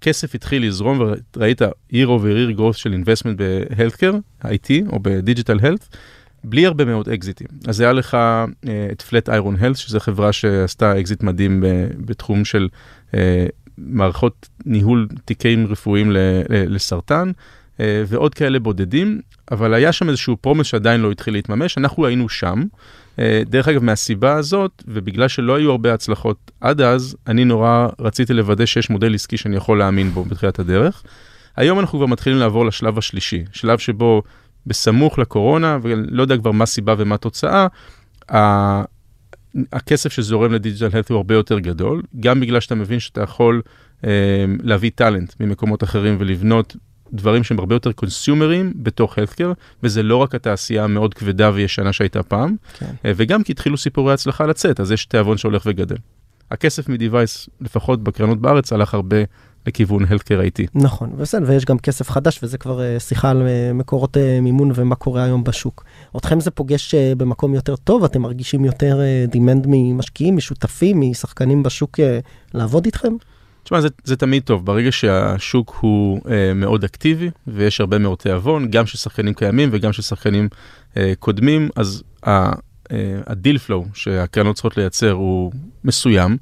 כסף 0.00 0.34
התחיל 0.34 0.66
לזרום 0.66 1.00
וראית 1.36 1.62
year 1.62 2.06
over 2.06 2.56
year 2.56 2.58
growth 2.58 2.76
של 2.76 3.02
investment 3.02 3.34
ב-healthcare, 3.36 4.44
IT 4.44 4.92
או 4.92 4.98
ב-digital 5.02 5.60
health, 5.62 5.96
בלי 6.44 6.66
הרבה 6.66 6.84
מאוד 6.84 7.08
אקזיטים. 7.08 7.48
אז 7.68 7.80
היה 7.80 7.92
לך 7.92 8.16
uh, 8.16 8.68
את 8.92 9.02
Flatiron 9.10 9.60
Health, 9.62 9.76
שזו 9.76 10.00
חברה 10.00 10.32
שעשתה 10.32 11.00
אקזיט 11.00 11.22
מדהים 11.22 11.64
בתחום 11.98 12.44
של 12.44 12.68
uh, 13.10 13.14
מערכות 13.78 14.48
ניהול 14.66 15.08
תיקים 15.24 15.66
רפואיים 15.66 16.10
לסרטן. 16.48 17.30
אה, 17.80 18.02
ועוד 18.06 18.34
כאלה 18.34 18.58
בודדים, 18.58 19.20
אבל 19.50 19.74
היה 19.74 19.92
שם 19.92 20.08
איזשהו 20.08 20.36
פרומס 20.36 20.66
שעדיין 20.66 21.00
לא 21.00 21.10
התחיל 21.10 21.34
להתממש, 21.34 21.78
אנחנו 21.78 22.06
היינו 22.06 22.28
שם. 22.28 22.62
אה, 23.18 23.42
דרך 23.46 23.68
אגב, 23.68 23.82
מהסיבה 23.82 24.34
הזאת, 24.34 24.82
ובגלל 24.88 25.28
שלא 25.28 25.56
היו 25.56 25.70
הרבה 25.70 25.94
הצלחות 25.94 26.50
עד 26.60 26.80
אז, 26.80 27.16
אני 27.26 27.44
נורא 27.44 27.88
רציתי 27.98 28.34
לוודא 28.34 28.66
שיש 28.66 28.90
מודל 28.90 29.14
עסקי 29.14 29.36
שאני 29.36 29.56
יכול 29.56 29.78
להאמין 29.78 30.10
בו 30.10 30.24
בתחילת 30.24 30.58
הדרך. 30.58 31.02
היום 31.56 31.78
אנחנו 31.78 31.98
כבר 31.98 32.06
מתחילים 32.06 32.38
לעבור 32.38 32.66
לשלב 32.66 32.98
השלישי, 32.98 33.44
שלב 33.52 33.78
שבו 33.78 34.22
בסמוך 34.66 35.18
לקורונה, 35.18 35.78
ולא 35.82 36.22
יודע 36.22 36.36
כבר 36.36 36.50
מה 36.50 36.66
סיבה 36.66 36.94
ומה 36.98 37.16
תוצאה, 37.16 37.66
הכסף 39.72 40.12
שזורם 40.12 40.52
לדיגיטל 40.52 40.88
הלט 40.92 41.10
הוא 41.10 41.16
הרבה 41.16 41.34
יותר 41.34 41.58
גדול, 41.58 42.02
גם 42.20 42.40
בגלל 42.40 42.60
שאתה 42.60 42.74
מבין 42.74 43.00
שאתה 43.00 43.20
יכול 43.20 43.62
אה, 44.04 44.44
להביא 44.62 44.90
טאלנט 44.94 45.34
ממקומות 45.40 45.84
אחרים 45.84 46.16
ולבנות 46.18 46.76
דברים 47.12 47.44
שהם 47.44 47.58
הרבה 47.58 47.74
יותר 47.74 47.92
קונסיומרים 47.92 48.72
בתוך 48.76 49.18
healthcare, 49.18 49.54
וזה 49.82 50.02
לא 50.02 50.16
רק 50.16 50.34
התעשייה 50.34 50.84
המאוד 50.84 51.14
כבדה 51.14 51.50
וישנה 51.54 51.92
שהייתה 51.92 52.22
פעם, 52.22 52.56
כן. 52.78 52.86
אה, 53.04 53.12
וגם 53.16 53.42
כי 53.42 53.52
התחילו 53.52 53.76
סיפורי 53.76 54.12
הצלחה 54.12 54.46
לצאת, 54.46 54.80
אז 54.80 54.92
יש 54.92 55.06
תיאבון 55.06 55.36
שהולך 55.36 55.62
וגדל. 55.66 55.96
הכסף 56.50 56.88
מ-Device, 56.88 57.48
לפחות 57.60 58.02
בקרנות 58.02 58.40
בארץ, 58.40 58.72
הלך 58.72 58.94
הרבה 58.94 59.16
לכיוון 59.66 60.04
healthcare 60.04 60.58
IT. 60.58 60.66
נכון, 60.74 61.10
בסדר, 61.16 61.44
ויש 61.48 61.64
גם 61.64 61.78
כסף 61.78 62.10
חדש, 62.10 62.40
וזה 62.42 62.58
כבר 62.58 62.80
uh, 62.80 63.00
שיחה 63.00 63.30
על 63.30 63.42
uh, 63.42 63.74
מקורות 63.74 64.16
מימון 64.42 64.72
ומה 64.74 64.94
קורה 64.94 65.24
היום 65.24 65.44
בשוק. 65.44 65.84
אתכם 66.16 66.40
זה 66.40 66.50
פוגש 66.50 66.94
במקום 66.94 67.54
יותר 67.54 67.76
טוב? 67.76 68.04
אתם 68.04 68.22
מרגישים 68.22 68.64
יותר 68.64 69.00
demand 69.32 69.66
ממשקיעים, 69.66 70.36
משותפים, 70.36 71.00
משחקנים 71.00 71.62
בשוק 71.62 72.00
לעבוד 72.54 72.84
איתכם? 72.84 73.12
תשמע, 73.68 73.80
זה, 73.80 73.88
זה 74.04 74.16
תמיד 74.16 74.42
טוב, 74.42 74.66
ברגע 74.66 74.92
שהשוק 74.92 75.78
הוא 75.80 76.20
אה, 76.30 76.54
מאוד 76.54 76.84
אקטיבי 76.84 77.30
ויש 77.46 77.80
הרבה 77.80 77.98
מאוד 77.98 78.18
תיאבון, 78.18 78.70
גם 78.70 78.86
של 78.86 78.98
שחקנים 78.98 79.34
קיימים 79.34 79.68
וגם 79.72 79.92
של 79.92 80.02
שחקנים 80.02 80.48
אה, 80.96 81.12
קודמים, 81.18 81.68
אז 81.76 82.02
ה-deal 83.26 83.58
flow 83.58 83.82
אה, 83.82 83.88
שהקרנות 83.94 84.54
צריכות 84.54 84.76
לייצר 84.76 85.10
הוא 85.10 85.52
מסוים, 85.84 86.36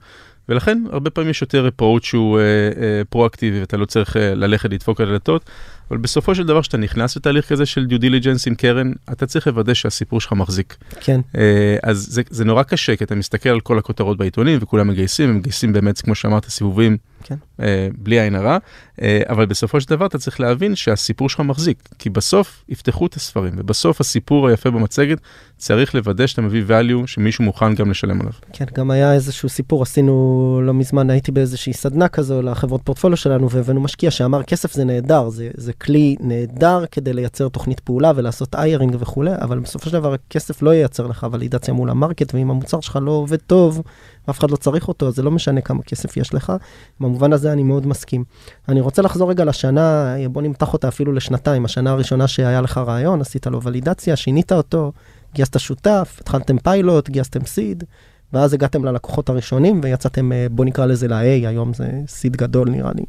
ולכן 0.49 0.83
הרבה 0.91 1.11
פעמים 1.11 1.31
יש 1.31 1.43
יותר 1.43 1.69
effort 1.69 2.03
שהוא 2.03 2.39
אה, 2.39 2.43
אה, 2.43 3.03
פרואקטיבי 3.09 3.61
ואתה 3.61 3.77
לא 3.77 3.85
צריך 3.85 4.17
אה, 4.17 4.35
ללכת 4.35 4.71
לדפוק 4.73 5.01
על 5.01 5.09
הדלתות. 5.09 5.51
אבל 5.91 5.99
בסופו 5.99 6.35
של 6.35 6.47
דבר, 6.47 6.63
כשאתה 6.63 6.77
נכנס 6.77 7.17
לתהליך 7.17 7.49
כזה 7.49 7.67
של 7.67 7.87
due 7.87 8.01
diligence 8.01 8.47
עם 8.47 8.55
קרן, 8.55 8.93
אתה 9.13 9.27
צריך 9.27 9.47
לוודא 9.47 9.75
שהסיפור 9.75 10.21
שלך 10.21 10.33
מחזיק. 10.33 10.77
כן. 11.01 11.21
Uh, 11.33 11.39
אז 11.83 12.07
זה, 12.11 12.23
זה 12.31 12.45
נורא 12.45 12.63
קשה, 12.63 12.97
כי 12.97 13.05
אתה 13.05 13.15
מסתכל 13.15 13.49
על 13.49 13.61
כל 13.61 13.79
הכותרות 13.79 14.19
בעיתונים 14.19 14.59
וכולם 14.63 14.89
מגייסים, 14.89 15.31
הם 15.31 15.37
מגייסים 15.37 15.73
באמת, 15.73 16.01
כמו 16.01 16.15
שאמרת, 16.15 16.45
סיבובים 16.45 16.97
כן. 17.23 17.35
uh, 17.61 17.63
בלי 17.99 18.21
עין 18.21 18.35
הרע, 18.35 18.59
uh, 18.97 19.03
אבל 19.29 19.47
בסופו 19.47 19.81
של 19.81 19.89
דבר 19.89 20.07
אתה 20.07 20.19
צריך 20.19 20.41
להבין 20.41 20.77
שהסיפור 20.77 21.29
שלך 21.29 21.41
מחזיק, 21.41 21.89
כי 21.99 22.11
בסוף 22.11 22.65
יפתחו 22.69 23.07
את 23.07 23.15
הספרים, 23.15 23.53
ובסוף 23.57 24.01
הסיפור 24.01 24.49
היפה 24.49 24.71
במצגת 24.71 25.19
צריך 25.59 25.95
לוודא 25.95 26.27
שאתה 26.27 26.43
מביא 26.43 26.63
value 26.69 27.07
שמישהו 27.07 27.45
מוכן 27.45 27.75
גם 27.75 27.91
לשלם 27.91 28.21
עליו. 28.21 28.33
כן, 28.53 28.65
גם 28.75 28.91
היה 28.91 29.15
איזשהו 29.15 29.49
סיפור, 29.49 29.83
עשינו 29.83 30.61
לא 30.65 30.75
מזמן, 30.75 31.11
הייתי 31.11 31.33
באיזושהי 31.33 31.73
סדנה 31.73 32.09
כזו 32.09 32.43
לחברות 32.43 32.81
פורטפוליו 32.85 33.17
שלנו, 33.17 33.51
והבאנו 33.51 33.81
משקיע 33.81 34.11
שאמר, 34.11 34.43
כסף 34.43 34.73
זה 34.73 34.85
נהדר, 34.85 35.29
זה, 35.29 35.51
זה 35.57 35.73
כלי 35.81 36.17
נהדר 36.21 36.85
כדי 36.91 37.13
לייצר 37.13 37.49
תוכנית 37.49 37.81
פעולה 37.81 38.13
ולעשות 38.17 38.55
hiring 38.55 38.97
וכולי, 38.99 39.31
אבל 39.41 39.59
בסופו 39.59 39.91
של 39.91 39.93
דבר 39.93 40.13
הכסף 40.13 40.63
לא 40.63 40.75
ייצר 40.75 41.07
לך 41.07 41.27
ולידציה 41.33 41.75
מול 41.75 41.91
ה-market, 41.91 42.35
ואם 42.35 42.51
המוצר 42.51 42.81
שלך 42.81 42.99
לא 43.03 43.11
עובד 43.11 43.37
טוב, 43.37 43.83
ואף 44.29 44.39
אחד 44.39 44.51
לא 44.51 44.57
צריך 44.57 44.89
אותו, 44.89 45.09
אז 45.09 45.15
זה 45.15 45.23
לא 45.23 45.31
משנה 45.31 45.61
כמה 45.61 45.83
כסף 45.83 46.17
יש 46.17 46.35
לך. 46.35 46.53
במובן 47.01 47.33
הזה 47.33 47.53
אני 47.53 47.63
מאוד 47.63 47.87
מסכים. 47.87 48.25
אני 48.69 48.81
רוצה 48.81 49.03
לחזור 49.03 49.31
רגע 49.31 49.45
לשנה, 49.45 50.15
בוא 50.31 50.43
נמתח 50.43 50.73
אותה 50.73 50.89
אפילו 50.89 51.13
לשנתיים, 51.13 51.65
השנה 51.65 51.91
הראשונה 51.91 52.29
שהיה 52.29 52.61
לך 52.61 52.79
רעיון, 52.79 53.21
עשית 53.21 53.47
לו 53.47 53.63
ולידציה, 53.63 54.17
שינית 54.17 54.53
אותו, 54.53 54.93
גייסת 55.35 55.61
שותף, 55.61 56.17
התחלתם 56.21 56.59
פיילוט, 56.59 57.09
גייסתם 57.09 57.45
סיד. 57.45 57.85
ואז 58.33 58.55
הגעתם 58.55 58.85
ללקוחות 58.85 59.29
הראשונים 59.29 59.81
ויצאתם, 59.83 60.33
אה, 60.33 60.47
בוא 60.51 60.65
נקרא 60.65 60.87
לזה 60.87 61.09
ל-A, 61.09 61.49
היום 61.49 61.75
זה 61.75 61.91
סיד 62.09 62.37
גדול 62.37 62.71
נראה 62.71 62.91
לי. 62.95 63.05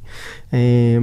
אה, 0.53 0.97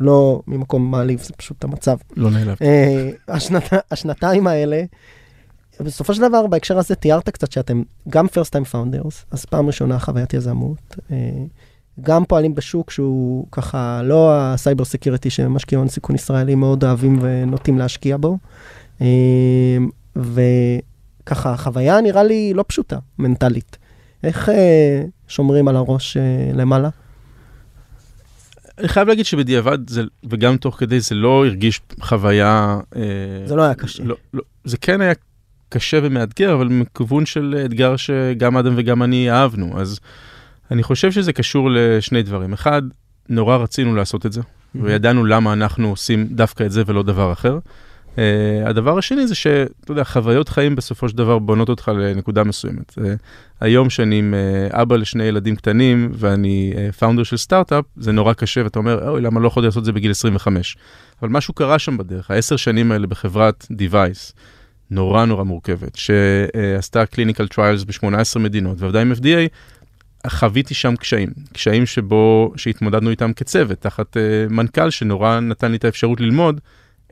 לא 0.00 0.42
ממקום 0.46 0.90
מעליב, 0.90 1.20
זה 1.20 1.32
פשוט 1.36 1.64
המצב. 1.64 1.96
לא 2.16 2.30
נעלבתי. 2.30 2.64
אה, 2.64 3.10
השנת, 3.28 3.72
השנתיים 3.90 4.46
האלה, 4.46 4.82
בסופו 5.80 6.14
של 6.14 6.28
דבר, 6.28 6.46
בהקשר 6.46 6.78
הזה 6.78 6.94
תיארת 6.94 7.28
קצת 7.28 7.52
שאתם 7.52 7.82
גם 8.08 8.26
first 8.26 8.50
time 8.50 8.72
founders, 8.72 9.24
אז 9.30 9.44
פעם 9.44 9.66
ראשונה 9.66 9.98
חוויית 9.98 10.34
יזמות. 10.34 10.96
גם 12.00 12.24
פועלים 12.24 12.54
בשוק 12.54 12.90
שהוא 12.90 13.46
ככה 13.52 14.00
לא 14.04 14.30
ה-cyber 14.32 14.84
security 14.84 15.30
שמשקיעי 15.30 15.78
הון 15.78 15.88
סיכון 15.88 16.16
ישראלי 16.16 16.54
מאוד 16.54 16.84
אוהבים 16.84 17.18
ונוטים 17.20 17.78
להשקיע 17.78 18.16
בו. 18.16 18.38
ו... 20.16 20.40
ככה, 21.30 21.56
חוויה 21.56 22.00
נראה 22.00 22.22
לי 22.22 22.52
לא 22.54 22.64
פשוטה, 22.68 22.98
מנטלית. 23.18 23.78
איך 24.24 24.48
אה, 24.48 25.02
שומרים 25.28 25.68
על 25.68 25.76
הראש 25.76 26.16
אה, 26.16 26.22
למעלה? 26.54 26.88
אני 28.78 28.88
חייב 28.88 29.08
להגיד 29.08 29.26
שבדיעבד, 29.26 29.90
זה, 29.90 30.02
וגם 30.30 30.56
תוך 30.56 30.76
כדי, 30.78 31.00
זה 31.00 31.14
לא 31.14 31.46
הרגיש 31.46 31.80
חוויה... 32.00 32.78
אה, 32.96 33.02
זה 33.46 33.56
לא 33.56 33.62
היה 33.62 33.74
קשה. 33.74 34.04
לא, 34.04 34.16
לא, 34.34 34.42
זה 34.64 34.76
כן 34.76 35.00
היה 35.00 35.12
קשה 35.68 36.00
ומאתגר, 36.02 36.54
אבל 36.54 36.68
מכיוון 36.68 37.26
של 37.26 37.62
אתגר 37.64 37.96
שגם 37.96 38.56
אדם 38.56 38.72
וגם 38.76 39.02
אני 39.02 39.30
אהבנו. 39.30 39.80
אז 39.80 40.00
אני 40.70 40.82
חושב 40.82 41.12
שזה 41.12 41.32
קשור 41.32 41.70
לשני 41.70 42.22
דברים. 42.22 42.52
אחד, 42.52 42.82
נורא 43.28 43.56
רצינו 43.56 43.94
לעשות 43.94 44.26
את 44.26 44.32
זה, 44.32 44.40
mm-hmm. 44.40 44.78
וידענו 44.82 45.24
למה 45.24 45.52
אנחנו 45.52 45.90
עושים 45.90 46.26
דווקא 46.26 46.64
את 46.64 46.72
זה 46.72 46.82
ולא 46.86 47.02
דבר 47.02 47.32
אחר. 47.32 47.58
Uh, 48.16 48.20
הדבר 48.68 48.98
השני 48.98 49.26
זה 49.26 49.34
שאתה 49.34 49.92
יודע, 49.92 50.04
חוויות 50.04 50.48
חיים 50.48 50.76
בסופו 50.76 51.08
של 51.08 51.16
דבר 51.16 51.38
בונות 51.38 51.68
אותך 51.68 51.90
לנקודה 51.94 52.44
מסוימת. 52.44 52.98
Uh, 52.98 53.02
היום 53.60 53.90
שאני 53.90 54.18
עם 54.18 54.34
uh, 54.70 54.76
אבא 54.82 54.96
לשני 54.96 55.24
ילדים 55.24 55.56
קטנים 55.56 56.10
ואני 56.14 56.74
פאונדר 56.98 57.22
של 57.22 57.36
סטארט-אפ, 57.36 57.84
זה 57.96 58.12
נורא 58.12 58.32
קשה 58.32 58.64
ואתה 58.64 58.78
אומר, 58.78 59.08
אוי, 59.08 59.20
למה 59.20 59.40
לא 59.40 59.46
יכולתי 59.46 59.66
לעשות 59.66 59.80
את 59.80 59.84
זה 59.84 59.92
בגיל 59.92 60.10
25? 60.10 60.76
אבל 61.22 61.28
משהו 61.28 61.54
קרה 61.54 61.78
שם 61.78 61.96
בדרך, 61.96 62.30
העשר 62.30 62.56
שנים 62.56 62.92
האלה 62.92 63.06
בחברת 63.06 63.66
Device, 63.72 64.32
נורא 64.90 65.24
נורא 65.24 65.44
מורכבת, 65.44 65.96
שעשתה 65.96 67.06
clinical 67.06 67.48
trials 67.48 67.84
ב-18 67.84 68.38
מדינות 68.38 68.80
ועבדה 68.80 69.00
עם 69.00 69.12
FDA, 69.12 69.48
חוויתי 70.28 70.74
שם 70.74 70.96
קשיים, 70.96 71.28
קשיים 71.52 71.86
שבו, 71.86 72.52
שהתמודדנו 72.56 73.10
איתם 73.10 73.32
כצוות, 73.32 73.78
תחת 73.78 74.16
uh, 74.16 74.52
מנכ"ל 74.52 74.90
שנורא 74.90 75.40
נתן 75.40 75.70
לי 75.70 75.76
את 75.76 75.84
האפשרות 75.84 76.20
ללמוד. 76.20 76.60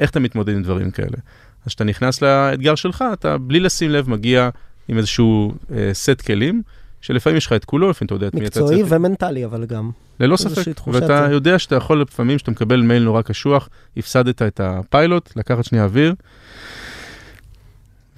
איך 0.00 0.10
אתה 0.10 0.20
מתמודד 0.20 0.52
עם 0.54 0.62
דברים 0.62 0.90
כאלה. 0.90 1.16
אז 1.64 1.68
כשאתה 1.68 1.84
נכנס 1.84 2.22
לאתגר 2.22 2.74
שלך, 2.74 3.04
אתה 3.12 3.38
בלי 3.38 3.60
לשים 3.60 3.90
לב 3.90 4.10
מגיע 4.10 4.48
עם 4.88 4.98
איזשהו 4.98 5.54
אה, 5.72 5.90
סט 5.92 6.20
כלים, 6.26 6.62
שלפעמים 7.00 7.36
יש 7.36 7.46
לך 7.46 7.52
את 7.52 7.64
כולו, 7.64 7.90
לפעמים 7.90 8.06
אתה 8.06 8.14
יודע 8.14 8.28
את 8.28 8.34
מי 8.34 8.40
אתה 8.40 8.50
צריך. 8.50 8.64
מקצועי 8.64 8.82
ומנטלי, 8.88 9.44
אבל 9.44 9.64
גם. 9.64 9.90
ללא 10.20 10.36
ספק, 10.36 10.86
ואתה 10.86 11.26
זה. 11.28 11.34
יודע 11.34 11.58
שאתה 11.58 11.76
יכול 11.76 12.00
לפעמים, 12.00 12.38
שאתה 12.38 12.50
מקבל 12.50 12.80
מייל 12.80 13.02
נורא 13.02 13.22
קשוח, 13.22 13.68
הפסדת 13.96 14.42
את 14.42 14.60
הפיילוט, 14.60 15.32
לקחת 15.36 15.64
שנייה 15.64 15.84
אוויר, 15.84 16.14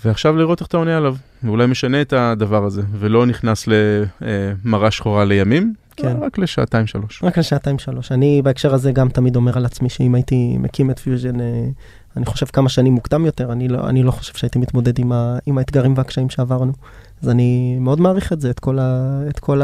ועכשיו 0.04 0.36
לראות 0.36 0.60
איך 0.60 0.68
אתה 0.68 0.76
עונה 0.76 0.96
עליו, 0.96 1.16
ואולי 1.42 1.66
משנה 1.66 2.00
את 2.00 2.12
הדבר 2.12 2.64
הזה, 2.64 2.82
ולא 2.98 3.26
נכנס 3.26 3.68
למרה 4.20 4.90
שחורה 4.90 5.24
לימים, 5.24 5.74
כן. 6.02 6.16
רק 6.22 6.38
לשעתיים 6.38 6.86
שלוש. 6.86 7.24
רק 7.24 7.38
לשעתיים 7.38 7.78
שלוש. 7.78 8.12
אני 8.12 8.42
בהקשר 8.42 8.74
הזה 8.74 8.92
גם 8.92 9.08
תמיד 9.08 9.36
אומר 9.36 9.56
על 9.56 9.66
עצמי 9.66 9.88
שאם 9.88 10.14
הייתי 10.14 10.56
מקים 10.58 10.90
את 10.90 10.98
פיוז'ן, 10.98 11.40
אה, 11.40 11.68
אני 12.16 12.26
חושב 12.26 12.46
כמה 12.46 12.68
שנים 12.68 12.92
מוקדם 12.92 13.26
יותר, 13.26 13.52
אני 13.52 13.68
לא, 13.68 13.88
אני 13.88 14.02
לא 14.02 14.10
חושב 14.10 14.34
שהייתי 14.34 14.58
מתמודד 14.58 14.98
עם, 14.98 15.12
ה, 15.12 15.38
עם 15.46 15.58
האתגרים 15.58 15.94
והקשיים 15.96 16.30
שעברנו. 16.30 16.72
אז 17.22 17.28
אני 17.28 17.78
מאוד 17.80 18.00
מעריך 18.00 18.32
את 18.32 18.40
זה, 18.40 18.50
את 18.50 18.60
כל, 18.60 18.78
ה, 18.78 19.20
את 19.28 19.38
כל 19.38 19.60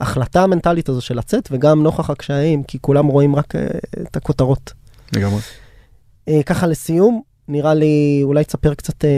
ההחלטה 0.00 0.42
המנטלית 0.42 0.88
הזו 0.88 1.00
של 1.00 1.18
לצאת, 1.18 1.48
וגם 1.52 1.82
נוכח 1.82 2.10
הקשיים, 2.10 2.62
כי 2.62 2.78
כולם 2.80 3.06
רואים 3.06 3.36
רק 3.36 3.56
אה, 3.56 3.66
את 4.02 4.16
הכותרות. 4.16 4.72
לגמרי. 5.16 5.40
אה, 6.28 6.42
ככה 6.46 6.66
לסיום, 6.66 7.22
נראה 7.48 7.74
לי, 7.74 8.20
אולי 8.22 8.44
תספר 8.44 8.74
קצת 8.74 9.04
אה, 9.04 9.10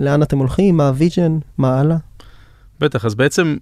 לאן 0.00 0.22
אתם 0.22 0.38
הולכים, 0.38 0.76
מה 0.76 0.88
ה-vision, 0.88 1.38
מה 1.58 1.80
הלאה. 1.80 1.96
בטח, 2.80 3.04
אז 3.04 3.14
בעצם 3.14 3.56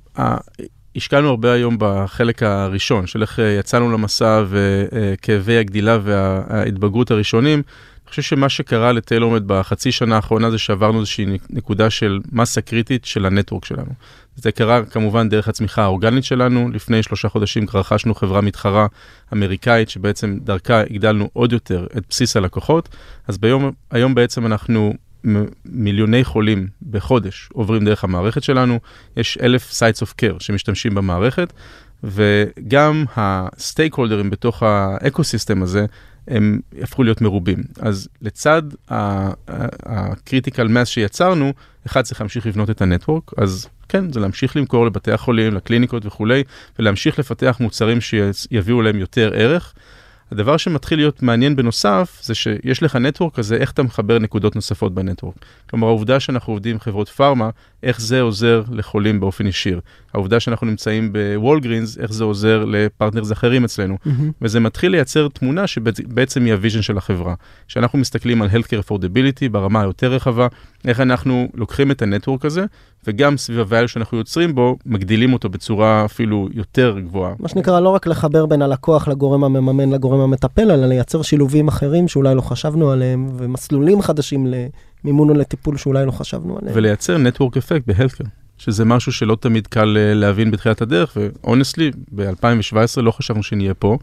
השקענו 0.97 1.28
הרבה 1.28 1.53
היום 1.53 1.76
בחלק 1.78 2.43
הראשון, 2.43 3.07
של 3.07 3.22
איך 3.22 3.40
אה, 3.40 3.57
יצאנו 3.59 3.93
למסע 3.93 4.45
וכאבי 4.49 5.59
הגדילה 5.59 5.99
וההתבגרות 6.03 7.11
הראשונים. 7.11 7.62
אני 8.05 8.11
חושב 8.11 8.22
שמה 8.22 8.49
שקרה 8.49 8.93
ל-TailorMed 8.93 9.43
בחצי 9.47 9.93
שנה 9.93 10.16
האחרונה 10.16 10.51
זה 10.51 10.59
שעברנו 10.59 10.99
איזושהי 11.01 11.26
נקודה 11.51 11.90
של 11.90 12.20
מסה 12.32 12.61
קריטית 12.61 13.05
של 13.05 13.26
ה-network 13.26 13.64
שלנו. 13.64 13.90
זה 14.36 14.53
קרה 14.53 14.84
כמובן 14.84 15.28
דרך 15.28 15.49
הצמיחה 15.49 15.82
האורגנית 15.82 16.24
שלנו, 16.24 16.68
לפני 16.72 17.03
שלושה 17.03 17.28
חודשים 17.28 17.66
רכשנו 17.74 18.14
חברה 18.14 18.40
מתחרה 18.40 18.86
אמריקאית 19.32 19.90
שבעצם 19.90 20.38
דרכה 20.40 20.80
הגדלנו 20.80 21.28
עוד 21.32 21.53
יותר 21.53 21.86
את 21.97 22.03
בסיס 22.11 22.36
הלקוחות, 22.36 22.88
אז 23.28 23.38
ביום, 23.38 23.70
היום 23.90 24.14
בעצם 24.14 24.47
אנחנו 24.47 24.95
מיליוני 25.64 26.25
חולים 26.25 26.68
בחודש 26.91 27.49
עוברים 27.53 27.85
דרך 27.85 28.05
המערכת 28.05 28.43
שלנו, 28.43 28.81
יש 29.16 29.39
אלף 29.43 29.73
sites 29.73 30.03
of 30.03 30.09
care 30.23 30.37
שמשתמשים 30.39 30.95
במערכת, 30.95 31.53
וגם 32.05 33.05
ה-stakeholderים 33.16 34.30
בתוך 34.31 34.62
ה-ecosystem 34.62 35.62
הזה, 35.62 35.87
הם 36.29 36.61
הפכו 36.83 37.03
להיות 37.03 37.20
מרובים. 37.20 37.59
אז 37.81 38.09
לצד 38.23 38.62
ה 39.86 39.96
critical 39.96 40.68
mass 40.68 40.88
שיצרנו, 40.89 41.53
אחד 41.87 42.03
צריך 42.03 42.20
להמשיך 42.20 42.47
לבנות 42.47 42.70
את 42.70 42.83
ה 42.82 42.88
network, 42.88 43.30
אז 43.37 43.68
כן, 43.89 44.12
זה 44.12 44.20
להמשיך 44.20 44.57
למכור 44.57 44.87
לבתי 44.87 45.12
החולים, 45.12 45.55
לקליניקות 45.55 46.07
וכולי, 46.07 46.43
ולהמשיך 46.79 47.18
לפתח 47.18 47.57
מוצרים 47.61 47.99
שיביאו 48.01 48.83
להם 48.83 48.99
יותר 48.99 49.31
ערך. 49.35 49.75
הדבר 50.33 50.57
שמתחיל 50.57 50.99
להיות 50.99 51.22
מעניין 51.22 51.57
בנוסף, 51.57 52.18
זה 52.22 52.35
שיש 52.35 52.83
לך 52.83 52.97
network 52.97 53.34
כזה, 53.35 53.57
איך 53.57 53.70
אתה 53.70 53.83
מחבר 53.83 54.18
נקודות 54.18 54.57
נוספות 54.57 54.95
ב 54.95 54.99
network. 54.99 55.34
כלומר, 55.70 55.87
העובדה 55.87 56.20
שאנחנו 56.20 56.53
עובדים 56.53 56.72
עם 56.72 56.80
חברות 56.80 57.09
פארמה, 57.09 57.51
איך 57.83 58.01
זה 58.01 58.20
עוזר 58.20 58.62
לחולים 58.70 59.20
באופן 59.20 59.47
ישיר. 59.47 59.80
העובדה 60.14 60.41
שאנחנו 60.41 60.66
נמצאים 60.66 61.12
בוולגרינס, 61.12 61.99
איך 61.99 62.12
זה 62.12 62.24
עוזר 62.24 62.64
ל 62.64 62.72
partners 62.72 63.32
אחרים 63.33 63.64
אצלנו. 63.64 63.99
Mm-hmm. 64.07 64.11
וזה 64.43 64.61
מתחיל 64.61 64.93
לייצר 64.93 65.28
תמונה 65.28 65.66
שבעצם 65.66 66.45
היא 66.45 66.53
ה 66.53 66.57
vision 66.57 66.82
של 66.83 66.99
החברה. 66.99 67.35
כשאנחנו 67.68 67.99
מסתכלים 67.99 68.43
על 68.43 68.49
Healthcare 68.49 68.89
Affordability 68.89 69.49
ברמה 69.51 69.80
היותר 69.80 70.12
רחבה, 70.12 70.47
איך 70.85 71.01
אנחנו 71.01 71.49
לוקחים 71.55 71.91
את 71.91 72.03
הנטוורק 72.03 72.45
הזה, 72.45 72.64
וגם 73.07 73.36
סביב 73.36 73.72
הvalue 73.72 73.88
שאנחנו 73.88 74.18
יוצרים 74.18 74.55
בו, 74.55 74.76
מגדילים 74.86 75.32
אותו 75.32 75.48
בצורה 75.48 76.05
אפילו 76.05 76.48
יותר 76.53 76.98
גבוהה. 76.98 77.34
מה 77.38 77.48
שנקרא, 77.48 77.80
לא 77.80 77.88
רק 77.88 78.07
לחבר 78.07 78.46
בין 78.46 78.62
הלקוח 78.62 79.09
לגורם 79.09 79.44
המממן 79.44 79.90
לגורם 79.90 80.20
המטפל, 80.20 80.70
אלא 80.70 80.86
לייצר 80.86 81.22
שילובים 81.22 81.68
אחרים 81.68 82.09
שאולי 82.09 82.34
לא 82.34 82.40
חשבנו 82.40 82.90
עליהם, 82.90 83.28
ומסלולים 83.36 84.03
חדשים 84.03 84.46
למימון 85.05 85.28
או 85.30 85.34
לטיפול 85.34 85.76
שאולי 85.76 86.07
לא 86.07 86.11
חשבנו 86.11 86.59
עליהם. 86.59 86.76
ולייצר 86.76 87.18
נטוורק 87.18 87.57
אפקט 87.57 87.86
בהלקר, 87.86 88.24
שזה 88.59 88.84
משהו 88.84 89.12
שלא 89.12 89.36
תמיד 89.40 89.66
קל 89.66 89.96
אה, 89.96 90.14
להבין 90.14 90.50
בתחילת 90.50 90.82
הדרך, 90.82 91.16
והונסטלי, 91.16 91.90
ב-2017 92.14 93.00
לא 93.00 93.11
חשבנו 93.11 93.42
שנהיה 93.42 93.74
פה. 93.74 93.98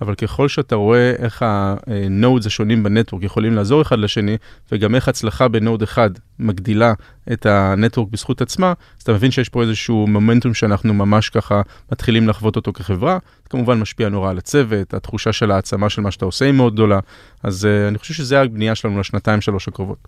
אבל 0.00 0.14
ככל 0.14 0.48
שאתה 0.48 0.74
רואה 0.74 1.12
איך 1.18 1.44
ה 1.46 1.63
nodes 1.63 2.46
השונים 2.46 2.82
ב 2.82 2.87
network 2.87 3.22
יכולים 3.22 3.54
לעזור 3.54 3.82
אחד 3.82 3.98
לשני, 3.98 4.36
וגם 4.72 4.94
איך 4.94 5.08
הצלחה 5.08 5.48
ב 5.48 5.55
node 5.55 5.82
אחד 5.82 6.10
מגדילה 6.38 6.92
את 7.32 7.46
ה 7.46 7.54
network 7.54 8.08
בזכות 8.10 8.40
עצמה, 8.40 8.72
אז 8.96 9.02
אתה 9.02 9.12
מבין 9.12 9.30
שיש 9.30 9.48
פה 9.48 9.62
איזשהו 9.62 10.06
מומנטום 10.06 10.54
שאנחנו 10.54 10.94
ממש 10.94 11.30
ככה 11.30 11.62
מתחילים 11.92 12.28
לחוות 12.28 12.56
אותו 12.56 12.72
כחברה. 12.72 13.18
זה 13.42 13.48
כמובן 13.50 13.80
משפיע 13.80 14.08
נורא 14.08 14.30
על 14.30 14.38
הצוות, 14.38 14.94
התחושה 14.94 15.32
של 15.32 15.50
העצמה 15.50 15.90
של 15.90 16.02
מה 16.02 16.10
שאתה 16.10 16.24
עושה 16.24 16.44
היא 16.44 16.52
מאוד 16.52 16.72
גדולה, 16.72 16.98
אז 17.42 17.64
uh, 17.64 17.88
אני 17.88 17.98
חושב 17.98 18.14
שזה 18.14 18.40
הבנייה 18.40 18.74
שלנו 18.74 19.00
לשנתיים 19.00 19.40
שלוש 19.40 19.68
הקרובות. 19.68 19.98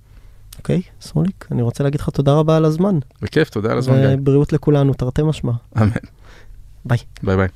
אוקיי, 0.58 0.78
okay, 0.84 1.04
סרוליק, 1.04 1.48
אני 1.50 1.62
רוצה 1.62 1.84
להגיד 1.84 2.00
לך 2.00 2.08
תודה 2.08 2.32
רבה 2.32 2.56
על 2.56 2.64
הזמן. 2.64 2.98
בכיף, 3.22 3.50
תודה 3.50 3.72
על 3.72 3.78
הזמן. 3.78 4.14
ובריאות 4.14 4.52
לכולנו, 4.52 4.94
תרתי 4.94 5.22
משמע. 5.22 5.52
אמן. 5.78 5.90
ביי. 6.84 6.98
ביי 7.22 7.36
ביי. 7.36 7.48